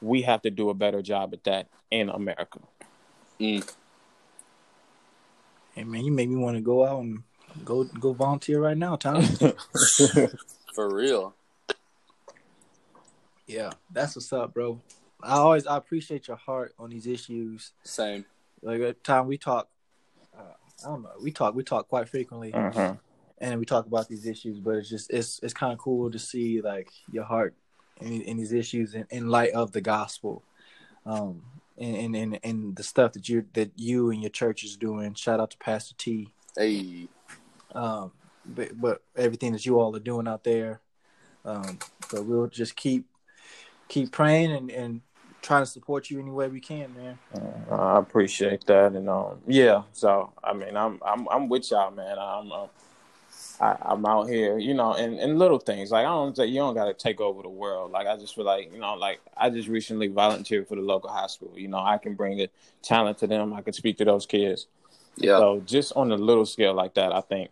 we 0.02 0.24
have 0.24 0.42
to 0.42 0.52
do 0.52 0.70
a 0.70 0.74
better 0.74 1.02
job 1.02 1.34
at 1.34 1.46
that 1.46 1.68
in 1.90 2.10
America. 2.10 2.60
Mm. 3.40 3.74
Hey 5.74 5.86
man, 5.86 6.04
you 6.04 6.12
make 6.12 6.30
me 6.30 6.36
want 6.36 6.58
to 6.58 6.62
go 6.62 6.86
out 6.86 7.00
and 7.00 7.24
go 7.64 7.86
go 7.86 8.12
volunteer 8.12 8.60
right 8.60 8.78
now, 8.78 8.98
Tom. 8.98 9.24
For 10.76 10.94
real. 10.94 11.34
yeah, 13.48 13.72
that's 13.90 14.18
what's 14.18 14.34
up, 14.34 14.54
bro. 14.54 14.82
I 15.22 15.34
always 15.34 15.68
I 15.68 15.78
appreciate 15.78 16.28
your 16.28 16.38
heart 16.38 16.74
on 16.80 16.90
these 16.90 17.08
issues. 17.08 17.74
Same. 17.84 18.26
Like 18.62 18.82
at 18.82 19.04
time 19.04 19.28
we 19.28 19.38
talk, 19.38 19.70
uh, 20.38 20.54
I 20.86 20.88
don't 20.90 21.04
know, 21.04 21.12
we 21.22 21.32
talk 21.32 21.56
we 21.56 21.64
talk 21.64 21.88
quite 21.88 22.08
frequently, 22.10 22.52
Mhm. 22.52 23.00
and 23.40 23.60
we 23.60 23.66
talk 23.66 23.86
about 23.86 24.08
these 24.08 24.26
issues. 24.26 24.60
But 24.60 24.78
it's 24.78 24.90
just 24.90 25.12
it's 25.12 25.40
it's 25.44 25.54
kind 25.54 25.74
of 25.74 25.80
cool 25.80 26.10
to 26.12 26.20
see 26.20 26.62
like 26.62 26.90
your 27.12 27.24
heart 27.26 27.56
in, 28.02 28.22
in 28.22 28.38
these 28.38 28.54
issues 28.54 28.96
in, 28.96 29.06
in 29.10 29.30
light 29.30 29.52
of 29.52 29.72
the 29.74 29.82
gospel, 29.82 30.44
um, 31.06 31.44
and, 31.78 31.96
and 31.96 32.16
and 32.16 32.40
and 32.44 32.76
the 32.76 32.84
stuff 32.84 33.14
that 33.14 33.28
you 33.28 33.46
that 33.54 33.72
you 33.76 34.12
and 34.12 34.22
your 34.22 34.30
church 34.32 34.64
is 34.64 34.78
doing. 34.78 35.14
Shout 35.16 35.40
out 35.40 35.52
to 35.52 35.58
Pastor 35.58 35.96
T. 35.98 36.34
Hey. 36.58 37.08
um, 37.74 38.12
but, 38.46 38.70
but 38.80 39.04
everything 39.16 39.52
that 39.54 39.66
you 39.66 39.80
all 39.80 39.96
are 39.96 40.00
doing 40.00 40.28
out 40.28 40.44
there. 40.44 40.82
Um, 41.46 41.78
but 42.12 42.26
we'll 42.26 42.48
just 42.48 42.76
keep 42.76 43.06
keep 43.88 44.12
praying 44.12 44.52
and, 44.52 44.70
and 44.72 45.02
trying 45.42 45.64
to 45.64 45.66
support 45.66 46.10
you 46.10 46.20
any 46.20 46.32
way 46.32 46.48
we 46.48 46.60
can, 46.60 46.94
man. 46.96 47.20
Uh, 47.70 47.76
I 47.76 48.00
appreciate 48.00 48.66
that, 48.68 48.94
and 48.94 49.10
um, 49.10 49.40
yeah. 49.48 49.84
So 49.94 50.34
I 50.44 50.54
mean, 50.54 50.76
I'm 50.76 51.00
I'm 51.06 51.28
I'm 51.30 51.50
with 51.50 51.70
y'all, 51.72 51.92
man. 51.92 52.18
I'm 52.20 52.52
uh, 52.52 52.68
I, 53.62 53.76
I'm 53.82 54.06
out 54.06 54.30
here, 54.30 54.58
you 54.58 54.74
know, 54.74 54.94
and, 54.94 55.20
and 55.20 55.38
little 55.38 55.60
things 55.60 55.92
like 55.92 56.06
I 56.06 56.10
don't 56.10 56.36
say 56.36 56.46
you 56.46 56.60
don't 56.60 56.76
got 56.76 56.86
to 56.86 56.94
take 56.94 57.20
over 57.20 57.42
the 57.42 57.50
world. 57.50 57.92
Like 57.92 58.08
I 58.08 58.16
just 58.18 58.36
feel 58.36 58.46
like 58.46 58.72
you 58.72 58.80
know, 58.80 58.94
like 58.96 59.20
I 59.36 59.50
just 59.50 59.68
recently 59.68 60.08
volunteered 60.08 60.68
for 60.68 60.76
the 60.76 60.82
local 60.82 61.10
hospital. 61.10 61.58
You 61.58 61.68
know, 61.68 61.80
I 61.80 61.98
can 61.98 62.16
bring 62.16 62.42
a 62.42 62.50
talent 62.82 63.18
to 63.20 63.28
them. 63.28 63.54
I 63.54 63.62
can 63.62 63.74
speak 63.74 63.98
to 63.98 64.06
those 64.06 64.26
kids. 64.26 64.68
Yeah. 65.18 65.38
So 65.38 65.62
just 65.66 65.92
on 65.96 66.12
a 66.12 66.16
little 66.16 66.46
scale 66.46 66.74
like 66.74 66.94
that, 66.94 67.12
I 67.12 67.22
think 67.22 67.50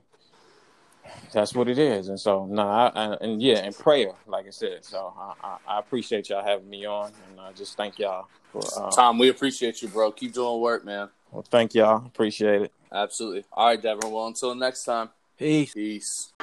that's 1.32 1.54
what 1.54 1.68
it 1.68 1.78
is. 1.78 2.10
And 2.10 2.20
so, 2.20 2.46
no, 2.46 2.68
I, 2.68 2.92
I, 2.96 3.14
and 3.22 3.42
yeah, 3.42 3.58
and 3.58 3.78
prayer, 3.78 4.12
like 4.26 4.48
I 4.48 4.52
said. 4.52 4.86
So 4.86 5.14
I, 5.18 5.34
I, 5.44 5.58
I 5.68 5.80
appreciate 5.80 6.30
y'all 6.30 6.44
having 6.44 6.70
me 6.70 6.86
on, 6.86 7.12
and 7.30 7.40
I 7.40 7.52
just 7.54 7.76
thank 7.78 8.00
y'all 8.00 8.28
for. 8.52 8.62
Uh, 8.78 8.92
Tom, 8.92 9.18
we 9.18 9.30
appreciate 9.30 9.82
you, 9.82 9.88
bro. 9.88 10.12
Keep 10.12 10.34
doing 10.34 10.60
work, 10.62 10.86
man. 10.86 11.10
well, 11.32 11.44
thank 11.44 11.74
y'all. 11.74 12.06
Appreciate 12.06 12.64
it. 12.64 12.74
Absolutely. 12.92 13.46
All 13.52 13.68
right, 13.68 13.82
Devin. 13.82 14.12
Well, 14.12 14.28
until 14.28 14.56
next 14.56 14.84
time. 14.84 15.10
Peace. 15.38 15.74
Peace. 15.74 16.34